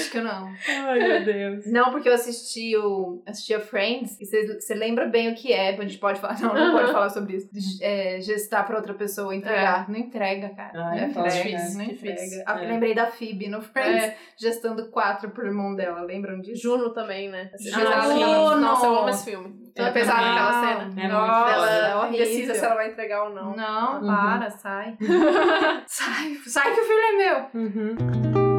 Acho 0.00 0.10
que 0.10 0.20
não. 0.20 0.52
Ai, 0.68 0.98
meu 0.98 1.24
Deus. 1.24 1.66
Não, 1.66 1.90
porque 1.90 2.08
eu 2.08 2.14
assisti 2.14 2.76
o 2.76 3.22
assistia 3.26 3.60
Friends 3.60 4.16
e 4.20 4.26
você 4.26 4.74
lembra 4.74 5.06
bem 5.06 5.30
o 5.30 5.34
que 5.34 5.52
é, 5.52 5.70
a 5.70 5.82
gente 5.82 5.98
pode 5.98 6.20
falar, 6.20 6.40
não, 6.40 6.54
não 6.54 6.72
pode 6.72 6.92
falar 6.92 7.10
sobre 7.10 7.36
isso. 7.36 7.48
É, 7.82 8.20
gestar 8.20 8.64
pra 8.64 8.76
outra 8.76 8.94
pessoa, 8.94 9.34
entregar. 9.34 9.86
É. 9.88 9.92
Não 9.92 9.98
entrega, 9.98 10.50
cara. 10.50 10.72
Ah, 10.74 10.96
é, 10.96 11.06
não 11.08 11.24
é 11.24 11.28
difícil, 11.28 11.78
não 11.78 11.84
entrega. 11.84 12.44
Ah, 12.46 12.54
lembrei 12.54 12.94
da 12.94 13.06
Phoebe 13.06 13.48
no 13.48 13.60
Friends, 13.60 14.04
é. 14.04 14.16
gestando 14.36 14.88
quatro 14.90 15.30
pro 15.30 15.46
irmão 15.46 15.74
dela. 15.74 16.02
Lembram 16.02 16.40
disso? 16.40 16.62
Juno 16.62 16.90
também, 16.90 17.28
né? 17.28 17.50
Ah, 17.74 18.00
Juno! 18.00 18.60
Nossa, 18.60 18.86
eu 18.86 18.98
amo 18.98 19.08
esse 19.08 19.24
filme. 19.30 19.60
É 19.76 19.90
pesado 19.90 20.24
aquela 20.24 20.60
cena. 20.60 21.02
É 21.02 21.08
Nossa, 21.08 21.50
ela 21.50 22.06
é 22.06 22.08
indecisa 22.08 22.54
se 22.54 22.64
ela 22.64 22.74
vai 22.74 22.90
entregar 22.90 23.24
ou 23.24 23.30
não. 23.30 23.56
Não, 23.56 24.00
uhum. 24.00 24.06
para, 24.06 24.50
sai. 24.50 24.96
sai. 25.86 26.34
Sai 26.46 26.74
que 26.74 26.80
o 26.80 26.84
filho 26.84 27.00
é 27.00 27.12
meu. 27.12 27.50
Uhum. 27.54 28.49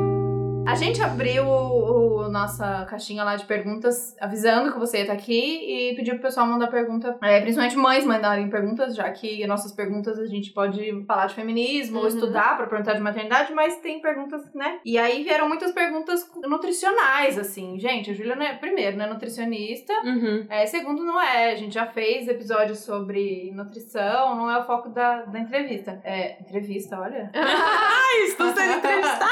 A 0.66 0.76
gente 0.76 1.02
abriu 1.02 1.46
o, 1.46 2.26
o, 2.26 2.30
nossa 2.30 2.86
caixinha 2.86 3.24
lá 3.24 3.36
de 3.36 3.46
perguntas 3.46 4.16
avisando 4.20 4.72
que 4.72 4.80
você 4.80 4.98
ia 4.98 5.04
estar 5.04 5.14
aqui 5.14 5.92
e 5.92 5.96
pediu 5.96 6.14
pro 6.16 6.24
pessoal 6.24 6.46
mandar 6.46 6.68
pergunta, 6.68 7.18
é, 7.22 7.42
principalmente 7.42 7.76
mães 7.76 8.06
mandarem 8.06 8.50
perguntas, 8.50 8.96
já 8.96 9.10
que 9.12 9.46
nossas 9.48 9.72
perguntas 9.72 10.20
a 10.20 10.26
gente 10.28 10.52
pode 10.52 11.04
falar 11.06 11.26
de 11.26 11.36
feminismo 11.36 11.98
uhum. 11.98 12.04
ou 12.04 12.08
estudar 12.08 12.58
para 12.58 12.68
perguntar 12.68 12.94
de 12.94 13.02
maternidade, 13.02 13.54
mas 13.54 13.78
tem 13.78 14.02
perguntas, 14.02 14.42
né? 14.54 14.80
E 14.86 14.98
aí 14.98 15.24
vieram 15.24 15.48
muitas 15.48 15.72
perguntas 15.72 16.30
nutricionais, 16.44 17.38
assim. 17.38 17.80
Gente, 17.80 18.12
a 18.12 18.14
Júlia, 18.14 18.36
não 18.36 18.46
é, 18.46 18.54
primeiro, 18.56 18.98
não 18.98 19.06
é 19.06 19.10
nutricionista, 19.10 19.94
uhum. 20.04 20.46
é, 20.50 20.66
segundo, 20.66 21.04
não 21.04 21.20
é. 21.20 21.52
A 21.52 21.56
gente 21.56 21.74
já 21.74 21.88
fez 21.88 22.28
episódios 22.28 22.80
sobre 22.80 23.52
nutrição, 23.54 24.36
não 24.36 24.50
é 24.50 24.60
o 24.60 24.64
foco 24.64 24.90
da, 24.90 25.24
da 25.24 25.40
entrevista. 25.40 26.00
É, 26.04 26.40
entrevista, 26.40 27.00
olha. 27.00 27.32
Ai, 27.36 28.24
estou 28.28 28.54
sendo 28.54 28.78
entrevistada! 28.78 29.32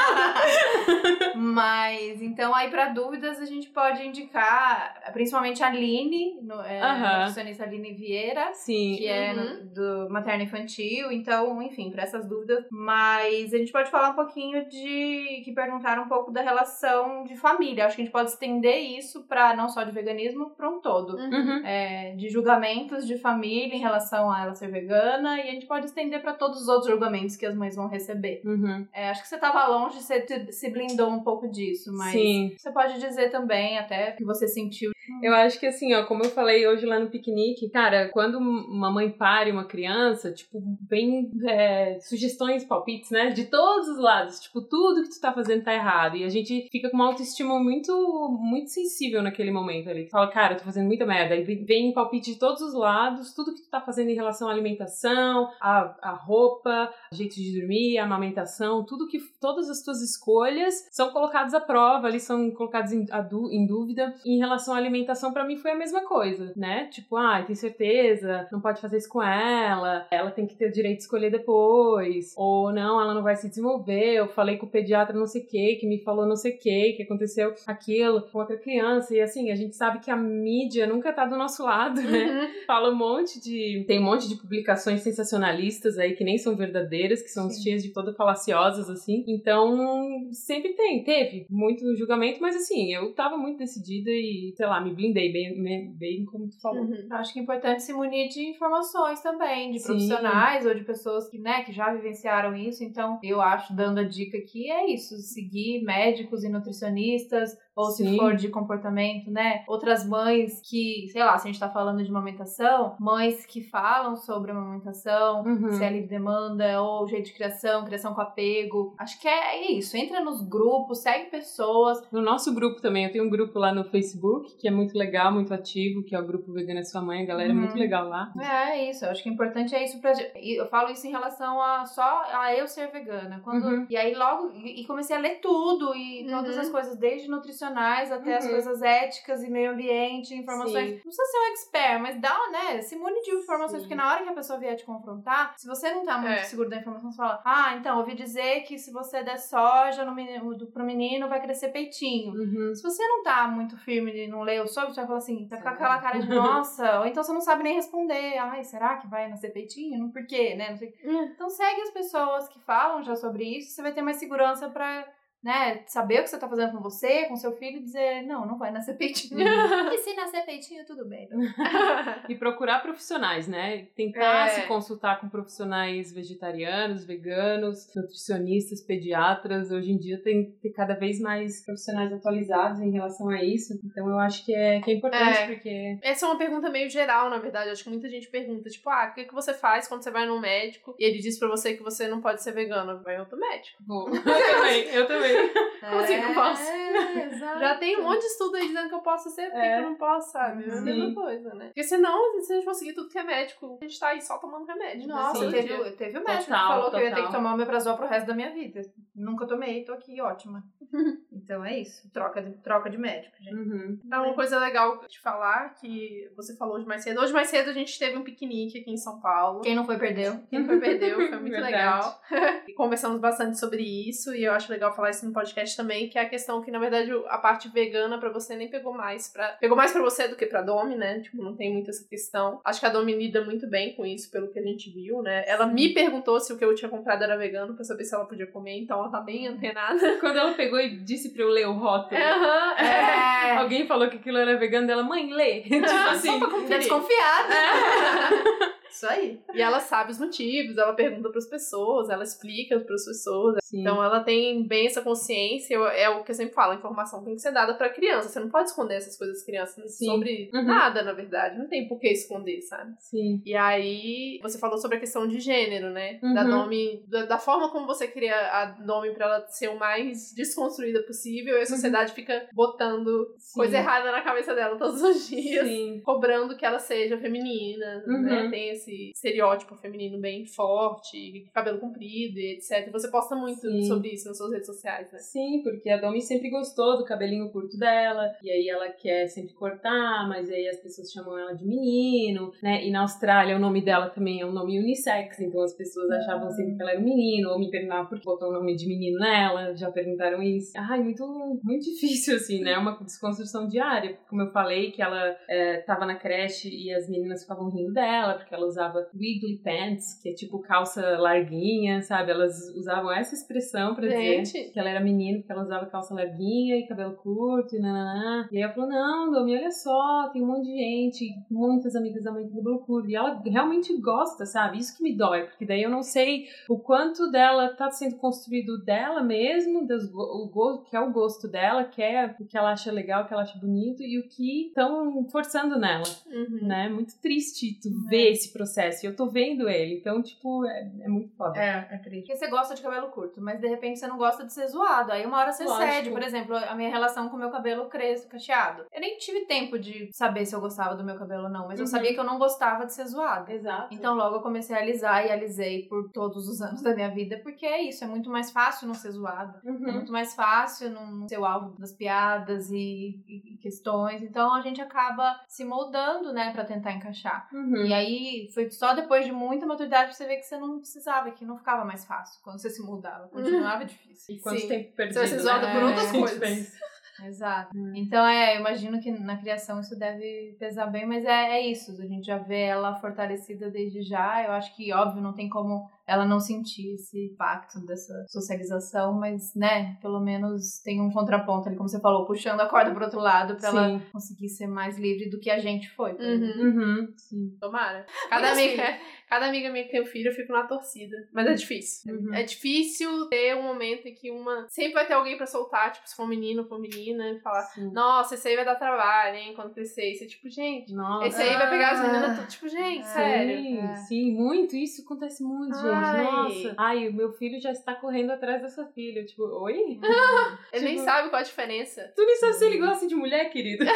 Mas, 1.36 2.22
então, 2.22 2.54
aí 2.54 2.70
para 2.70 2.88
dúvidas, 2.88 3.40
a 3.40 3.44
gente 3.44 3.68
pode 3.68 4.06
indicar, 4.06 5.10
principalmente 5.12 5.62
a 5.62 5.68
Aline, 5.68 6.40
no, 6.42 6.60
é, 6.62 6.80
a 6.80 7.18
nutricionista 7.18 7.64
Aline 7.64 7.92
Vieira, 7.92 8.50
Sim. 8.54 8.96
que 8.96 9.06
é 9.06 9.32
no, 9.32 9.42
uhum. 9.42 9.66
do 9.72 10.10
materno 10.10 10.42
infantil. 10.42 11.12
Então, 11.12 11.62
enfim, 11.62 11.90
para 11.90 12.02
essas 12.02 12.26
dúvidas. 12.26 12.64
Mas 12.70 13.52
a 13.52 13.58
gente 13.58 13.72
pode 13.72 13.90
falar 13.90 14.10
um 14.10 14.14
pouquinho 14.14 14.68
de. 14.68 15.42
que 15.44 15.52
perguntaram 15.54 16.04
um 16.04 16.08
pouco 16.08 16.30
da 16.32 16.40
relação 16.40 17.24
de 17.24 17.36
família. 17.36 17.86
Acho 17.86 17.96
que 17.96 18.02
a 18.02 18.04
gente 18.04 18.12
pode 18.12 18.30
estender 18.30 18.78
isso 18.98 19.24
para 19.26 19.54
não 19.54 19.68
só 19.68 19.82
de 19.82 19.92
veganismo, 19.92 20.50
para 20.50 20.68
um 20.68 20.80
todo. 20.80 21.16
Uhum. 21.16 21.62
É, 21.64 22.14
de 22.16 22.28
julgamentos 22.28 23.06
de 23.06 23.18
família 23.18 23.74
em 23.74 23.80
relação 23.80 24.30
a 24.30 24.42
ela 24.42 24.54
ser 24.54 24.70
vegana. 24.70 25.38
E 25.38 25.48
a 25.48 25.52
gente 25.52 25.66
pode 25.66 25.86
estender 25.86 26.20
para 26.22 26.32
todos 26.32 26.62
os 26.62 26.68
outros 26.68 26.90
julgamentos 26.90 27.36
que 27.36 27.46
as 27.46 27.54
mães 27.54 27.76
vão 27.76 27.88
receber. 27.88 28.42
Uhum. 28.44 28.86
É, 28.92 29.10
acho 29.10 29.22
que 29.22 29.28
você 29.28 29.38
tava 29.38 29.66
longe, 29.66 30.00
você 30.00 30.50
se 30.50 30.70
blindou 30.70 31.09
um 31.12 31.22
pouco 31.22 31.48
disso, 31.48 31.92
mas 31.92 32.12
Sim. 32.12 32.54
você 32.56 32.70
pode 32.72 33.00
dizer 33.00 33.30
também 33.30 33.78
até 33.78 34.12
que 34.12 34.24
você 34.24 34.46
sentiu. 34.48 34.90
Eu 35.22 35.34
acho 35.34 35.58
que 35.58 35.66
assim, 35.66 35.92
ó, 35.94 36.04
como 36.04 36.24
eu 36.24 36.30
falei 36.30 36.66
hoje 36.66 36.86
lá 36.86 36.98
no 36.98 37.10
piquenique, 37.10 37.68
cara, 37.70 38.08
quando 38.12 38.38
uma 38.38 38.90
mãe 38.90 39.10
pare 39.10 39.50
uma 39.50 39.64
criança, 39.64 40.32
tipo, 40.32 40.62
vem 40.88 41.30
é, 41.46 41.98
sugestões, 42.00 42.64
palpites, 42.64 43.10
né? 43.10 43.30
De 43.30 43.46
todos 43.46 43.88
os 43.88 43.98
lados. 43.98 44.40
Tipo, 44.40 44.62
tudo 44.62 45.02
que 45.02 45.10
tu 45.10 45.20
tá 45.20 45.32
fazendo 45.32 45.64
tá 45.64 45.74
errado. 45.74 46.16
E 46.16 46.24
a 46.24 46.28
gente 46.28 46.68
fica 46.70 46.90
com 46.90 46.96
uma 46.96 47.06
autoestima 47.06 47.58
muito, 47.58 47.92
muito 48.40 48.70
sensível 48.70 49.22
naquele 49.22 49.50
momento 49.50 49.90
ali. 49.90 50.08
Fala, 50.08 50.30
cara, 50.30 50.54
eu 50.54 50.58
tô 50.58 50.64
fazendo 50.64 50.86
muita 50.86 51.04
merda. 51.04 51.34
Aí 51.34 51.42
vem 51.42 51.92
palpite 51.92 52.32
de 52.32 52.38
todos 52.38 52.62
os 52.62 52.74
lados, 52.74 53.34
tudo 53.34 53.54
que 53.54 53.62
tu 53.62 53.70
tá 53.70 53.80
fazendo 53.80 54.10
em 54.10 54.14
relação 54.14 54.48
à 54.48 54.52
alimentação, 54.52 55.48
a, 55.60 55.96
a 56.02 56.12
roupa, 56.12 56.92
jeito 57.12 57.34
de 57.34 57.58
dormir, 57.58 57.98
a 57.98 58.04
amamentação, 58.04 58.84
tudo 58.84 59.08
que. 59.08 59.18
Todas 59.40 59.70
as 59.70 59.82
tuas 59.82 60.02
escolhas 60.02 60.74
são 61.00 61.10
colocados 61.10 61.54
à 61.54 61.60
prova, 61.60 62.10
eles 62.10 62.24
são 62.24 62.50
colocados 62.50 62.92
em, 62.92 63.06
em 63.50 63.66
dúvida. 63.66 64.14
Em 64.22 64.38
relação 64.38 64.74
à 64.74 64.76
alimentação, 64.76 65.32
para 65.32 65.46
mim 65.46 65.56
foi 65.56 65.70
a 65.70 65.74
mesma 65.74 66.02
coisa, 66.02 66.52
né? 66.54 66.88
Tipo, 66.92 67.16
ah, 67.16 67.42
tem 67.42 67.56
certeza, 67.56 68.46
não 68.52 68.60
pode 68.60 68.82
fazer 68.82 68.98
isso 68.98 69.08
com 69.08 69.22
ela, 69.22 70.06
ela 70.10 70.30
tem 70.30 70.46
que 70.46 70.54
ter 70.54 70.68
o 70.68 70.72
direito 70.72 70.98
de 70.98 71.04
escolher 71.04 71.30
depois, 71.30 72.34
ou 72.36 72.70
não, 72.70 73.00
ela 73.00 73.14
não 73.14 73.22
vai 73.22 73.34
se 73.34 73.48
desenvolver. 73.48 74.12
Eu 74.12 74.28
falei 74.28 74.58
com 74.58 74.66
o 74.66 74.68
pediatra 74.68 75.18
não 75.18 75.26
sei 75.26 75.40
o 75.40 75.46
que, 75.46 75.76
que 75.76 75.86
me 75.86 76.02
falou 76.02 76.26
não 76.26 76.36
sei 76.36 76.52
o 76.52 76.58
que, 76.58 76.92
que 76.92 77.02
aconteceu 77.02 77.54
aquilo 77.66 78.20
com 78.20 78.38
outra 78.38 78.58
criança, 78.58 79.14
e 79.14 79.22
assim, 79.22 79.50
a 79.50 79.54
gente 79.54 79.74
sabe 79.76 80.00
que 80.00 80.10
a 80.10 80.16
mídia 80.16 80.86
nunca 80.86 81.14
tá 81.14 81.24
do 81.24 81.38
nosso 81.38 81.64
lado, 81.64 82.02
né? 82.02 82.24
Uhum. 82.24 82.48
Fala 82.66 82.90
um 82.90 82.94
monte 82.94 83.40
de. 83.40 83.84
Tem 83.86 83.98
um 83.98 84.04
monte 84.04 84.28
de 84.28 84.34
publicações 84.34 85.00
sensacionalistas 85.00 85.96
aí 85.96 86.12
que 86.12 86.24
nem 86.24 86.36
são 86.36 86.54
verdadeiras, 86.54 87.22
que 87.22 87.30
são 87.30 87.48
Sim. 87.48 87.62
cheias 87.62 87.82
de 87.82 87.88
toda 87.88 88.12
falaciosas, 88.12 88.90
assim. 88.90 89.24
Então, 89.26 90.28
sempre 90.32 90.74
tem, 90.74 90.89
teve 90.98 91.46
muito 91.48 91.96
julgamento, 91.96 92.40
mas 92.40 92.56
assim, 92.56 92.92
eu 92.92 93.14
tava 93.14 93.36
muito 93.36 93.58
decidida 93.58 94.10
e, 94.10 94.52
sei 94.56 94.66
lá, 94.66 94.80
me 94.80 94.92
blindei 94.92 95.32
bem, 95.32 95.94
bem 95.96 96.24
como 96.24 96.48
tu 96.48 96.60
falou. 96.60 96.82
Uhum. 96.82 97.06
Acho 97.12 97.32
que 97.32 97.38
é 97.38 97.42
importante 97.42 97.82
se 97.82 97.92
munir 97.92 98.28
de 98.28 98.48
informações 98.48 99.22
também, 99.22 99.70
de 99.70 99.78
Sim. 99.78 99.86
profissionais 99.86 100.66
ou 100.66 100.74
de 100.74 100.84
pessoas 100.84 101.28
que, 101.28 101.38
né, 101.38 101.62
que 101.62 101.72
já 101.72 101.92
vivenciaram 101.94 102.54
isso. 102.54 102.82
Então, 102.82 103.18
eu 103.22 103.40
acho, 103.40 103.74
dando 103.74 104.00
a 104.00 104.04
dica 104.04 104.36
aqui, 104.36 104.70
é 104.70 104.92
isso: 104.92 105.16
seguir 105.16 105.82
médicos 105.82 106.44
e 106.44 106.48
nutricionistas, 106.48 107.56
ou 107.80 107.90
se 107.90 108.04
Sim. 108.04 108.16
for 108.16 108.36
de 108.36 108.48
comportamento, 108.48 109.30
né? 109.30 109.64
Outras 109.66 110.06
mães 110.06 110.60
que, 110.62 111.08
sei 111.10 111.24
lá, 111.24 111.36
se 111.38 111.48
a 111.48 111.50
gente 111.50 111.60
tá 111.60 111.68
falando 111.68 112.02
de 112.02 112.10
amamentação, 112.10 112.94
mães 112.98 113.46
que 113.46 113.62
falam 113.62 114.16
sobre 114.16 114.50
amamentação, 114.50 115.42
uhum. 115.42 115.70
se 115.70 115.82
é 115.82 115.90
livre 115.90 116.08
demanda, 116.08 116.82
ou 116.82 117.06
jeito 117.08 117.26
de 117.26 117.34
criação, 117.34 117.84
criação 117.84 118.14
com 118.14 118.20
apego. 118.20 118.94
Acho 118.98 119.18
que 119.20 119.28
é 119.28 119.72
isso. 119.72 119.96
Entra 119.96 120.20
nos 120.20 120.46
grupos, 120.46 120.98
segue 120.98 121.30
pessoas. 121.30 122.02
No 122.12 122.20
nosso 122.20 122.54
grupo 122.54 122.80
também, 122.80 123.04
eu 123.06 123.12
tenho 123.12 123.24
um 123.24 123.30
grupo 123.30 123.58
lá 123.58 123.72
no 123.72 123.84
Facebook 123.84 124.56
que 124.56 124.68
é 124.68 124.70
muito 124.70 124.96
legal, 124.96 125.32
muito 125.32 125.54
ativo, 125.54 126.02
que 126.02 126.14
é 126.14 126.20
o 126.20 126.26
grupo 126.26 126.52
Vegana 126.52 126.84
Sua 126.84 127.00
Mãe, 127.00 127.22
a 127.22 127.26
galera 127.26 127.50
uhum. 127.50 127.56
é 127.56 127.60
muito 127.60 127.74
uhum. 127.74 127.80
legal 127.80 128.08
lá. 128.08 128.32
É, 128.38 128.78
é 128.78 128.90
isso. 128.90 129.04
Eu 129.04 129.10
acho 129.10 129.22
que 129.22 129.30
o 129.30 129.32
importante 129.32 129.74
é 129.74 129.84
isso 129.84 130.00
pra. 130.00 130.12
Eu 130.34 130.66
falo 130.66 130.90
isso 130.90 131.06
em 131.06 131.10
relação 131.10 131.60
a 131.60 131.84
só 131.86 132.22
a 132.32 132.54
eu 132.54 132.66
ser 132.66 132.90
vegana. 132.90 133.40
Quando... 133.42 133.64
Uhum. 133.64 133.86
E 133.88 133.96
aí 133.96 134.14
logo. 134.14 134.50
E 134.64 134.84
comecei 134.84 135.16
a 135.16 135.20
ler 135.20 135.40
tudo 135.40 135.94
e 135.94 136.26
todas 136.28 136.58
as 136.58 136.66
uhum. 136.66 136.72
coisas, 136.72 136.96
desde 136.96 137.28
nutricional 137.28 137.69
até 138.10 138.30
uhum. 138.30 138.36
as 138.38 138.46
coisas 138.46 138.82
éticas 138.82 139.42
e 139.42 139.50
meio 139.50 139.72
ambiente, 139.72 140.34
informações. 140.34 140.88
Sim. 140.88 140.94
Não 140.94 141.02
precisa 141.02 141.24
ser 141.24 141.38
um 141.38 141.52
expert, 141.52 142.02
mas 142.02 142.20
dá, 142.20 142.38
né? 142.50 142.82
Se 142.82 142.96
mune 142.96 143.20
de 143.22 143.30
informações, 143.32 143.82
Sim. 143.82 143.88
porque 143.88 143.94
na 143.94 144.10
hora 144.10 144.22
que 144.22 144.28
a 144.28 144.34
pessoa 144.34 144.58
vier 144.58 144.76
te 144.76 144.84
confrontar, 144.84 145.54
se 145.56 145.66
você 145.66 145.92
não 145.92 146.04
tá 146.04 146.18
muito 146.18 146.32
é. 146.32 146.44
seguro 146.44 146.68
da 146.68 146.76
informação, 146.76 147.10
você 147.10 147.16
fala: 147.16 147.42
Ah, 147.44 147.76
então, 147.76 147.98
ouvi 147.98 148.14
dizer 148.14 148.62
que 148.62 148.78
se 148.78 148.92
você 148.92 149.22
der 149.22 149.38
soja 149.38 150.04
no 150.04 150.14
menino, 150.14 150.66
pro 150.66 150.84
menino, 150.84 151.28
vai 151.28 151.40
crescer 151.40 151.68
peitinho. 151.68 152.32
Uhum. 152.32 152.74
Se 152.74 152.82
você 152.82 153.06
não 153.06 153.22
tá 153.22 153.46
muito 153.48 153.76
firme 153.78 154.12
e 154.12 154.28
não 154.28 154.42
leu 154.42 154.66
sobre, 154.66 154.92
você 154.92 155.00
vai 155.00 155.06
falar 155.06 155.18
assim, 155.18 155.46
vai 155.48 155.58
ficar 155.58 155.70
com 155.70 155.84
aquela 155.84 155.98
cara 155.98 156.18
de 156.18 156.28
nossa, 156.28 157.00
ou 157.00 157.06
então 157.06 157.22
você 157.22 157.32
não 157.32 157.40
sabe 157.40 157.62
nem 157.62 157.74
responder. 157.74 158.38
Ai, 158.38 158.64
será 158.64 158.96
que 158.96 159.06
vai 159.06 159.28
nascer 159.28 159.52
peitinho? 159.52 159.98
Não, 159.98 160.10
por 160.10 160.26
quê, 160.26 160.54
né? 160.54 160.70
Não 160.70 160.76
sei. 160.76 160.94
Uhum. 161.04 161.24
Então 161.24 161.48
segue 161.48 161.82
as 161.82 161.90
pessoas 161.90 162.48
que 162.48 162.60
falam 162.60 163.02
já 163.02 163.14
sobre 163.14 163.44
isso, 163.44 163.70
você 163.70 163.82
vai 163.82 163.92
ter 163.92 164.02
mais 164.02 164.16
segurança 164.16 164.68
para 164.68 165.06
né, 165.42 165.82
saber 165.86 166.20
o 166.20 166.22
que 166.22 166.30
você 166.30 166.38
tá 166.38 166.48
fazendo 166.48 166.72
com 166.72 166.82
você, 166.82 167.24
com 167.24 167.34
seu 167.34 167.52
filho, 167.52 167.78
e 167.78 167.82
dizer, 167.82 168.22
não, 168.22 168.46
não 168.46 168.58
vai 168.58 168.70
nascer 168.70 168.96
peitinho. 168.96 169.40
e 169.40 169.98
se 169.98 170.14
nascer 170.14 170.44
peitinho, 170.44 170.84
tudo 170.84 171.06
bem. 171.06 171.28
e 172.28 172.34
procurar 172.34 172.80
profissionais, 172.80 173.48
né? 173.48 173.86
Tentar 173.96 174.46
é. 174.46 174.48
se 174.50 174.66
consultar 174.66 175.18
com 175.18 175.30
profissionais 175.30 176.12
vegetarianos, 176.12 177.04
veganos, 177.04 177.88
nutricionistas, 177.96 178.82
pediatras. 178.82 179.70
Hoje 179.70 179.92
em 179.92 179.98
dia 179.98 180.22
tem, 180.22 180.52
tem 180.62 180.72
cada 180.72 180.94
vez 180.94 181.18
mais 181.18 181.64
profissionais 181.64 182.12
atualizados 182.12 182.80
em 182.80 182.90
relação 182.90 183.30
a 183.30 183.42
isso. 183.42 183.80
Então 183.82 184.08
eu 184.10 184.18
acho 184.18 184.44
que 184.44 184.54
é, 184.54 184.80
que 184.80 184.90
é 184.90 184.94
importante, 184.94 185.38
é. 185.38 185.46
porque. 185.46 185.98
Essa 186.02 186.26
é 186.26 186.28
uma 186.28 186.38
pergunta 186.38 186.68
meio 186.68 186.90
geral, 186.90 187.30
na 187.30 187.38
verdade. 187.38 187.70
Acho 187.70 187.84
que 187.84 187.90
muita 187.90 188.10
gente 188.10 188.28
pergunta, 188.28 188.68
tipo, 188.68 188.90
ah, 188.90 189.08
o 189.10 189.14
que, 189.14 189.24
que 189.24 189.34
você 189.34 189.54
faz 189.54 189.88
quando 189.88 190.02
você 190.02 190.10
vai 190.10 190.26
num 190.26 190.38
médico 190.38 190.94
e 190.98 191.04
ele 191.04 191.18
diz 191.18 191.38
pra 191.38 191.48
você 191.48 191.74
que 191.74 191.82
você 191.82 192.08
não 192.08 192.20
pode 192.20 192.42
ser 192.42 192.52
vegano? 192.52 193.02
Vai 193.02 193.16
em 193.16 193.20
outro 193.20 193.38
médico. 193.38 193.78
Vou. 193.86 194.08
eu 194.12 194.22
também, 194.22 194.82
eu 194.88 195.06
também 195.06 195.29
também. 195.32 195.70
Como 195.80 195.98
assim 195.98 196.20
que 196.20 196.26
eu 196.26 196.34
posso? 196.34 196.62
É, 196.62 197.30
Já 197.58 197.74
tem 197.76 197.98
um 197.98 198.02
monte 198.02 198.20
de 198.20 198.26
estudo 198.26 198.56
aí 198.56 198.66
dizendo 198.66 198.88
que 198.88 198.94
eu 198.94 199.00
posso 199.00 199.30
ser, 199.30 199.46
por 199.50 199.60
que, 199.60 199.66
é. 199.66 199.78
eu 199.78 199.82
não 199.82 199.94
posso, 199.94 200.32
sabe? 200.32 200.68
É 200.68 200.78
a 200.78 200.80
mesma 200.80 201.14
coisa, 201.14 201.54
né? 201.54 201.66
Porque 201.66 201.84
senão, 201.84 202.40
se 202.40 202.52
a 202.52 202.56
gente 202.56 202.64
for 202.64 202.74
seguir 202.74 202.92
tudo 202.92 203.08
que 203.08 203.18
é 203.18 203.24
médico, 203.24 203.78
a 203.80 203.84
gente 203.84 203.98
tá 203.98 204.08
aí 204.08 204.20
só 204.20 204.38
tomando 204.38 204.66
remédio. 204.66 205.06
Né? 205.06 205.14
Nossa, 205.14 205.50
teve, 205.50 205.90
teve 205.92 206.18
um 206.18 206.24
médico 206.24 206.44
total, 206.44 206.60
que 206.60 206.68
falou 206.68 206.84
total. 206.84 207.00
que 207.00 207.06
eu 207.06 207.08
ia 207.08 207.14
ter 207.14 207.26
que 207.26 207.32
tomar 207.32 207.50
o 207.50 207.54
omeprazol 207.54 207.96
pro 207.96 208.06
resto 208.06 208.26
da 208.26 208.34
minha 208.34 208.50
vida. 208.50 208.82
Nunca 209.14 209.46
tomei, 209.46 209.84
tô 209.84 209.92
aqui, 209.92 210.20
ótima. 210.20 210.62
então 211.32 211.64
é 211.64 211.78
isso, 211.78 212.10
troca 212.12 212.42
de, 212.42 212.52
troca 212.58 212.90
de 212.90 212.98
médico, 212.98 213.36
gente. 213.40 213.54
Uhum. 213.54 214.00
Então, 214.04 214.24
uma 214.24 214.34
coisa 214.34 214.58
legal 214.58 215.04
de 215.06 215.20
falar, 215.20 215.74
que 215.74 216.30
você 216.36 216.56
falou 216.56 216.76
hoje 216.76 216.86
mais 216.86 217.02
cedo. 217.02 217.20
Hoje 217.20 217.32
mais 217.32 217.48
cedo 217.48 217.70
a 217.70 217.72
gente 217.72 217.98
teve 217.98 218.16
um 218.16 218.24
piquenique 218.24 218.78
aqui 218.78 218.90
em 218.90 218.96
São 218.96 219.20
Paulo. 219.20 219.60
Quem 219.60 219.74
não 219.74 219.84
foi, 219.84 219.98
perdeu. 219.98 220.40
Quem 220.48 220.60
não 220.60 220.66
foi, 220.66 220.80
perdeu. 220.80 221.16
Foi 221.16 221.38
muito 221.40 221.60
legal. 221.60 222.20
e 222.66 222.72
conversamos 222.74 223.20
bastante 223.20 223.58
sobre 223.58 223.82
isso, 223.82 224.34
e 224.34 224.44
eu 224.44 224.52
acho 224.52 224.70
legal 224.70 224.94
falar 224.94 225.10
isso 225.10 225.19
no 225.26 225.32
podcast 225.32 225.76
também, 225.76 226.08
que 226.08 226.18
é 226.18 226.22
a 226.22 226.28
questão 226.28 226.62
que, 226.62 226.70
na 226.70 226.78
verdade, 226.78 227.10
a 227.28 227.38
parte 227.38 227.68
vegana 227.68 228.18
para 228.18 228.30
você 228.30 228.56
nem 228.56 228.68
pegou 228.68 228.92
mais 228.92 229.28
para 229.28 229.48
Pegou 229.60 229.76
mais 229.76 229.92
para 229.92 230.02
você 230.02 230.28
do 230.28 230.36
que 230.36 230.46
pra 230.46 230.62
Domi, 230.62 230.96
né? 230.96 231.20
Tipo, 231.20 231.42
não 231.42 231.54
tem 231.54 231.72
muito 231.72 231.90
essa 231.90 232.06
questão. 232.06 232.60
Acho 232.64 232.80
que 232.80 232.86
a 232.86 232.90
Domi 232.90 233.12
lida 233.14 233.44
muito 233.44 233.66
bem 233.66 233.94
com 233.94 234.04
isso, 234.04 234.30
pelo 234.30 234.48
que 234.48 234.58
a 234.58 234.62
gente 234.62 234.90
viu, 234.90 235.22
né? 235.22 235.44
Ela 235.46 235.66
me 235.66 235.92
perguntou 235.92 236.40
se 236.40 236.52
o 236.52 236.58
que 236.58 236.64
eu 236.64 236.74
tinha 236.74 236.88
comprado 236.88 237.22
era 237.22 237.36
vegano 237.36 237.74
para 237.74 237.84
saber 237.84 238.04
se 238.04 238.14
ela 238.14 238.24
podia 238.24 238.46
comer, 238.46 238.78
então 238.78 238.98
ela 238.98 239.10
tá 239.10 239.20
bem 239.20 239.46
antenada. 239.46 239.98
Quando 240.20 240.38
ela 240.38 240.52
pegou 240.54 240.80
e 240.80 240.96
disse 240.98 241.30
pra 241.30 241.42
eu 241.42 241.48
ler 241.48 241.66
o 241.66 241.72
rótulo. 241.72 242.20
Uhum, 242.20 242.84
é. 242.84 243.56
Alguém 243.56 243.86
falou 243.86 244.08
que 244.08 244.16
aquilo 244.16 244.38
era 244.38 244.56
vegano, 244.56 244.86
dela, 244.86 245.02
mãe, 245.02 245.32
lê. 245.32 245.62
tipo 245.68 245.86
assim. 245.86 246.28
Só 246.28 246.38
pra 246.38 246.48
conferir. 246.48 246.78
Desconfiada. 246.78 247.54
É. 247.54 248.59
Isso 249.00 249.06
aí. 249.06 249.40
E 249.54 249.62
ela 249.62 249.80
sabe 249.80 250.12
os 250.12 250.18
motivos, 250.18 250.76
ela 250.76 250.92
pergunta 250.92 251.30
para 251.30 251.38
as 251.38 251.48
pessoas, 251.48 252.10
ela 252.10 252.22
explica 252.22 252.78
para 252.78 252.94
as 252.94 253.04
pessoas. 253.06 253.56
Sim. 253.64 253.80
Então 253.80 254.02
ela 254.04 254.20
tem 254.20 254.66
bem 254.66 254.86
essa 254.86 255.00
consciência. 255.00 255.74
É 255.74 256.10
o 256.10 256.22
que 256.22 256.30
eu 256.30 256.34
sempre 256.34 256.54
falo: 256.54 256.72
a 256.72 256.76
informação 256.76 257.24
tem 257.24 257.34
que 257.34 257.40
ser 257.40 257.50
dada 257.50 257.72
para 257.74 257.88
criança. 257.88 258.28
Você 258.28 258.38
não 258.38 258.50
pode 258.50 258.68
esconder 258.68 258.96
essas 258.96 259.16
coisas 259.16 259.36
das 259.36 259.46
crianças 259.46 259.96
Sim. 259.96 260.04
sobre 260.04 260.50
uhum. 260.52 260.64
nada, 260.64 261.02
na 261.02 261.14
verdade. 261.14 261.58
Não 261.58 261.66
tem 261.66 261.88
por 261.88 261.98
que 261.98 262.08
esconder, 262.08 262.60
sabe? 262.60 262.94
Sim. 262.98 263.40
E 263.44 263.54
aí, 263.54 264.38
você 264.42 264.58
falou 264.58 264.76
sobre 264.76 264.98
a 264.98 265.00
questão 265.00 265.26
de 265.26 265.40
gênero, 265.40 265.90
né? 265.90 266.20
Uhum. 266.22 266.34
Da 266.34 266.44
nome, 266.44 267.02
da, 267.08 267.24
da, 267.24 267.38
forma 267.38 267.70
como 267.70 267.86
você 267.86 268.06
cria 268.06 268.34
a 268.34 268.76
nome 268.84 269.14
para 269.14 269.24
ela 269.24 269.46
ser 269.48 269.68
o 269.68 269.78
mais 269.78 270.34
desconstruída 270.36 271.02
possível. 271.04 271.54
E 271.54 271.56
a 271.56 271.60
uhum. 271.60 271.66
sociedade 271.66 272.10
uhum. 272.10 272.16
fica 272.16 272.48
botando 272.52 273.34
Sim. 273.38 273.54
coisa 273.54 273.78
errada 273.78 274.12
na 274.12 274.20
cabeça 274.20 274.54
dela 274.54 274.76
todos 274.76 275.00
os 275.00 275.26
dias, 275.26 275.66
cobrando 276.04 276.54
que 276.54 276.66
ela 276.66 276.78
seja 276.78 277.16
feminina, 277.16 278.04
né? 278.06 278.42
Uhum. 278.42 278.50
Tem 278.50 278.70
esse 278.70 278.89
estereótipo 279.12 279.76
feminino 279.76 280.18
bem 280.18 280.46
forte, 280.46 281.48
cabelo 281.52 281.78
comprido 281.78 282.38
e 282.38 282.54
etc. 282.54 282.90
Você 282.92 283.10
posta 283.10 283.34
muito 283.36 283.60
Sim. 283.60 283.82
sobre 283.84 284.10
isso 284.10 284.28
nas 284.28 284.36
suas 284.36 284.52
redes 284.52 284.66
sociais, 284.66 285.10
né? 285.12 285.18
Sim, 285.18 285.62
porque 285.62 285.90
a 285.90 286.00
Domi 286.00 286.20
sempre 286.20 286.50
gostou 286.50 286.98
do 286.98 287.04
cabelinho 287.04 287.50
curto 287.50 287.78
dela, 287.78 288.32
e 288.42 288.50
aí 288.50 288.68
ela 288.68 288.88
quer 288.90 289.26
sempre 289.28 289.54
cortar, 289.54 290.28
mas 290.28 290.50
aí 290.50 290.68
as 290.68 290.78
pessoas 290.78 291.10
chamam 291.10 291.38
ela 291.38 291.52
de 291.52 291.66
menino, 291.66 292.52
né? 292.62 292.84
E 292.84 292.90
na 292.90 293.02
Austrália 293.02 293.56
o 293.56 293.60
nome 293.60 293.82
dela 293.82 294.10
também 294.10 294.40
é 294.40 294.46
um 294.46 294.52
nome 294.52 294.78
unissex, 294.78 295.40
então 295.40 295.62
as 295.62 295.74
pessoas 295.74 296.10
achavam 296.10 296.50
sempre 296.50 296.76
que 296.76 296.82
ela 296.82 296.92
era 296.92 297.00
um 297.00 297.04
menino, 297.04 297.50
ou 297.50 297.58
me 297.58 297.70
perguntavam 297.70 298.06
por 298.06 298.18
que 298.18 298.24
botou 298.24 298.48
o 298.48 298.52
nome 298.52 298.76
de 298.76 298.86
menino 298.86 299.18
nela, 299.18 299.74
já 299.74 299.90
perguntaram 299.90 300.42
isso. 300.42 300.72
Ai, 300.76 301.02
muito, 301.02 301.26
muito 301.62 301.84
difícil, 301.90 302.36
assim, 302.36 302.62
né? 302.62 302.76
Uma 302.76 302.98
desconstrução 303.02 303.66
diária, 303.66 304.18
como 304.28 304.42
eu 304.42 304.48
falei, 304.48 304.90
que 304.90 305.02
ela 305.02 305.36
é, 305.48 305.78
tava 305.78 306.06
na 306.06 306.16
creche 306.16 306.68
e 306.68 306.92
as 306.92 307.08
meninas 307.08 307.42
ficavam 307.42 307.68
rindo 307.68 307.92
dela, 307.92 308.34
porque 308.34 308.54
ela 308.54 308.66
usava 308.66 308.79
wiggly 309.14 309.58
pants, 309.62 310.20
que 310.22 310.28
é 310.28 310.32
tipo 310.32 310.58
calça 310.60 311.18
larguinha, 311.18 312.02
sabe? 312.02 312.30
Elas 312.30 312.68
usavam 312.76 313.12
essa 313.12 313.34
expressão 313.34 313.94
pra 313.94 314.08
Gente. 314.08 314.52
dizer 314.52 314.72
que 314.72 314.78
ela 314.78 314.88
era 314.88 315.00
menina, 315.00 315.38
porque 315.38 315.52
ela 315.52 315.62
usava 315.62 315.86
calça 315.86 316.14
larguinha 316.14 316.76
e 316.76 316.86
cabelo 316.86 317.14
curto 317.16 317.76
e 317.76 317.78
nananã. 317.78 318.48
E 318.50 318.56
aí 318.56 318.62
ela 318.62 318.72
falou, 318.72 318.88
não, 318.88 319.30
Domi, 319.30 319.56
olha 319.56 319.70
só, 319.70 320.28
tem 320.32 320.42
um 320.42 320.46
monte 320.46 320.64
de 320.64 320.76
gente, 320.76 321.34
muitas 321.50 321.94
amigas 321.94 322.22
da 322.22 322.32
mãe 322.32 322.48
com 322.48 322.56
cabelo 322.56 322.80
curto. 322.80 323.10
E 323.10 323.14
ela 323.14 323.40
realmente 323.44 323.96
gosta, 324.00 324.46
sabe? 324.46 324.78
Isso 324.78 324.96
que 324.96 325.02
me 325.02 325.16
dói, 325.16 325.44
porque 325.44 325.66
daí 325.66 325.82
eu 325.82 325.90
não 325.90 326.02
sei 326.02 326.46
o 326.68 326.78
quanto 326.78 327.30
dela 327.30 327.74
tá 327.74 327.90
sendo 327.90 328.16
construído 328.16 328.82
dela 328.82 329.22
mesmo, 329.22 329.86
das, 329.86 330.04
o, 330.12 330.84
que 330.88 330.96
é 330.96 331.00
o 331.00 331.12
gosto 331.12 331.48
dela, 331.48 331.84
que 331.84 332.02
é 332.02 332.34
o 332.38 332.44
que 332.44 332.56
ela 332.56 332.72
acha 332.72 332.90
legal, 332.90 333.24
o 333.24 333.26
que 333.26 333.32
ela 333.32 333.42
acha 333.42 333.58
bonito, 333.58 334.02
e 334.02 334.18
o 334.18 334.28
que 334.28 334.68
estão 334.68 335.26
forçando 335.30 335.78
nela, 335.78 336.04
uhum. 336.26 336.66
né? 336.66 336.88
Muito 336.88 337.18
triste 337.20 337.78
tu 337.80 337.88
é. 337.88 338.10
ver 338.10 338.32
esse 338.32 338.52
processo 338.52 338.69
processo. 338.70 339.04
E 339.04 339.08
eu 339.08 339.16
tô 339.16 339.26
vendo 339.28 339.68
ele. 339.68 339.96
Então, 339.98 340.22
tipo, 340.22 340.64
é, 340.66 340.90
é 341.02 341.08
muito 341.08 341.34
foda. 341.36 341.58
É, 341.60 341.88
é 341.90 341.98
triste. 341.98 342.26
Porque 342.26 342.36
você 342.36 342.48
gosta 342.48 342.74
de 342.74 342.82
cabelo 342.82 343.08
curto, 343.08 343.40
mas 343.40 343.60
de 343.60 343.66
repente 343.68 343.98
você 343.98 344.06
não 344.06 344.16
gosta 344.16 344.44
de 344.44 344.52
ser 344.52 344.66
zoado. 344.68 345.12
Aí 345.12 345.26
uma 345.26 345.38
hora 345.38 345.52
você 345.52 345.64
Lógico. 345.64 345.90
cede. 345.92 346.10
Por 346.10 346.22
exemplo, 346.22 346.56
a 346.56 346.74
minha 346.74 346.90
relação 346.90 347.28
com 347.28 347.36
o 347.36 347.38
meu 347.38 347.50
cabelo 347.50 347.88
crespo, 347.88 348.30
cacheado. 348.30 348.84
Eu 348.92 349.00
nem 349.00 349.16
tive 349.18 349.46
tempo 349.46 349.78
de 349.78 350.08
saber 350.12 350.46
se 350.46 350.54
eu 350.54 350.60
gostava 350.60 350.94
do 350.94 351.04
meu 351.04 351.16
cabelo 351.18 351.44
ou 351.44 351.50
não, 351.50 351.66
mas 351.66 351.78
eu 351.78 351.84
Uhum. 351.84 351.90
sabia 351.90 352.12
que 352.14 352.20
eu 352.20 352.24
não 352.24 352.38
gostava 352.38 352.86
de 352.86 352.94
ser 352.94 353.06
zoado. 353.06 353.50
Exato. 353.50 353.92
Então 353.94 354.14
logo 354.14 354.36
eu 354.36 354.40
comecei 354.42 354.76
a 354.76 354.80
alisar 354.80 355.26
e 355.26 355.30
alisei 355.30 355.86
por 355.88 356.10
todos 356.12 356.48
os 356.48 356.60
anos 356.60 356.82
da 356.82 356.94
minha 356.94 357.10
vida, 357.10 357.38
porque 357.42 357.66
é 357.66 357.82
isso, 357.82 358.04
é 358.04 358.06
muito 358.06 358.30
mais 358.30 358.50
fácil 358.50 358.86
não 358.86 358.94
ser 358.94 359.10
zoado. 359.10 359.58
É 359.64 359.70
Uhum. 359.70 359.92
muito 359.94 360.12
mais 360.12 360.34
fácil 360.34 360.90
não 360.90 361.00
não 361.10 361.28
ser 361.28 361.38
o 361.38 361.44
alvo 361.44 361.76
das 361.78 361.92
piadas 361.92 362.70
e, 362.70 363.20
e- 363.26 363.54
e 363.54 363.58
questões. 363.58 364.22
Então 364.22 364.54
a 364.54 364.60
gente 364.60 364.80
acaba 364.80 365.38
se 365.48 365.64
moldando, 365.64 366.32
né, 366.32 366.52
pra 366.52 366.64
tentar 366.64 366.92
encaixar. 366.92 367.48
Uhum. 367.52 367.84
E 367.86 367.92
aí 367.92 368.48
foi 368.52 368.70
só 368.70 368.94
depois 368.94 369.24
de 369.24 369.32
muita 369.32 369.66
maturidade 369.66 370.06
pra 370.06 370.12
você 370.14 370.26
ver 370.26 370.36
que 370.36 370.44
você 370.46 370.58
não 370.58 370.78
precisava, 370.78 371.30
que 371.30 371.44
não 371.44 371.56
ficava 371.56 371.84
mais 371.84 372.04
fácil 372.04 372.40
quando 372.42 372.60
você 372.60 372.70
se 372.70 372.82
mudava. 372.82 373.28
Continuava 373.28 373.84
difícil. 373.86 374.36
E 374.36 374.40
quanto 374.40 374.60
Sim. 374.60 374.68
tempo 374.68 374.96
perdido, 374.96 375.20
Você 375.20 375.36
vai 375.36 375.60
ser 375.60 375.66
né? 375.66 375.74
por 375.74 375.82
outras 375.84 376.10
coisas. 376.12 376.80
Exato. 377.24 377.76
Então 377.94 378.26
é, 378.26 378.56
eu 378.56 378.60
imagino 378.60 379.00
que 379.00 379.10
na 379.10 379.36
criação 379.36 379.80
isso 379.80 379.98
deve 379.98 380.56
pesar 380.58 380.86
bem, 380.86 381.06
mas 381.06 381.24
é, 381.24 381.58
é 381.58 381.66
isso. 381.66 381.92
A 382.00 382.06
gente 382.06 382.26
já 382.26 382.38
vê 382.38 382.62
ela 382.62 382.94
fortalecida 382.96 383.70
desde 383.70 384.02
já. 384.02 384.42
Eu 384.42 384.52
acho 384.52 384.74
que, 384.74 384.92
óbvio, 384.92 385.22
não 385.22 385.34
tem 385.34 385.48
como 385.48 385.90
ela 386.10 386.26
não 386.26 386.40
sentir 386.40 386.94
esse 386.94 387.26
impacto 387.32 387.78
dessa 387.86 388.12
socialização, 388.28 389.12
mas, 389.18 389.54
né, 389.54 389.96
pelo 390.02 390.20
menos 390.20 390.80
tem 390.82 391.00
um 391.00 391.10
contraponto 391.10 391.68
ali, 391.68 391.76
como 391.76 391.88
você 391.88 392.00
falou, 392.00 392.26
puxando 392.26 392.60
a 392.60 392.68
corda 392.68 392.92
pro 392.92 393.04
outro 393.04 393.20
lado 393.20 393.56
pra 393.56 393.68
ela 393.68 393.88
Sim. 393.88 394.02
conseguir 394.12 394.48
ser 394.48 394.66
mais 394.66 394.98
livre 394.98 395.30
do 395.30 395.38
que 395.38 395.50
a 395.50 395.58
gente 395.58 395.88
foi. 395.90 396.12
Uhum. 396.12 396.64
Uhum. 396.64 397.14
Sim. 397.16 397.56
Tomara. 397.60 398.04
Cada 398.28 398.48
Muitas 398.54 398.58
amiga, 398.58 398.98
cada 399.28 399.46
amiga 399.46 399.70
minha 399.70 399.84
que 399.84 399.90
tem 399.90 400.02
um 400.02 400.06
filho, 400.06 400.30
eu 400.30 400.34
fico 400.34 400.52
na 400.52 400.64
torcida. 400.66 401.16
Mas 401.32 401.46
é 401.46 401.54
difícil. 401.54 402.14
Uhum. 402.14 402.34
É 402.34 402.42
difícil 402.42 403.28
ter 403.28 403.56
um 403.56 403.62
momento 403.62 404.06
em 404.08 404.14
que 404.14 404.30
uma. 404.30 404.66
Sempre 404.68 404.94
vai 404.94 405.06
ter 405.06 405.12
alguém 405.14 405.36
pra 405.36 405.46
soltar, 405.46 405.92
tipo, 405.92 406.08
se 406.08 406.16
for 406.16 406.24
um 406.24 406.28
menino, 406.28 406.64
for 406.64 406.80
menina, 406.80 407.28
e 407.30 407.40
falar: 407.40 407.62
Sim. 407.62 407.92
Nossa, 407.92 408.34
esse 408.34 408.48
aí 408.48 408.56
vai 408.56 408.64
dar 408.64 408.74
trabalho, 408.74 409.36
hein, 409.36 409.52
quando 409.54 409.72
crescer. 409.72 410.10
Isso 410.10 410.24
é 410.24 410.26
tipo, 410.26 410.48
gente. 410.50 410.92
Nossa. 410.92 411.28
Esse 411.28 411.42
aí 411.42 411.56
vai 411.56 411.70
pegar 411.70 411.92
as 411.92 412.00
Ah. 412.00 412.02
meninas 412.02 412.38
tudo. 412.38 412.48
Tipo, 412.48 412.68
gente, 412.68 413.06
sério. 413.06 413.56
Sim, 413.62 413.78
É. 413.78 413.96
sim, 413.96 414.32
muito. 414.34 414.74
Isso 414.76 415.02
acontece 415.02 415.42
muito, 415.44 415.74
gente. 415.76 415.99
Ai. 416.02 416.24
Nossa. 416.24 416.74
Ai, 416.76 417.08
o 417.08 417.12
meu 417.14 417.32
filho 417.32 417.60
já 417.60 417.70
está 417.72 417.94
correndo 417.94 418.30
atrás 418.32 418.60
dessa 418.62 418.84
filha. 418.86 419.24
Tipo, 419.24 419.42
oi? 419.62 419.98
Ele 420.72 420.84
nem 420.84 420.94
Tipo- 420.94 421.04
sabe 421.04 421.28
qual 421.30 421.40
a 421.40 421.44
diferença. 421.44 422.12
Tu 422.16 422.24
nem 422.24 422.36
sabe 422.36 422.52
se 422.54 422.64
ele 422.64 422.78
gosta 422.78 423.06
de 423.06 423.14
mulher, 423.14 423.50
querido. 423.50 423.84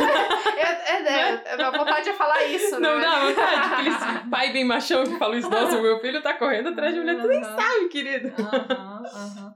É, 0.56 0.96
é, 0.96 1.42
é, 1.44 1.62
a 1.62 1.70
vontade 1.70 2.08
é 2.08 2.12
falar 2.12 2.44
isso, 2.44 2.78
Não 2.80 2.96
né? 2.98 3.02
dá 3.04 3.20
vontade. 3.26 3.74
Aqueles 3.74 4.30
pai 4.30 4.52
bem 4.52 4.64
machão 4.64 5.04
que 5.04 5.18
fala 5.18 5.36
isso. 5.36 5.50
Nossa, 5.50 5.76
o 5.78 5.82
meu 5.82 5.98
filho 6.00 6.22
tá 6.22 6.32
correndo 6.34 6.68
atrás 6.70 6.94
de 6.94 7.00
mulher. 7.00 7.20
Tu 7.20 7.26
nem 7.28 7.42
sabe, 7.42 7.88
querido. 7.88 8.32
Aham, 8.38 9.04
aham. 9.06 9.53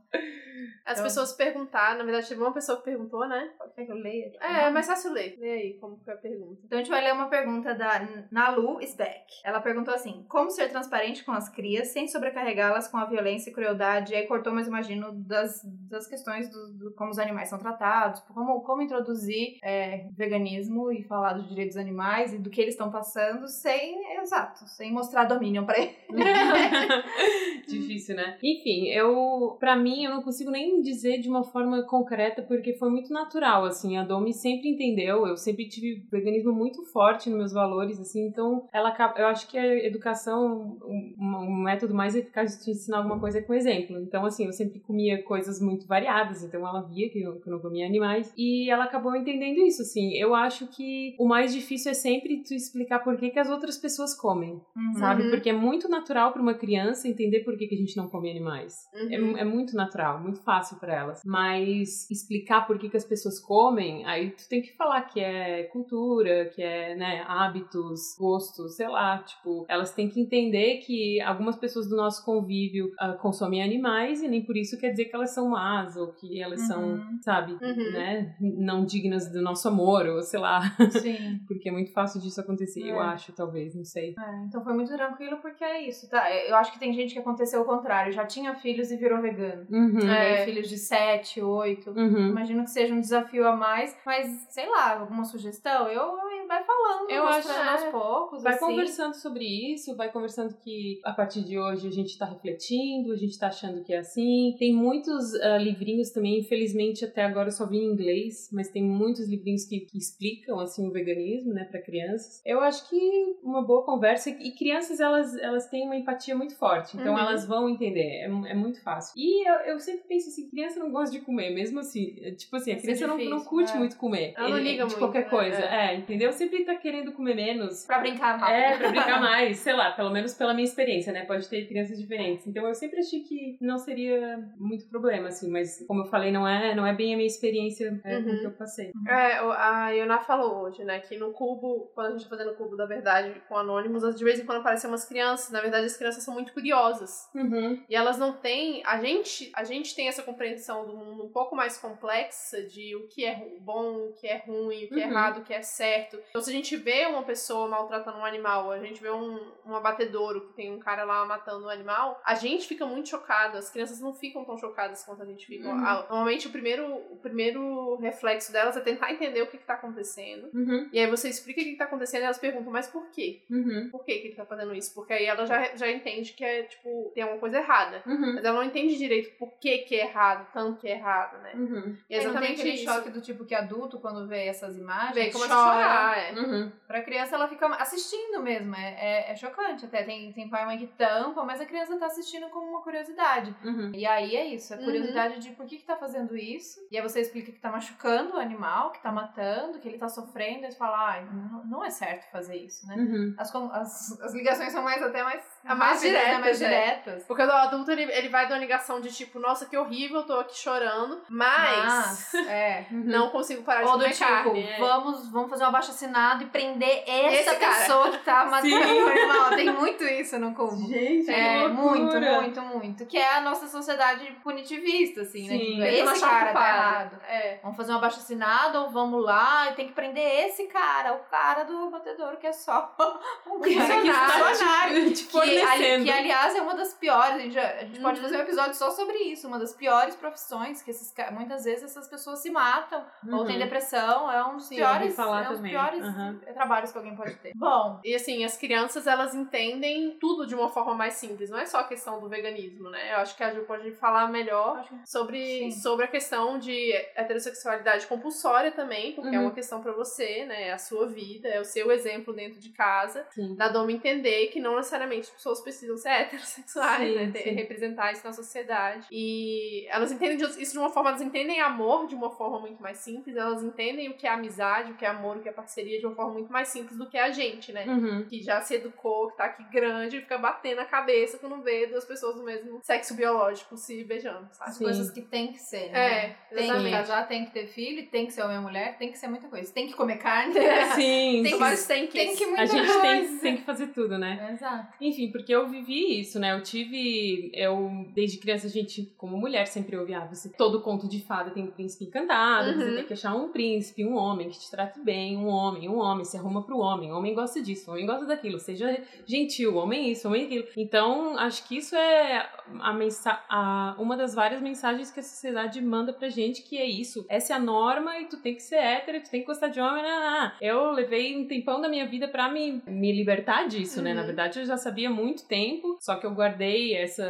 As 0.89 0.95
Então- 0.95 1.05
pessoas 1.05 1.33
perguntaram, 1.35 1.99
na 1.99 2.05
verdade, 2.05 2.29
teve 2.29 2.41
uma 2.41 2.53
pessoa 2.53 2.79
que 2.79 2.85
perguntou, 2.85 3.29
né? 3.29 3.51
Quer 3.77 3.85
que 3.85 3.93
eu 3.93 3.97
leia? 3.97 4.33
É, 4.41 4.65
é 4.65 4.71
mais 4.71 4.87
fácil 4.87 5.13
ler. 5.13 5.37
Lê 5.39 5.51
aí 5.51 5.75
como 5.75 5.99
foi 6.03 6.15
a 6.15 6.17
pergunta. 6.17 6.61
Então 6.65 6.79
a 6.79 6.83
gente 6.83 6.91
vai 6.91 7.05
ler 7.05 7.13
uma 7.13 7.29
pergunta 7.29 7.75
da 7.75 8.01
Nalu 8.31 8.79
Speck. 8.87 9.27
Ela 9.45 9.61
perguntou 9.61 9.93
assim: 9.93 10.25
como 10.29 10.51
ser 10.51 10.69
transparente 10.71 11.25
com 11.25 11.33
as 11.33 11.49
crias 11.51 11.89
sem 11.89 12.09
sobrecarregá-las 12.09 12.89
com 12.89 12.97
a 12.97 13.05
violência 13.05 13.51
e 13.51 13.53
crueldade? 13.53 14.13
E 14.13 14.17
aí 14.17 14.27
cortou, 14.27 14.53
mas 14.53 14.67
imagino, 14.67 15.13
das, 15.13 15.61
das 15.91 16.07
questões 16.07 16.49
do, 16.51 16.73
do 16.73 16.95
como 16.95 17.11
os 17.11 17.19
animais 17.19 17.51
são 17.51 17.59
tratados, 17.59 18.21
como, 18.23 18.63
como 18.63 18.81
introduzir 18.83 19.59
é, 19.63 20.07
veganismo 20.17 20.91
e 20.91 21.03
falar 21.05 21.35
dos 21.35 21.49
direitos 21.49 21.75
dos 21.77 21.83
animais 21.85 22.33
e 22.33 22.39
do 22.39 22.49
que 22.49 22.61
eles 22.63 22.75
estão 22.75 22.91
passando 22.91 23.47
sem, 23.47 24.19
exato, 24.21 24.67
sem 24.69 24.91
mostrar 24.93 25.25
domínio 25.25 25.67
pra 25.67 25.79
eles. 25.79 25.97
Difícil, 27.69 28.17
né? 28.17 28.39
Enfim, 28.43 28.87
eu, 28.89 29.57
pra 29.61 29.77
mim, 29.77 30.05
eu 30.05 30.11
não 30.11 30.23
consigo 30.23 30.51
nem 30.51 30.78
dizer 30.83 31.21
de 31.21 31.29
uma 31.29 31.45
forma 31.45 31.83
concreta 31.85 32.43
porque 32.43 32.75
foi 32.75 32.91
muito 32.91 33.13
natural, 33.13 33.65
assim. 33.65 33.97
A 33.97 34.05
Domi 34.05 34.33
sempre 34.33 34.69
entendeu, 34.69 35.27
eu 35.27 35.37
sempre 35.37 35.69
tive 35.69 36.07
veganismo 36.11 36.53
muito 36.53 36.85
forte 36.93 37.29
nos 37.29 37.39
meus 37.39 37.53
valores, 37.53 38.01
assim. 38.01 38.27
Então, 38.27 38.69
ela, 38.73 38.95
eu 39.17 39.27
acho 39.27 39.49
que 39.49 39.59
a 39.59 39.87
educação, 39.87 40.79
um, 40.83 41.15
um 41.19 41.63
método 41.63 41.95
mais 41.95 42.15
eficaz 42.15 42.57
de 42.57 42.65
te 42.65 42.71
ensinar 42.71 42.99
alguma 42.99 43.19
coisa 43.19 43.39
é 43.39 43.43
com 43.43 43.55
exemplo. 43.55 43.99
Então, 44.01 44.25
assim, 44.25 44.47
eu 44.47 44.53
sempre 44.53 44.81
comia 44.81 45.23
coisas 45.23 45.61
muito 45.61 45.87
variadas, 45.87 46.43
então 46.43 46.67
ela 46.67 46.83
via 46.83 47.09
que 47.11 47.21
eu, 47.21 47.41
que 47.41 47.49
eu 47.49 47.53
não 47.53 47.61
comia 47.61 47.87
animais 47.87 48.33
e 48.37 48.71
ela 48.71 48.85
acabou 48.85 49.15
entendendo 49.15 49.59
isso, 49.59 49.83
assim. 49.83 50.15
Eu 50.15 50.35
acho 50.35 50.67
que 50.69 51.15
o 51.19 51.27
mais 51.27 51.53
difícil 51.53 51.91
é 51.91 51.95
sempre 51.95 52.43
tu 52.43 52.55
explicar 52.55 53.01
por 53.01 53.17
que, 53.17 53.31
que 53.31 53.39
as 53.39 53.51
outras 53.51 53.77
pessoas 53.79 54.15
comem 54.15 54.61
sabe? 54.99 55.25
Uhum. 55.25 55.31
Porque 55.31 55.49
é 55.49 55.53
muito 55.53 55.89
natural 55.89 56.33
para 56.33 56.43
uma 56.43 56.55
criança 56.55 57.09
entender 57.09 57.41
por 57.41 57.57
que, 57.57 57.67
que 57.67 57.75
a 57.75 57.79
gente 57.79 57.97
não 57.97 58.09
come 58.09 58.31
animais. 58.31 58.89
Uhum. 58.95 59.37
É, 59.37 59.41
é 59.41 59.45
muito 59.45 59.75
natural, 59.75 60.21
muito 60.21 60.43
fácil 60.43 60.68
para 60.77 60.95
elas. 60.95 61.23
Mas 61.25 62.11
explicar 62.11 62.67
por 62.67 62.79
que, 62.79 62.89
que 62.89 62.97
as 62.97 63.05
pessoas 63.05 63.39
comem, 63.41 64.05
aí 64.07 64.31
tu 64.31 64.49
tem 64.49 64.61
que 64.63 64.77
falar 64.77 65.03
que 65.03 65.21
é 65.21 65.65
cultura, 65.65 66.47
que 66.55 66.63
é, 66.63 66.95
né, 66.95 67.25
hábitos, 67.27 68.17
gostos, 68.19 68.77
sei 68.77 68.89
lá. 68.89 69.19
Tipo, 69.19 69.65
elas 69.69 69.93
têm 69.93 70.09
que 70.09 70.21
entender 70.21 70.79
que 70.79 71.21
algumas 71.21 71.57
pessoas 71.57 71.89
do 71.89 71.97
nosso 71.97 72.25
convívio 72.25 72.91
ah, 72.99 73.13
consomem 73.13 73.63
animais 73.63 74.23
e 74.23 74.29
nem 74.29 74.43
por 74.45 74.57
isso 74.57 74.79
quer 74.79 74.91
dizer 74.91 75.07
que 75.07 75.15
elas 75.15 75.31
são 75.31 75.49
más 75.51 75.97
ou 75.97 76.09
que 76.13 76.41
elas 76.41 76.61
são, 76.67 76.79
Uhum. 76.95 77.19
sabe, 77.23 77.53
Uhum. 77.53 77.93
né, 77.93 78.37
não 78.41 78.85
dignas 78.85 79.31
do 79.33 79.41
nosso 79.43 79.69
amor 79.69 80.07
ou 80.07 80.23
sei 80.23 80.41
lá. 80.41 80.61
Sim. 80.91 81.39
Porque 81.47 81.69
é 81.69 81.73
muito 81.73 81.93
fácil 81.93 82.21
disso 82.21 82.41
acontecer, 82.41 82.83
eu 82.83 82.97
É. 83.01 83.07
acho, 83.07 83.33
talvez, 83.33 83.75
não 83.75 83.85
sei. 83.85 84.15
É, 84.19 84.45
então 84.47 84.63
foi 84.63 84.75
muito 84.75 84.93
tranquilo 84.93 85.39
porque 85.39 85.63
é 85.65 85.89
isso, 85.89 86.09
tá? 86.09 86.31
Eu 86.47 86.57
acho 86.57 86.73
que 86.73 86.79
tem 86.79 86.93
gente 86.93 87.13
que 87.15 87.19
aconteceu 87.19 87.61
o 87.61 87.65
contrário, 87.65 88.13
já 88.13 88.25
tinha 88.27 88.55
filhos 88.55 88.91
e 88.91 88.97
virou 88.97 89.21
vegano. 89.21 89.67
Uhum. 89.71 90.09
É. 90.11 90.45
filhos 90.59 90.69
de 90.69 90.79
7, 90.79 91.41
8. 91.41 91.91
Uhum. 91.91 92.29
Imagino 92.29 92.65
que 92.65 92.71
seja 92.71 92.95
um 92.95 93.01
desafio 93.01 93.47
a 93.47 93.57
mais, 93.57 93.97
mas 94.05 94.47
sei 94.51 94.69
lá, 94.69 94.99
alguma 94.99 95.25
sugestão? 95.25 95.89
Eu 95.89 96.19
vai 96.49 96.65
falando, 96.65 97.11
Eu 97.11 97.25
acho, 97.25 97.49
aos 97.49 97.83
é. 97.83 97.91
poucos. 97.91 98.43
Vai 98.43 98.55
assim. 98.55 98.65
conversando 98.65 99.15
sobre 99.15 99.45
isso, 99.45 99.95
vai 99.95 100.11
conversando 100.11 100.57
que 100.57 100.99
a 101.05 101.13
partir 101.13 101.45
de 101.45 101.59
hoje 101.59 101.87
a 101.87 101.91
gente 101.91 102.19
tá 102.19 102.25
refletindo, 102.25 103.13
a 103.13 103.17
gente 103.17 103.39
tá 103.39 103.49
achando 103.49 103.85
que 103.85 103.93
é 103.93 103.99
assim. 103.99 104.57
Tem 104.59 104.75
muitos 104.75 105.35
ah, 105.35 105.59
livrinhos 105.59 106.11
também, 106.11 106.41
infelizmente 106.41 107.05
até 107.05 107.23
agora 107.25 107.49
eu 107.49 107.53
só 107.53 107.67
vi 107.67 107.77
em 107.77 107.93
inglês, 107.93 108.49
mas 108.51 108.71
tem 108.71 108.83
muitos 108.83 109.29
livrinhos 109.29 109.67
que, 109.67 109.81
que 109.81 109.99
explicam 109.99 110.59
assim 110.59 110.89
o 110.89 110.91
veganismo, 110.91 111.53
né, 111.53 111.65
para 111.65 111.83
crianças. 111.83 112.41
Eu 112.45 112.61
acho 112.61 112.89
que 112.89 113.37
uma 113.43 113.63
boa 113.63 113.85
conversa 113.85 114.31
e 114.31 114.53
crianças 114.53 114.99
elas 115.01 115.37
elas 115.37 115.69
têm 115.69 115.85
uma 115.85 115.97
empatia 115.97 116.35
muito 116.35 116.57
forte, 116.57 116.97
então 116.97 117.13
Uhum. 117.13 117.19
elas 117.19 117.47
vão 117.47 117.69
entender, 117.69 118.01
é, 118.01 118.25
é 118.25 118.55
muito 118.55 118.83
fácil. 118.83 119.13
E 119.17 119.47
eu, 119.47 119.55
eu 119.75 119.81
sempre 119.81 120.07
penso 120.09 120.29
assim, 120.29 120.48
criança 120.51 120.79
não 120.79 120.91
gosta 120.91 121.17
de 121.17 121.25
comer, 121.25 121.51
mesmo 121.51 121.81
assim, 121.81 122.17
é, 122.23 122.33
tipo 122.33 122.55
assim, 122.57 122.73
a 122.73 122.75
Vai 122.75 122.81
ser 122.81 122.87
criança 122.87 123.07
não, 123.07 123.17
não 123.17 123.25
difícil, 123.25 123.49
curte 123.51 123.73
é. 123.73 123.79
muito 123.79 123.97
comer. 123.97 124.35
Ela 124.37 124.49
não 124.49 124.57
é, 124.57 124.61
liga 124.61 124.77
de 124.77 124.81
muito, 124.85 124.99
qualquer 124.99 125.29
coisa. 125.29 125.59
É, 125.59 125.95
entendeu? 125.95 126.33
Sempre 126.33 126.65
tá 126.65 126.75
querendo 126.77 127.13
comer 127.13 127.35
menos. 127.35 127.85
Pra 127.87 127.99
brincar 127.99 128.39
mais. 128.39 128.55
É, 128.55 128.77
pra 128.79 128.91
brincar 128.91 129.21
mais, 129.21 129.59
sei 129.59 129.73
lá, 129.73 129.93
pelo 129.93 130.11
menos 130.11 130.35
pela 130.35 130.55
minha 130.55 130.65
experiência, 130.65 131.13
né? 131.13 131.25
Pode 131.25 131.49
ter 131.49 131.67
crianças 131.67 131.99
diferentes. 131.99 132.47
Então 132.47 132.67
eu 132.67 132.75
sempre 132.75 133.01
achei 133.01 133.21
que 133.21 133.57
não 133.61 133.79
seria 133.79 134.39
muito 134.57 134.87
problema, 134.89 135.29
assim, 135.29 135.51
mas 135.51 135.85
como 135.87 136.03
eu 136.03 136.07
falei, 136.07 136.31
não 136.33 136.47
é, 136.47 136.75
não 136.75 136.87
é 136.87 136.95
bem 136.95 137.15
a 137.15 137.17
minha 137.17 137.27
experiência 137.27 138.01
é, 138.05 138.19
Uhum. 138.19 138.39
que 138.41 138.47
eu 138.47 138.51
passei. 138.53 138.91
É, 139.07 139.39
a 139.39 139.91
Yona 139.91 140.19
falou 140.21 140.63
hoje, 140.65 140.83
né, 140.85 141.01
que 141.01 141.17
no 141.17 141.33
cubo, 141.33 141.91
quando 141.95 142.09
a 142.09 142.11
gente 142.13 142.25
tá 142.25 142.31
fazendo 142.31 142.53
o 142.53 142.57
cubo 142.57 142.77
da 142.77 142.87
verdade 142.87 143.41
com 143.49 143.57
Anônimos, 143.57 144.03
de 144.17 144.25
vez 144.25 144.41
em 144.41 144.45
quando 144.47 144.61
aparecem 144.61 144.89
umas 144.91 145.05
crianças. 145.05 145.51
Na 145.51 145.61
verdade, 145.61 145.87
as 145.87 145.97
crianças 145.97 146.23
são 146.23 146.35
muito 146.35 146.53
curiosas. 146.53 147.29
Uhum. 147.35 147.83
E 147.89 147.95
elas 147.95 148.19
não 148.19 148.33
têm. 148.33 148.83
A 148.85 148.99
gente, 149.01 149.51
a 149.55 149.65
gente 149.65 149.95
tem 149.95 150.09
essa 150.09 150.23
compreensão 150.29 150.87
do 150.87 150.97
mundo 150.97 151.25
um 151.25 151.29
pouco 151.29 151.57
mais 151.57 151.79
complexa 151.79 152.63
de 152.63 152.95
o 152.97 153.09
que 153.09 153.25
é 153.25 153.57
bom, 153.61 154.09
o 154.09 154.13
que 154.13 154.27
é 154.27 154.37
ruim, 154.47 154.85
o 154.85 154.89
que 154.89 155.01
é 155.01 155.07
Uhum. 155.07 155.11
errado, 155.11 155.39
o 155.41 155.45
que 155.45 155.55
é 155.55 155.63
certo. 155.63 156.21
Então, 156.29 156.41
se 156.43 156.51
a 156.51 156.53
gente 156.53 156.77
vê 156.77 157.07
uma 157.07 157.23
pessoa 157.23 157.67
maltratando 157.69 158.19
um 158.19 158.25
animal, 158.25 158.71
a 158.71 158.79
gente 158.79 159.01
vê 159.01 159.11
um, 159.11 159.53
um 159.65 159.75
abatedouro 159.75 160.47
que 160.49 160.53
tem 160.53 160.73
um 160.73 160.79
cara 160.79 161.05
lá 161.05 161.25
matando 161.25 161.67
um 161.67 161.71
animal, 161.71 162.21
a 162.25 162.35
gente 162.35 162.67
fica 162.67 162.85
muito 162.85 163.09
chocado. 163.09 163.57
As 163.57 163.71
crianças 163.71 164.01
não 164.01 164.13
ficam 164.13 164.45
tão 164.45 164.59
chocadas 164.59 165.05
quanto 165.05 165.23
a 165.23 165.27
gente 165.27 165.47
fica. 165.47 165.69
Uhum. 165.69 165.81
Normalmente, 165.81 166.47
o 166.47 166.51
primeiro, 166.51 166.85
o 167.13 167.17
primeiro 167.17 167.97
reflexo 167.97 168.53
delas 168.53 168.77
é 168.77 168.81
tentar 168.81 169.13
entender 169.13 169.41
o 169.43 169.47
que, 169.47 169.57
que 169.59 169.65
tá 169.65 169.75
acontecendo. 169.75 170.51
Uhum. 170.53 170.89
E 170.93 170.99
aí 170.99 171.07
você 171.07 171.29
explica 171.29 171.61
o 171.61 171.65
que, 171.65 171.71
que 171.73 171.77
tá 171.79 171.85
acontecendo 171.85 172.23
e 172.23 172.25
elas 172.25 172.39
perguntam, 172.39 172.73
mas 172.73 172.87
por 172.89 173.09
quê? 173.11 173.43
Uhum. 173.51 173.89
Por 173.91 174.05
que, 174.05 174.19
que 174.19 174.27
ele 174.29 174.37
tá 174.37 174.45
fazendo 174.45 174.75
isso? 174.75 174.95
Porque 174.95 175.13
aí 175.13 175.25
ela 175.25 175.47
já, 175.47 175.75
já 175.75 175.91
entende 175.91 176.33
que 176.33 176.45
é, 176.45 176.65
tipo, 176.65 177.11
tem 177.15 177.23
alguma 177.23 177.41
coisa 177.41 177.59
errada. 177.59 178.03
Uhum. 178.07 178.35
Mas 178.35 178.45
ela 178.45 178.57
não 178.57 178.65
entende 178.65 178.97
direito 178.99 179.37
por 179.39 179.53
que 179.59 179.79
que 179.79 179.95
é 179.95 180.05
errado. 180.05 180.18
Errado, 180.19 180.47
tanto 180.53 180.79
que 180.81 180.89
é 180.89 180.93
errado, 180.97 181.39
né? 181.43 181.53
Uhum. 181.55 181.97
E 182.11 182.15
é 182.15 182.23
E 182.23 182.25
não 182.27 182.33
tem 182.35 182.41
exatamente 182.53 182.61
aquele 182.61 182.75
isso. 182.75 182.85
choque 182.93 183.11
do 183.11 183.21
tipo 183.21 183.45
que 183.45 183.55
adulto, 183.55 184.01
quando 184.01 184.27
vê 184.27 184.47
essas 184.47 184.77
imagens, 184.77 185.15
Vê 185.15 185.31
como 185.31 185.47
chora. 185.47 185.59
chorar, 185.61 186.19
é. 186.19 186.33
Uhum. 186.33 186.73
Pra 186.87 187.03
criança, 187.03 187.37
ela 187.37 187.49
fica 187.49 187.67
assistindo 187.77 188.43
mesmo. 188.43 188.75
É, 188.75 189.29
é, 189.29 189.33
é 189.33 189.37
chocante 189.37 189.85
até. 189.87 190.03
Tem, 190.03 190.33
tem 190.33 190.49
pai 190.49 190.63
e 190.63 190.67
mãe 190.67 190.79
que 190.79 190.87
tampam, 190.87 191.45
mas 191.45 191.61
a 191.61 191.67
criança 191.67 191.97
tá 191.99 192.07
assistindo 192.07 192.49
como 192.51 192.69
uma 192.69 192.83
curiosidade. 192.83 193.55
Uhum. 193.65 193.93
E 193.95 194.07
aí 194.07 194.35
é 194.37 194.47
isso, 194.47 194.75
a 194.75 194.77
Uhum. 194.79 194.85
curiosidade 194.85 195.39
de 195.41 195.51
por 195.51 195.67
que, 195.67 195.77
que 195.79 195.85
tá 195.85 195.97
fazendo 195.97 196.37
isso. 196.37 196.81
E 196.91 196.97
aí 196.97 197.03
você 197.03 197.21
explica 197.21 197.53
que 197.53 197.59
tá 197.61 197.71
machucando 197.71 198.37
o 198.37 198.41
animal, 198.41 198.91
que 198.93 199.03
tá 199.03 199.13
matando, 199.13 199.79
que 199.79 199.89
ele 199.89 199.99
tá 199.99 200.09
sofrendo, 200.09 200.65
e 200.67 200.71
você 200.73 200.79
fala, 200.79 201.11
ai, 201.13 201.25
não, 201.25 201.65
não 201.67 201.85
é 201.85 201.91
certo 201.91 202.31
fazer 202.31 202.57
isso, 202.57 202.87
né? 202.87 202.95
Uhum. 202.97 203.35
As, 203.39 203.55
as, 203.55 204.21
as 204.23 204.35
ligações 204.35 204.73
são 204.73 204.83
mais 204.83 205.03
até 205.03 205.23
mais, 205.23 205.43
É 205.65 205.75
mais 205.75 206.03
rápidas, 206.03 206.03
né? 206.03 206.09
diretas, 206.09 206.41
mais 206.41 206.63
é. 206.63 206.69
diretas. 206.69 207.25
Porque 207.25 207.43
o 207.43 207.53
adulto, 207.53 207.91
ele, 207.91 208.03
ele 208.13 208.29
vai 208.29 208.47
de 208.47 208.53
uma 208.53 208.59
ligação 208.59 209.01
de 209.01 209.13
tipo, 209.13 209.39
nossa, 209.39 209.67
que 209.67 209.77
horrível, 209.77 210.08
eu 210.17 210.23
tô 210.25 210.35
aqui 210.41 210.57
chorando, 210.57 211.21
mas, 211.29 212.31
Mas, 212.33 212.35
é. 212.49 212.87
não 212.91 213.31
consigo 213.31 213.63
parar 213.63 213.83
de 213.83 213.87
Ou 213.87 213.93
comer 213.93 214.11
tipo, 214.13 214.25
carne. 214.27 214.63
é. 214.65 214.79
vamos, 214.79 215.29
vamos 215.31 215.51
fazer 215.51 215.65
um 215.65 215.69
abaixo 215.69 215.91
assinado 215.91 216.43
e 216.43 216.47
prender 216.47 217.05
essa 217.07 217.51
Esse 217.53 217.57
cara. 217.57 217.75
pessoa 217.77 218.11
que 218.11 218.19
tá 218.19 218.45
matando 218.47 218.69
Sim. 218.69 219.03
o 219.03 219.09
animal. 219.09 219.49
Tem 219.51 219.73
muito 219.73 220.05
isso 220.05 220.39
no 220.39 220.55
cubo. 220.55 220.77
Gente, 220.89 221.31
É, 221.31 221.63
que 221.63 221.69
muito, 221.69 222.21
muito, 222.21 222.63
muito. 222.63 223.07
Que 223.07 223.19
é 223.19 223.35
a 223.37 223.41
nossa 223.41 223.67
sociedade 223.67 224.25
punitivista, 224.43 225.23
assim, 225.23 225.47
né? 225.49 225.57
Sim. 225.59 225.65
Tipo, 225.65 225.83
Tentando 225.83 226.13
esse 226.13 226.21
cara 226.21 226.53
tá 226.53 226.69
errado. 226.69 227.21
É. 227.29 227.59
Vamos 227.63 227.77
fazer 227.77 227.93
um 227.93 227.97
abaixo 227.97 228.19
assinado 228.19 228.79
ou 228.79 228.91
vamos 228.91 229.25
lá 229.25 229.71
e 229.71 229.75
tem 229.75 229.89
que 229.89 229.93
prender 229.95 230.47
esse 230.47 230.65
cara, 230.67 231.15
o 231.15 231.19
cara 231.31 231.65
do 231.65 231.91
batedouro, 231.91 232.37
que 232.37 232.47
é 232.47 232.53
só 232.53 232.95
um 233.47 233.57
O 233.57 233.61
cara 233.61 234.01
que 234.01 234.09
está 234.09 234.29
funcionário. 234.29 235.13
te 235.13 235.25
Que, 235.25 235.39
ali- 235.63 236.05
que, 236.05 236.11
aliás, 236.11 236.55
é 236.57 236.61
uma 236.61 236.75
das 236.75 236.95
piores. 236.95 237.37
A 237.37 237.39
gente, 237.39 237.55
já- 237.55 237.71
a 237.73 237.85
gente 237.85 238.01
pode 238.01 238.19
Uhum. 238.19 238.25
fazer 238.25 238.37
um 238.37 238.41
episódio 238.41 238.75
só 238.75 238.91
sobre 238.91 239.17
isso. 239.19 239.47
Uma 239.49 239.59
das 239.59 239.73
piores 239.73 239.89
profissões, 240.17 240.83
que 240.83 240.91
esses, 240.91 241.13
muitas 241.33 241.65
vezes 241.65 241.85
essas 241.85 242.09
pessoas 242.09 242.41
se 242.41 242.51
matam 242.51 243.05
ou 243.31 243.41
Uhum. 243.41 243.47
têm 243.47 243.59
depressão. 243.59 244.31
É 244.31 244.45
um 244.45 244.55
dos 244.57 244.67
Sim, 244.67 244.77
piores, 244.77 245.19
é 245.19 245.23
um 245.23 245.49
dos 245.53 245.61
piores 245.61 246.05
Aham. 246.05 246.41
trabalhos 246.55 246.93
que 246.93 246.99
alguém 246.99 247.17
pode 247.17 247.35
ter. 247.37 247.53
Bom, 247.55 248.01
E 248.05 248.15
assim, 248.15 248.45
as 248.45 248.57
crianças, 248.57 249.07
elas 249.07 249.35
entendem 249.35 250.17
tudo 250.21 250.47
de 250.47 250.55
uma 250.55 250.69
forma 250.69 250.95
mais 250.95 251.15
simples. 251.15 251.51
Não 251.51 251.59
é 251.59 251.67
só 251.67 251.79
a 251.81 251.85
questão 251.85 252.21
do 252.21 252.29
veganismo, 252.29 252.89
né? 252.91 253.13
Eu 253.15 253.19
acho 253.19 253.37
que 253.37 253.43
a 253.43 253.53
Ju 253.53 253.63
pode 253.65 253.91
falar 253.93 254.29
melhor 254.29 254.87
sobre, 255.05 255.39
Sim. 255.45 255.71
sobre 255.73 256.05
a 256.05 256.09
questão 256.09 256.59
de 256.59 256.93
heterossexualidade 257.15 258.07
compulsória 258.07 258.73
também, 258.73 259.13
porque 259.13 259.35
é 259.35 259.39
Uhum. 259.39 259.47
uma 259.47 259.55
questão 259.55 259.81
pra 259.83 259.93
você, 259.93 260.45
né? 260.45 260.69
É 260.69 260.73
a 260.73 260.79
sua 260.79 261.07
vida, 261.07 261.49
é 261.49 261.61
o 261.61 261.65
seu 261.65 261.91
exemplo 261.91 262.33
dentro 262.33 262.59
de 262.61 262.71
casa. 262.71 263.27
Sim. 263.31 263.55
Da 263.57 263.69
Doma 263.69 263.93
entender 263.93 264.49
que 264.49 264.61
não 264.61 264.77
necessariamente 264.77 265.23
as 265.23 265.31
pessoas 265.31 265.61
precisam 265.61 265.97
ser 265.97 266.09
heterossexuais, 266.11 267.15
né? 267.17 267.31
Ter- 267.33 267.51
representar 267.51 268.13
isso 268.13 268.25
na 268.25 268.33
sociedade. 268.33 269.07
E 269.11 269.88
elas 269.91 270.13
entendem 270.13 270.37
de- 270.37 270.63
isso 270.63 270.73
de 270.73 270.79
uma 270.79 270.91
forma, 270.91 271.11
elas 271.11 271.23
entendem 271.23 271.61
amor 271.61 272.07
de 272.07 272.15
uma 272.15 272.31
forma 272.31 272.61
muito 272.61 272.83
mais 272.83 272.99
simples, 272.99 273.37
elas 273.37 273.63
entendem 273.63 274.09
o 274.09 274.15
que 274.15 274.27
é 274.27 274.31
amizade, 274.31 274.93
o 274.93 274.95
que 274.97 275.05
é 275.05 275.09
amor, 275.09 275.37
o 275.37 275.41
que 275.41 275.49
é 275.49 275.53
parceria 275.53 275.99
de 275.99 276.07
uma 276.07 276.15
forma 276.15 276.33
muito 276.35 276.53
mais 276.53 276.69
simples 276.69 276.97
do 276.99 277.09
que 277.09 277.17
a 277.19 277.31
gente, 277.31 277.73
né? 277.73 277.85
Uhum. 277.87 278.25
que 278.29 278.43
já 278.43 278.61
se 278.61 278.75
educou, 278.75 279.29
que 279.31 279.37
tá 279.37 279.45
aqui 279.45 279.65
grande 279.71 280.17
e 280.17 280.21
fica 280.21 280.39
batendo 280.39 280.81
a 280.81 280.85
cabeça 280.85 281.39
quando 281.39 281.63
vê 281.63 281.87
duas 281.87 282.05
pessoas 282.05 282.37
do 282.37 282.43
mesmo 282.45 282.79
sexo 282.83 283.15
biológico 283.15 283.77
se 283.77 284.05
beijando, 284.05 284.49
sabe? 284.53 284.71
as 284.71 284.77
Sim. 284.77 284.85
coisas 284.85 285.11
que 285.11 285.21
tem 285.23 285.53
que 285.53 285.59
ser, 285.59 285.91
né? 285.91 285.99
É, 286.27 286.37
Tem 286.55 286.73
que 286.85 286.91
casar, 286.91 287.27
tem 287.29 287.45
que 287.45 287.51
ter 287.53 287.67
filho, 287.67 288.07
tem 288.11 288.27
que 288.27 288.33
ser 288.33 288.43
homem 288.43 288.57
ou 288.59 288.63
mulher, 288.63 288.97
tem 288.99 289.11
que 289.11 289.19
ser 289.19 289.29
muita 289.29 289.49
coisa. 289.49 289.73
Tem 289.73 289.87
que 289.87 289.95
comer 289.95 290.19
carne. 290.19 290.55
Sim, 290.95 291.43
Tem 291.43 291.53
sim. 291.53 291.59
vários 291.59 291.87
tanques. 291.87 292.13
Tem 292.13 292.35
que 292.37 292.47
muita 292.47 292.63
A 292.63 292.67
gente 292.67 292.87
coisa. 292.87 293.01
tem, 293.01 293.39
tem 293.39 293.57
que 293.57 293.63
fazer 293.63 293.89
tudo, 293.89 294.19
né? 294.19 294.51
Exato. 294.53 294.93
Enfim, 295.01 295.31
porque 295.31 295.55
eu 295.55 295.69
vivi 295.69 296.21
isso, 296.21 296.39
né? 296.39 296.53
Eu 296.55 296.63
tive. 296.63 297.51
Eu, 297.55 298.07
desde 298.15 298.39
criança, 298.39 298.67
a 298.67 298.71
gente, 298.71 299.13
como 299.17 299.37
mulher, 299.37 299.67
sempre 299.79 299.97
ouve, 299.97 300.15
ah, 300.15 300.27
você, 300.27 300.49
todo 300.49 300.81
conto 300.83 301.09
de 301.09 301.21
fada 301.21 301.51
tem 301.51 301.63
um 301.65 301.71
príncipe 301.71 302.05
encantado, 302.05 302.73
você 302.75 302.85
Uhum. 302.89 302.95
tem 302.97 303.05
que 303.07 303.13
achar 303.13 303.35
um 303.35 303.49
príncipe, 303.51 304.05
um 304.05 304.15
homem 304.17 304.49
que 304.49 304.59
te 304.59 304.71
trate 304.71 305.01
bem, 305.01 305.37
um 305.37 305.47
homem, 305.49 305.89
um 305.89 305.99
homem, 305.99 306.25
se 306.25 306.37
arruma 306.37 306.63
pro 306.63 306.79
homem, 306.79 307.11
o 307.13 307.17
homem 307.17 307.35
gosta 307.35 307.61
disso, 307.63 307.91
o 307.91 307.95
homem 307.95 308.07
gosta 308.07 308.27
daquilo, 308.27 308.59
seja 308.59 309.01
gentil, 309.27 309.77
homem 309.77 310.11
isso, 310.11 310.27
homem 310.29 310.45
aquilo. 310.47 310.65
Então, 310.77 311.39
acho 311.39 311.67
que 311.67 311.77
isso 311.79 311.95
é 311.97 312.49
a 312.81 312.93
mensa 312.93 313.39
a, 313.49 313.95
uma 313.99 314.17
das 314.17 314.35
várias 314.35 314.61
mensagens 314.61 315.11
que 315.11 315.21
a 315.21 315.23
sociedade 315.23 315.81
manda 315.81 316.13
pra 316.13 316.29
gente, 316.29 316.63
que 316.63 316.77
é 316.79 316.85
isso. 316.85 317.25
Essa 317.29 317.53
é 317.53 317.57
a 317.57 317.59
norma 317.59 318.19
e 318.21 318.27
tu 318.27 318.37
tem 318.39 318.55
que 318.55 318.63
ser 318.63 318.77
hétero, 318.77 319.23
tu 319.23 319.31
tem 319.31 319.41
que 319.41 319.47
gostar 319.47 319.69
de 319.69 319.81
homem. 319.81 320.03
Não, 320.03 320.21
não, 320.21 320.41
não. 320.45 320.53
Eu 320.61 320.91
levei 320.93 321.37
um 321.37 321.47
tempão 321.47 321.81
da 321.81 321.89
minha 321.89 322.07
vida 322.07 322.29
pra 322.29 322.51
me, 322.51 322.83
me 322.87 323.13
libertar 323.13 323.67
disso, 323.69 324.03
né? 324.03 324.11
Uhum. 324.11 324.17
Na 324.17 324.23
verdade, 324.25 324.59
eu 324.61 324.65
já 324.67 324.77
sabia 324.77 325.09
há 325.09 325.13
muito 325.13 325.47
tempo, 325.47 325.97
só 326.01 326.17
que 326.17 326.27
eu 326.27 326.31
guardei 326.33 326.95
essa 326.95 327.29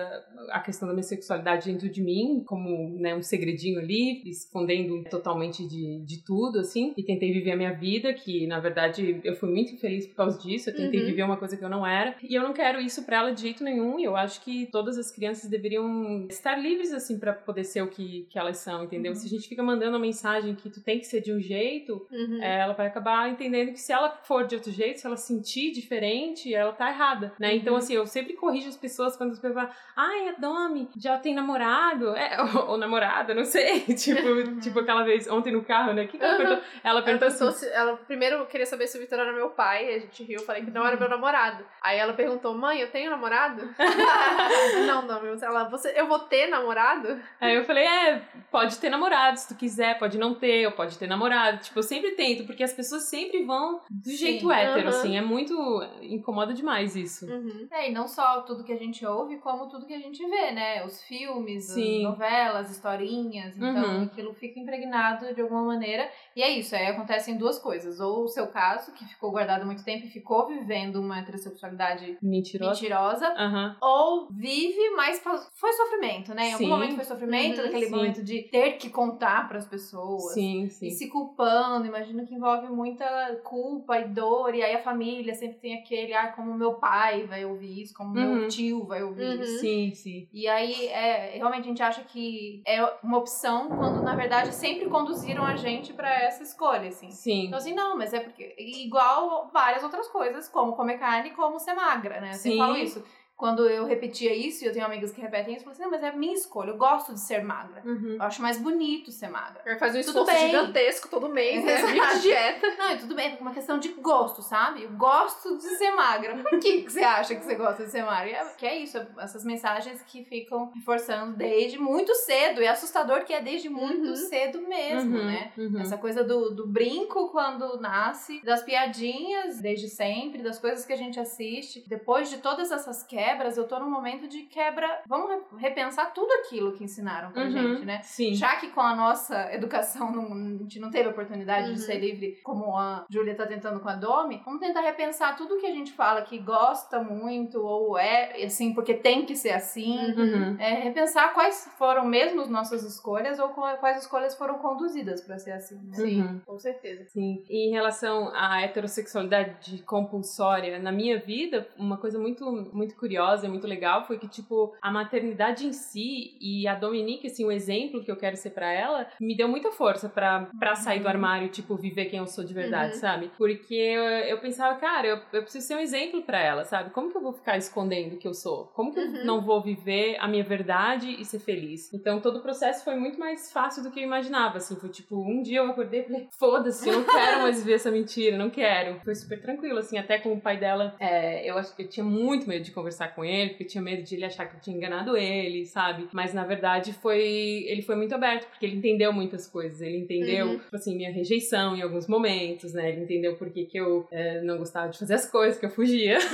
a 0.50 0.60
questão 0.60 0.86
da 0.88 0.94
minha 0.94 1.02
sexualidade 1.02 1.70
dentro 1.70 1.88
de 1.88 2.02
mim, 2.02 2.37
como 2.44 2.98
né, 2.98 3.14
um 3.14 3.22
segredinho 3.22 3.78
ali, 3.78 4.22
escondendo 4.28 5.04
totalmente 5.10 5.66
de, 5.66 6.00
de 6.04 6.24
tudo, 6.24 6.58
assim, 6.60 6.92
e 6.96 7.02
tentei 7.02 7.32
viver 7.32 7.52
a 7.52 7.56
minha 7.56 7.72
vida, 7.72 8.12
que 8.12 8.46
na 8.46 8.60
verdade 8.60 9.20
eu 9.24 9.34
fui 9.34 9.50
muito 9.50 9.72
infeliz 9.74 10.06
por 10.06 10.16
causa 10.16 10.38
disso, 10.40 10.70
eu 10.70 10.76
tentei 10.76 11.00
Uhum. 11.00 11.06
viver 11.06 11.22
uma 11.22 11.36
coisa 11.36 11.56
que 11.56 11.64
eu 11.64 11.68
não 11.68 11.86
era, 11.86 12.16
e 12.22 12.34
eu 12.34 12.42
não 12.42 12.52
quero 12.52 12.80
isso 12.80 13.04
pra 13.04 13.18
ela 13.18 13.32
de 13.32 13.40
jeito 13.42 13.62
nenhum, 13.64 13.98
e 13.98 14.04
eu 14.04 14.16
acho 14.16 14.40
que 14.42 14.66
todas 14.66 14.98
as 14.98 15.10
crianças 15.10 15.48
deveriam 15.50 16.26
estar 16.28 16.56
livres, 16.56 16.92
assim, 16.92 17.18
pra 17.18 17.32
poder 17.32 17.64
ser 17.64 17.82
o 17.82 17.88
que, 17.88 18.26
que 18.30 18.38
elas 18.38 18.58
são, 18.58 18.84
entendeu? 18.84 19.12
Uhum. 19.12 19.16
Se 19.18 19.26
a 19.26 19.30
gente 19.30 19.48
fica 19.48 19.62
mandando 19.62 19.96
a 19.96 20.00
mensagem 20.00 20.54
que 20.54 20.68
tu 20.70 20.82
tem 20.82 20.98
que 20.98 21.06
ser 21.06 21.20
de 21.20 21.32
um 21.32 21.40
jeito, 21.40 22.06
Uhum. 22.10 22.42
é, 22.42 22.60
ela 22.60 22.72
vai 22.74 22.86
acabar 22.86 23.30
entendendo 23.30 23.72
que 23.72 23.80
se 23.80 23.92
ela 23.92 24.10
for 24.24 24.46
de 24.46 24.54
outro 24.54 24.70
jeito, 24.72 24.98
se 25.00 25.06
ela 25.06 25.16
sentir 25.16 25.72
diferente, 25.72 26.52
ela 26.54 26.72
tá 26.72 26.90
errada, 26.90 27.32
né? 27.38 27.54
Então, 27.54 27.72
Uhum. 27.74 27.78
assim, 27.78 27.94
eu 27.94 28.06
sempre 28.06 28.34
corrijo 28.34 28.68
as 28.68 28.76
pessoas 28.76 29.16
quando 29.16 29.32
as 29.32 29.38
pessoas 29.38 29.54
falam, 29.54 29.70
ai, 29.96 30.28
a 30.28 30.32
Domi 30.32 30.88
já 30.96 31.18
tem 31.18 31.34
namorado, 31.34 32.14
é, 32.16 32.27
ou, 32.56 32.70
ou 32.70 32.76
namorada, 32.78 33.34
não 33.34 33.44
sei, 33.44 33.80
tipo, 33.94 34.60
tipo 34.60 34.80
aquela 34.80 35.02
vez 35.02 35.28
ontem 35.28 35.52
no 35.52 35.64
carro, 35.64 35.92
né? 35.92 36.04
O 36.04 36.08
que, 36.08 36.18
que 36.18 36.24
ela 36.24 36.32
Uhum. 36.32 36.38
perguntou? 36.38 36.64
Ela 36.84 36.98
Ela 36.98 37.02
perguntou 37.02 37.28
perguntou 37.28 37.48
assim, 37.48 37.66
se. 37.66 37.72
Ela 37.72 37.96
primeiro 37.96 38.46
queria 38.46 38.66
saber 38.66 38.86
se 38.86 38.96
o 38.96 39.00
Vitor 39.00 39.18
era 39.18 39.32
meu 39.32 39.50
pai, 39.50 39.94
a 39.94 39.98
gente 39.98 40.22
riu, 40.24 40.40
eu 40.40 40.44
falei 40.46 40.64
que 40.64 40.70
não 40.70 40.86
era 40.86 40.96
meu 40.96 41.08
namorado. 41.08 41.64
Aí 41.82 41.98
ela 41.98 42.12
perguntou, 42.12 42.54
mãe, 42.54 42.80
eu 42.80 42.90
tenho 42.90 43.10
namorado? 43.10 43.68
não, 44.86 45.02
não, 45.06 45.22
meu. 45.22 45.36
Ela, 45.40 45.64
você, 45.68 45.92
eu 45.96 46.06
vou 46.06 46.18
ter 46.20 46.46
namorado? 46.48 47.20
Aí 47.40 47.54
eu 47.54 47.64
falei, 47.64 47.84
é, 47.84 48.22
pode 48.50 48.78
ter 48.78 48.88
namorado 48.90 49.38
se 49.38 49.48
tu 49.48 49.54
quiser, 49.56 49.98
pode 49.98 50.18
não 50.18 50.34
ter, 50.34 50.66
ou 50.66 50.72
pode 50.72 50.98
ter 50.98 51.06
namorado. 51.06 51.58
Tipo, 51.58 51.78
eu 51.78 51.82
sempre 51.82 52.12
tento, 52.12 52.44
porque 52.44 52.62
as 52.62 52.72
pessoas 52.72 53.08
sempre 53.08 53.44
vão 53.44 53.80
do 53.90 54.10
Sim, 54.10 54.16
jeito 54.16 54.50
hétero, 54.52 54.88
aham. 54.88 54.88
assim, 54.88 55.16
é 55.16 55.20
muito. 55.20 55.54
incomoda 56.02 56.52
demais 56.54 56.96
isso. 56.96 57.26
Uhum. 57.26 57.68
É, 57.70 57.90
e 57.90 57.92
não 57.92 58.06
só 58.08 58.42
tudo 58.42 58.64
que 58.64 58.72
a 58.72 58.78
gente 58.78 59.04
ouve, 59.06 59.38
como 59.38 59.68
tudo 59.68 59.86
que 59.86 59.94
a 59.94 59.98
gente 59.98 60.24
vê, 60.28 60.50
né? 60.52 60.84
Os 60.84 61.02
filmes, 61.02 61.66
Sim. 61.66 62.06
As 62.08 62.18
novelas, 62.18 62.70
historinhas. 62.70 63.56
Então, 63.56 63.96
Uhum. 63.98 64.02
aquilo 64.04 64.34
fica 64.34 64.58
impregnado 64.58 65.34
de 65.34 65.40
alguma 65.40 65.62
maneira. 65.62 66.08
E 66.34 66.42
é 66.42 66.48
isso, 66.50 66.74
aí 66.74 66.86
acontecem 66.86 67.36
duas 67.36 67.58
coisas. 67.58 68.00
Ou 68.00 68.24
o 68.24 68.28
seu 68.28 68.46
caso, 68.48 68.92
que 68.92 69.04
ficou 69.04 69.30
guardado 69.30 69.64
muito 69.66 69.84
tempo 69.84 70.06
e 70.06 70.10
ficou 70.10 70.46
vivendo 70.46 70.96
uma 70.96 71.18
heterossexualidade 71.20 72.18
Mentirosa. 72.22 72.70
mentirosa. 72.72 73.28
Aham. 73.36 73.76
Ou 73.80 74.28
vive, 74.30 74.90
mas 74.96 75.22
foi 75.54 75.72
sofrimento, 75.72 76.34
né? 76.34 76.48
Em 76.48 76.52
algum 76.52 76.64
Sim. 76.64 76.70
momento 76.70 76.94
foi 76.94 77.04
sofrimento, 77.04 77.58
Uhum, 77.58 77.64
naquele 77.64 77.86
sim. 77.86 77.90
momento 77.94 78.22
de 78.22 78.42
ter 78.42 78.72
que 78.72 78.90
contar 78.90 79.48
pras 79.48 79.66
pessoas. 79.66 80.34
Sim, 80.34 80.64
E 80.64 80.70
sim. 80.70 80.90
se 80.90 81.08
culpando, 81.08 81.86
imagino 81.86 82.26
que 82.26 82.34
envolve 82.34 82.68
muita 82.68 83.06
culpa 83.44 83.98
e 83.98 84.08
dor, 84.08 84.54
e 84.54 84.62
aí 84.62 84.74
a 84.74 84.82
família 84.82 85.34
sempre 85.34 85.58
tem 85.58 85.74
aquele, 85.78 86.14
ah, 86.14 86.32
como 86.32 86.54
meu 86.54 86.74
pai 86.74 87.26
vai 87.26 87.44
ouvir 87.44 87.82
isso, 87.82 87.94
como 87.94 88.14
Uhum. 88.14 88.34
meu 88.36 88.48
tio 88.48 88.84
vai 88.86 89.02
ouvir 89.02 89.22
Uhum. 89.24 89.42
isso. 89.42 89.58
Sim, 89.60 89.92
sim. 89.94 90.28
E 90.32 90.46
aí, 90.48 90.86
é, 90.88 91.36
realmente 91.36 91.64
a 91.64 91.68
gente 91.68 91.82
acha 91.82 91.97
que 92.04 92.62
é 92.66 92.82
uma 93.02 93.18
opção 93.18 93.68
quando, 93.68 94.02
na 94.02 94.14
verdade, 94.14 94.54
sempre 94.54 94.88
conduziram 94.88 95.44
a 95.44 95.56
gente 95.56 95.92
pra 95.92 96.12
essa 96.12 96.42
escolha, 96.42 96.88
assim. 96.88 97.10
Sim. 97.10 97.46
Então, 97.46 97.58
assim, 97.58 97.74
não, 97.74 97.96
mas 97.96 98.12
é 98.12 98.20
porque. 98.20 98.54
Igual 98.58 99.50
várias 99.52 99.82
outras 99.82 100.08
coisas, 100.08 100.48
como 100.48 100.74
comer 100.74 100.98
carne 100.98 101.30
como 101.30 101.58
ser 101.58 101.74
magra, 101.74 102.20
né? 102.20 102.30
Eu 102.30 102.34
sempre 102.34 102.52
Sim. 102.52 102.58
falo 102.58 102.76
isso. 102.76 103.04
Quando 103.38 103.68
eu 103.68 103.86
repetia 103.86 104.34
isso, 104.34 104.64
e 104.64 104.66
eu 104.66 104.72
tenho 104.72 104.84
amigas 104.84 105.12
que 105.12 105.20
repetem 105.20 105.54
isso, 105.54 105.60
eu 105.60 105.64
falo 105.66 105.72
assim, 105.74 105.82
não, 105.84 105.90
mas 105.92 106.02
é 106.02 106.08
a 106.08 106.12
minha 106.12 106.34
escolha, 106.34 106.70
eu 106.70 106.76
gosto 106.76 107.14
de 107.14 107.20
ser 107.20 107.44
magra. 107.44 107.80
Uhum. 107.84 108.16
Eu 108.16 108.22
acho 108.22 108.42
mais 108.42 108.58
bonito 108.58 109.12
ser 109.12 109.28
magra. 109.28 109.62
Ele 109.64 109.78
faz 109.78 109.94
um 109.94 110.00
Tudo 110.00 110.08
esforço 110.22 110.32
bem. 110.32 110.46
gigantesco 110.50 111.08
todo 111.08 111.28
mês, 111.28 111.64
né? 111.64 111.76
De 112.16 112.20
dieta. 112.20 112.66
Não, 112.76 112.92
e 112.94 112.98
tudo 112.98 113.14
bem, 113.14 113.36
é 113.38 113.40
uma 113.40 113.54
questão 113.54 113.78
de 113.78 113.90
gosto, 113.90 114.42
sabe? 114.42 114.82
Eu 114.82 114.90
gosto 114.90 115.56
de 115.56 115.62
ser 115.76 115.92
magra. 115.92 116.36
Por 116.38 116.58
que, 116.58 116.82
que 116.82 116.90
você 116.90 117.04
acha 117.04 117.36
que 117.36 117.44
você 117.44 117.54
gosta 117.54 117.84
de 117.84 117.90
ser 117.92 118.02
magra? 118.04 118.28
É, 118.32 118.44
que 118.56 118.66
é 118.66 118.76
isso, 118.76 118.98
essas 119.20 119.44
mensagens 119.44 120.02
que 120.02 120.24
ficam 120.24 120.72
reforçando 120.74 121.36
desde 121.36 121.78
muito 121.78 122.12
cedo. 122.16 122.60
E 122.60 122.64
é 122.64 122.68
assustador 122.70 123.24
que 123.24 123.32
é 123.32 123.40
desde 123.40 123.68
muito 123.68 124.08
Uhum. 124.08 124.16
cedo 124.16 124.60
mesmo, 124.62 125.16
Uhum, 125.16 125.24
né? 125.26 125.52
uhum. 125.56 125.80
Essa 125.80 125.96
coisa 125.96 126.24
do, 126.24 126.50
do 126.50 126.66
brinco 126.66 127.28
quando 127.28 127.80
nasce, 127.80 128.42
das 128.44 128.64
piadinhas 128.64 129.60
desde 129.60 129.88
sempre, 129.88 130.42
das 130.42 130.58
coisas 130.58 130.84
que 130.84 130.92
a 130.92 130.96
gente 130.96 131.20
assiste. 131.20 131.84
Depois 131.86 132.28
de 132.30 132.38
todas 132.38 132.72
essas 132.72 133.04
quebras, 133.04 133.27
quebras, 133.28 133.56
eu 133.56 133.66
tô 133.66 133.78
num 133.78 133.90
momento 133.90 134.26
de 134.28 134.42
quebra. 134.42 135.02
Vamos 135.06 135.30
re- 135.30 135.58
repensar 135.58 136.12
tudo 136.12 136.30
aquilo 136.34 136.72
que 136.72 136.84
ensinaram 136.84 137.30
pra 137.30 137.42
Uhum, 137.44 137.50
gente, 137.50 137.84
né? 137.84 138.00
Sim. 138.02 138.34
Já 138.34 138.56
que 138.56 138.68
com 138.68 138.80
a 138.80 138.94
nossa 138.94 139.52
educação 139.52 140.10
não, 140.12 140.32
a 140.32 140.58
gente 140.62 140.78
não 140.80 140.90
teve 140.90 141.08
oportunidade 141.08 141.68
Uhum. 141.68 141.74
de 141.74 141.80
ser 141.80 141.98
livre, 141.98 142.38
como 142.42 142.76
a 142.76 143.04
Júlia 143.10 143.34
tá 143.34 143.46
tentando 143.46 143.80
com 143.80 143.88
a 143.88 143.94
Domi, 143.94 144.40
vamos 144.44 144.60
tentar 144.60 144.80
repensar 144.80 145.36
tudo 145.36 145.58
que 145.58 145.66
a 145.66 145.70
gente 145.72 145.92
fala 145.92 146.22
que 146.22 146.38
gosta 146.38 147.00
muito, 147.02 147.60
ou 147.60 147.98
é 147.98 148.42
assim, 148.44 148.72
porque 148.74 148.94
tem 148.94 149.24
que 149.26 149.36
ser 149.36 149.50
assim. 149.50 149.98
Uhum. 150.14 150.56
É, 150.58 150.74
repensar 150.74 151.32
quais 151.34 151.70
foram 151.78 152.04
mesmo 152.04 152.40
as 152.40 152.48
nossas 152.48 152.82
escolhas 152.84 153.38
ou 153.38 153.48
quais 153.50 153.98
escolhas 154.02 154.36
foram 154.36 154.58
conduzidas 154.58 155.20
pra 155.20 155.38
ser 155.38 155.52
assim. 155.52 155.76
Né? 155.76 155.94
Sim, 155.94 156.40
com 156.46 156.58
certeza. 156.58 157.04
Sim. 157.08 157.44
E 157.48 157.68
em 157.68 157.72
relação 157.72 158.30
à 158.34 158.62
heterossexualidade 158.62 159.82
compulsória 159.84 160.78
na 160.78 160.92
minha 160.92 161.18
vida, 161.18 161.68
uma 161.76 161.96
coisa 161.96 162.18
muito, 162.18 162.44
muito 162.72 162.94
curiosa 162.96 163.17
e 163.44 163.48
muito 163.48 163.66
legal 163.66 164.04
foi 164.06 164.18
que, 164.18 164.28
tipo, 164.28 164.74
a 164.80 164.90
maternidade 164.90 165.66
em 165.66 165.72
si 165.72 166.36
e 166.40 166.66
a 166.68 166.74
Dominique, 166.74 167.26
assim, 167.26 167.44
o 167.44 167.50
exemplo 167.52 168.02
que 168.02 168.10
eu 168.10 168.16
quero 168.16 168.36
ser 168.36 168.50
pra 168.50 168.72
ela, 168.72 169.06
me 169.20 169.36
deu 169.36 169.48
muita 169.48 169.70
força 169.72 170.08
pra, 170.08 170.48
pra 170.58 170.74
sair 170.74 171.00
do 171.00 171.08
armário 171.08 171.46
e, 171.46 171.50
tipo, 171.50 171.74
viver 171.76 172.06
quem 172.06 172.18
eu 172.18 172.26
sou 172.26 172.44
de 172.44 172.54
verdade, 172.54 172.94
Uhum. 172.94 173.00
sabe? 173.00 173.30
Porque 173.36 173.74
eu, 173.74 174.02
eu 174.02 174.38
pensava, 174.38 174.78
cara, 174.78 175.06
eu, 175.06 175.20
eu 175.32 175.42
preciso 175.42 175.66
ser 175.66 175.74
um 175.76 175.80
exemplo 175.80 176.22
pra 176.22 176.40
ela, 176.40 176.64
sabe? 176.64 176.90
Como 176.90 177.10
que 177.10 177.16
eu 177.16 177.22
vou 177.22 177.32
ficar 177.32 177.56
escondendo 177.56 178.14
o 178.14 178.18
que 178.18 178.26
eu 178.28 178.34
sou? 178.34 178.66
Como 178.74 178.92
que 178.92 179.00
Uhum. 179.00 179.16
eu 179.16 179.24
não 179.24 179.40
vou 179.40 179.60
viver 179.62 180.16
a 180.20 180.28
minha 180.28 180.44
verdade 180.44 181.10
e 181.20 181.24
ser 181.24 181.38
feliz? 181.40 181.92
Então, 181.92 182.20
todo 182.20 182.38
o 182.38 182.42
processo 182.42 182.84
foi 182.84 182.94
muito 182.94 183.18
mais 183.18 183.50
fácil 183.52 183.82
do 183.82 183.90
que 183.90 183.98
eu 184.00 184.04
imaginava, 184.04 184.58
assim. 184.58 184.76
Foi 184.76 184.88
tipo, 184.88 185.16
um 185.16 185.42
dia 185.42 185.58
eu 185.58 185.70
acordei 185.70 186.00
e 186.00 186.04
falei, 186.04 186.28
foda-se, 186.38 186.88
eu 186.88 186.98
não 187.00 187.04
quero 187.04 187.42
mais 187.42 187.64
ver 187.64 187.74
essa 187.74 187.90
mentira, 187.90 188.36
não 188.36 188.50
quero. 188.50 189.00
Foi 189.04 189.14
super 189.14 189.40
tranquilo, 189.40 189.78
assim, 189.78 189.98
até 189.98 190.18
com 190.18 190.32
o 190.32 190.40
pai 190.40 190.56
dela, 190.58 190.94
é, 191.00 191.48
eu 191.48 191.56
acho 191.58 191.74
que 191.74 191.82
eu 191.82 191.88
tinha 191.88 192.04
muito 192.04 192.48
medo 192.48 192.64
de 192.64 192.70
conversar 192.72 193.07
com 193.14 193.24
ele, 193.24 193.50
porque 193.50 193.64
tinha 193.64 193.82
medo 193.82 194.02
de 194.02 194.14
ele 194.14 194.24
achar 194.24 194.46
que 194.46 194.56
eu 194.56 194.60
tinha 194.60 194.76
enganado 194.76 195.16
ele, 195.16 195.64
sabe? 195.66 196.08
Mas 196.12 196.32
na 196.34 196.44
verdade 196.44 196.92
foi. 196.92 197.64
Ele 197.68 197.82
foi 197.82 197.96
muito 197.96 198.14
aberto, 198.14 198.46
porque 198.48 198.64
ele 198.66 198.76
entendeu 198.76 199.12
muitas 199.12 199.46
coisas. 199.46 199.80
Ele 199.80 199.98
entendeu, 199.98 200.46
Uhum. 200.46 200.58
tipo 200.58 200.76
assim, 200.76 200.96
minha 200.96 201.10
rejeição 201.12 201.76
em 201.76 201.82
alguns 201.82 202.06
momentos, 202.06 202.72
né? 202.72 202.90
Ele 202.90 203.02
entendeu 203.02 203.36
por 203.36 203.50
que, 203.50 203.64
que 203.66 203.78
eu 203.78 204.06
é, 204.10 204.40
não 204.42 204.58
gostava 204.58 204.88
de 204.88 204.98
fazer 204.98 205.14
as 205.14 205.30
coisas, 205.30 205.58
que 205.58 205.66
eu 205.66 205.70
fugia. 205.70 206.18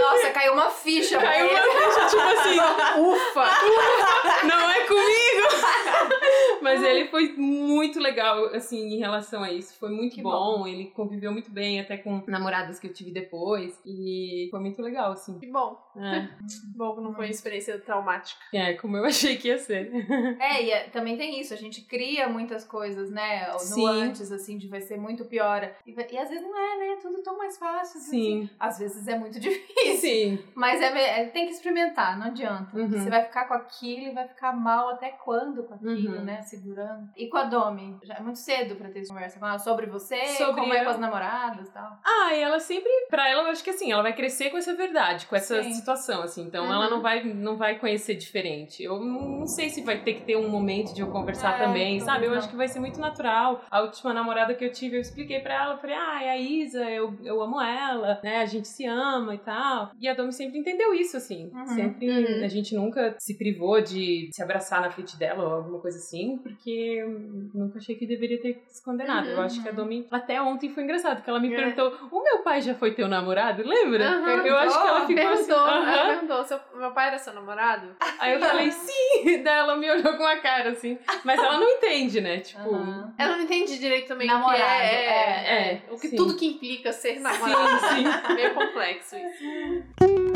Nossa, 0.00 0.30
caiu 0.30 0.52
uma 0.52 0.70
ficha. 0.70 1.18
Caiu 1.18 1.48
uma 1.48 1.62
ficha, 1.62 2.06
tipo 2.06 2.22
assim, 2.22 2.56
Ufa! 3.00 3.44
não 4.46 4.70
é 4.70 4.80
comigo! 4.86 5.48
Mas 6.68 6.82
ele 6.82 7.08
foi 7.08 7.32
muito 7.36 7.98
legal, 7.98 8.46
assim, 8.54 8.94
em 8.94 8.98
relação 8.98 9.42
a 9.42 9.52
isso. 9.52 9.78
Foi 9.78 9.90
muito 9.90 10.14
Que 10.16 10.22
bom. 10.22 10.66
Ele 10.66 10.86
conviveu 10.86 11.32
muito 11.32 11.50
bem, 11.50 11.80
até 11.80 11.96
com 11.96 12.22
namoradas 12.26 12.78
que 12.78 12.86
eu 12.86 12.92
tive 12.92 13.10
depois. 13.10 13.80
E 13.84 14.48
foi 14.50 14.60
muito 14.60 14.80
legal, 14.82 15.12
assim. 15.12 15.38
Que 15.38 15.46
bom. 15.46 15.76
É, 16.00 16.28
Bom 16.76 17.00
não 17.00 17.12
foi 17.14 17.26
uma 17.26 17.30
experiência 17.30 17.78
traumática. 17.78 18.40
é 18.52 18.74
como 18.74 18.96
eu 18.96 19.04
achei 19.04 19.36
que 19.36 19.48
ia 19.48 19.58
ser. 19.58 19.90
É, 20.40 20.62
e 20.62 20.70
é- 20.70 20.84
também 20.88 21.16
tem 21.16 21.40
isso, 21.40 21.52
a 21.52 21.56
gente 21.56 21.82
cria 21.82 22.28
muitas 22.28 22.64
coisas, 22.64 23.10
né? 23.10 23.48
No 23.52 23.58
Sim. 23.58 23.86
antes, 23.88 24.30
assim, 24.32 24.56
de 24.58 24.68
vai 24.68 24.80
ser 24.80 24.96
muito 24.98 25.24
pior. 25.24 25.68
E, 25.86 25.92
e 25.92 26.18
às 26.18 26.28
vezes 26.28 26.42
não 26.44 26.56
é, 26.58 26.78
né? 26.78 26.98
Tudo 27.02 27.22
tão 27.22 27.36
mais 27.36 27.58
fácil. 27.58 27.98
assim. 28.00 28.10
Sim. 28.10 28.50
Às 28.58 28.78
vezes 28.78 29.06
é 29.08 29.18
muito 29.18 29.38
difícil. 29.40 29.96
Sim. 29.98 30.38
Mas 30.54 30.80
é, 30.80 31.20
é- 31.22 31.24
tem 31.26 31.46
que 31.46 31.52
experimentar, 31.52 32.18
não 32.18 32.26
adianta. 32.26 32.76
Uhum. 32.76 32.88
Você 32.90 33.10
vai 33.10 33.22
ficar 33.24 33.46
com 33.46 33.54
aquilo 33.54 34.06
e 34.08 34.14
vai 34.14 34.26
ficar 34.28 34.52
mal 34.52 34.90
até 34.90 35.10
quando 35.10 35.64
com 35.64 35.74
aquilo, 35.74 36.16
Uhum. 36.18 36.24
né? 36.24 36.42
Segurando. 36.42 37.08
E 37.16 37.26
com 37.28 37.36
a 37.36 37.44
Domi? 37.44 37.96
Já 38.04 38.14
é 38.14 38.20
muito 38.20 38.38
cedo 38.38 38.76
pra 38.76 38.88
ter 38.90 39.00
essa 39.00 39.12
conversa 39.12 39.38
com 39.38 39.46
ela 39.46 39.58
sobre 39.58 39.86
você, 39.86 40.24
Sobre 40.36 40.60
como 40.60 40.72
é 40.74 40.84
com 40.84 40.90
as 40.90 40.98
namoradas 40.98 41.68
e 41.68 41.72
tal. 41.72 41.98
Ah, 42.04 42.34
e 42.34 42.40
ela 42.40 42.60
sempre, 42.60 42.90
pra 43.10 43.28
ela, 43.28 43.42
eu 43.44 43.50
acho 43.50 43.62
que 43.64 43.70
assim, 43.70 43.90
ela 43.92 44.02
vai 44.02 44.14
crescer 44.14 44.50
com 44.50 44.58
essa 44.58 44.74
verdade, 44.74 45.26
com 45.26 45.36
essa 45.36 45.62
Sim. 45.62 45.72
Situação, 45.88 46.22
assim. 46.22 46.42
Então 46.42 46.64
Uhum. 46.66 46.72
ela 46.72 46.90
não 46.90 47.00
vai, 47.00 47.22
não 47.24 47.56
vai 47.56 47.78
conhecer 47.78 48.14
diferente. 48.14 48.82
Eu 48.82 49.00
não, 49.00 49.46
sei 49.46 49.68
se 49.70 49.82
vai 49.82 49.98
ter 49.98 50.14
que 50.14 50.22
ter 50.22 50.36
um 50.36 50.48
momento 50.48 50.94
de 50.94 51.00
eu 51.00 51.08
conversar 51.10 51.54
É, 51.60 51.64
também, 51.64 52.00
sabe? 52.00 52.26
Eu 52.26 52.34
acho 52.34 52.48
que 52.48 52.56
vai 52.56 52.68
ser 52.68 52.80
muito 52.80 53.00
natural. 53.00 53.62
A 53.70 53.80
última 53.80 54.12
namorada 54.12 54.54
que 54.54 54.64
eu 54.64 54.70
tive, 54.72 54.96
eu 54.96 55.00
expliquei 55.00 55.40
pra 55.40 55.54
ela, 55.54 55.78
falei, 55.78 55.96
ah, 55.96 56.22
é 56.22 56.30
a 56.30 56.36
Isa, 56.38 56.84
eu, 56.90 57.14
eu 57.24 57.40
amo 57.42 57.60
ela, 57.60 58.20
né? 58.22 58.38
A 58.42 58.46
gente 58.46 58.68
se 58.68 58.84
ama 58.86 59.34
e 59.34 59.38
tal. 59.38 59.90
E 60.00 60.08
a 60.08 60.14
Domi 60.14 60.32
sempre 60.32 60.58
entendeu 60.58 60.92
isso, 60.94 61.16
assim. 61.16 61.50
Uhum. 61.54 61.66
Sempre, 61.66 62.08
Uhum. 62.08 62.44
a 62.44 62.48
gente 62.48 62.74
nunca 62.74 63.14
se 63.18 63.36
privou 63.38 63.80
de 63.80 64.28
se 64.32 64.42
abraçar 64.42 64.80
na 64.82 64.90
frente 64.90 65.16
dela 65.18 65.42
ou 65.44 65.54
alguma 65.54 65.78
coisa 65.80 65.98
assim, 65.98 66.38
porque 66.42 67.04
nunca 67.54 67.78
achei 67.78 67.94
que 67.94 68.06
deveria 68.06 68.40
ter 68.40 68.62
se 68.68 68.84
condenado. 68.84 69.28
Eu 69.28 69.38
Uhum. 69.38 69.42
acho 69.44 69.62
que 69.62 69.68
a 69.68 69.72
Domi, 69.72 70.06
até 70.10 70.40
ontem 70.40 70.68
foi 70.68 70.82
engraçado, 70.82 71.16
porque 71.16 71.30
ela 71.30 71.40
me 71.40 71.52
É. 71.52 71.56
perguntou, 71.56 71.96
o 72.10 72.22
meu 72.22 72.38
pai 72.42 72.60
já 72.60 72.74
foi 72.74 72.92
teu 72.94 73.08
namorado? 73.08 73.62
Lembra? 73.66 74.04
Eu 74.44 74.56
acho 74.58 74.80
que 74.82 74.88
ela 74.88 75.06
ficou 75.06 75.28
assim. 75.28 75.46
Perguntou. 75.46 75.77
Ela 75.86 76.06
perguntou, 76.06 76.44
seu, 76.44 76.60
meu 76.74 76.90
pai 76.92 77.08
era 77.08 77.18
seu 77.18 77.32
namorado? 77.34 77.96
Aí 78.18 78.34
eu 78.34 78.40
falei, 78.40 78.70
sim! 78.70 79.42
Daí 79.42 79.58
ela 79.58 79.76
me 79.76 79.90
olhou 79.90 80.16
com 80.16 80.26
a 80.26 80.36
cara 80.36 80.70
assim. 80.70 80.98
Mas 81.24 81.38
ela 81.38 81.58
não 81.58 81.68
entende, 81.68 82.20
né? 82.20 82.40
Tipo. 82.40 82.74
Aham. 82.74 83.14
Ela 83.18 83.36
não 83.36 83.44
entende 83.44 83.78
direito 83.78 84.08
também 84.08 84.28
o 84.28 84.32
Namorado, 84.32 84.56
que 84.56 84.62
é, 84.62 85.04
é, 85.04 85.72
é, 85.72 85.82
o 85.90 85.98
que 85.98 86.08
sim. 86.08 86.16
tudo 86.16 86.36
que 86.36 86.46
implica 86.46 86.92
ser 86.92 87.20
namorado. 87.20 87.80
Sim, 87.80 88.04
sim. 88.04 88.34
Meio 88.34 88.54
complexo 88.54 89.16
isso. 89.16 90.27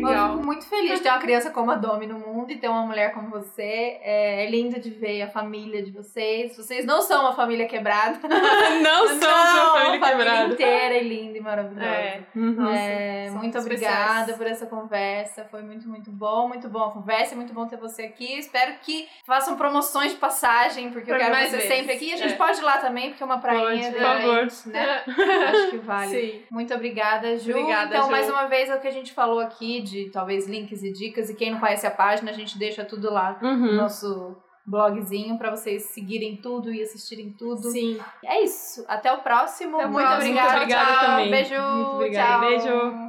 Eu 0.00 0.06
Legal. 0.08 0.32
fico 0.32 0.46
muito 0.46 0.64
feliz 0.66 0.98
de 0.98 1.00
ter 1.00 1.08
uma 1.10 1.18
criança 1.18 1.50
como 1.50 1.70
a 1.70 1.74
Domi 1.76 2.06
no 2.06 2.18
mundo 2.18 2.50
e 2.50 2.56
ter 2.56 2.68
uma 2.68 2.82
mulher 2.86 3.12
como 3.12 3.28
você. 3.30 3.98
É, 4.02 4.44
é 4.44 4.50
lindo 4.50 4.80
de 4.80 4.90
ver 4.90 5.22
a 5.22 5.28
família 5.28 5.82
de 5.82 5.90
vocês. 5.90 6.56
Vocês 6.56 6.84
não 6.84 7.00
são 7.02 7.22
uma 7.22 7.32
família 7.34 7.66
quebrada. 7.66 8.18
Não 8.82 9.06
somos 9.08 9.22
uma 9.22 9.72
família 9.72 9.98
uma 9.98 10.06
família 10.06 10.16
quebrada. 10.16 10.52
inteira 10.54 10.96
e 10.96 11.08
linda 11.08 11.38
e 11.38 11.40
maravilhosa. 11.40 11.86
É. 11.86 12.20
Uhum. 12.34 12.70
É, 12.70 13.26
São 13.28 13.38
muito 13.38 13.58
especiais. 13.58 13.94
obrigada 13.96 14.32
por 14.34 14.46
essa 14.46 14.66
conversa. 14.66 15.44
Foi 15.50 15.62
muito, 15.62 15.88
muito 15.88 16.10
bom. 16.10 16.48
Muito 16.48 16.68
bom 16.68 16.84
a 16.84 16.90
conversa. 16.90 17.34
Muito 17.36 17.52
bom 17.52 17.66
ter 17.66 17.76
você 17.76 18.02
aqui. 18.02 18.38
Espero 18.38 18.74
que 18.82 19.08
façam 19.26 19.56
promoções 19.56 20.12
de 20.12 20.18
passagem, 20.18 20.90
porque 20.90 21.10
eu 21.10 21.16
Pra 21.16 21.24
quero 21.26 21.34
mais 21.36 21.50
você 21.50 21.56
vezes. 21.58 21.72
sempre 21.74 21.92
aqui. 21.94 22.12
A 22.12 22.16
gente 22.16 22.34
É. 22.34 22.36
pode 22.36 22.58
ir 22.58 22.62
lá 22.64 22.78
também, 22.78 23.10
porque 23.10 23.22
é 23.22 23.26
uma 23.26 23.38
prainha. 23.38 23.60
Pode, 23.64 23.80
de 23.82 23.90
por 23.92 24.00
favor. 24.00 24.46
Né? 24.66 25.02
Acho 25.48 25.70
que 25.70 25.76
vale. 25.78 26.10
Sim. 26.20 26.42
Muito 26.50 26.74
obrigada, 26.74 27.36
Ju. 27.38 27.50
Obrigada, 27.50 27.94
então, 27.94 28.04
Ju. 28.06 28.10
mais 28.10 28.28
uma 28.28 28.46
vez, 28.46 28.70
é 28.70 28.74
o 28.76 28.80
que 28.80 28.88
a 28.88 28.92
gente 28.92 29.12
falou 29.12 29.40
aqui 29.40 29.80
de 29.90 30.10
talvez 30.10 30.46
links 30.46 30.82
e 30.82 30.92
dicas. 30.92 31.28
E 31.28 31.34
quem 31.34 31.50
não 31.52 31.60
conhece 31.60 31.86
a 31.86 31.90
página, 31.90 32.30
a 32.30 32.34
gente 32.34 32.56
deixa 32.58 32.84
tudo 32.84 33.10
lá 33.12 33.38
no 33.42 33.48
Uhum. 33.48 33.74
nosso 33.76 34.36
blogzinho 34.66 35.36
pra 35.36 35.50
vocês 35.50 35.84
seguirem 35.90 36.36
tudo 36.36 36.72
e 36.72 36.80
assistirem 36.82 37.32
tudo. 37.32 37.70
Sim. 37.70 37.98
É 38.24 38.42
isso. 38.44 38.84
Até 38.86 39.12
o 39.12 39.18
próximo. 39.18 39.76
Até 39.78 39.86
muito 39.86 40.06
próximo. 40.06 40.22
obrigada. 40.30 40.50
Muito 40.52 40.62
obrigada 40.62 40.92
tchau. 40.92 41.06
também. 41.06 41.30
Beijo. 41.30 41.54
Muito 41.54 41.90
obrigada. 41.92 42.40
Tchau. 42.40 42.48
Beijo. 42.50 43.00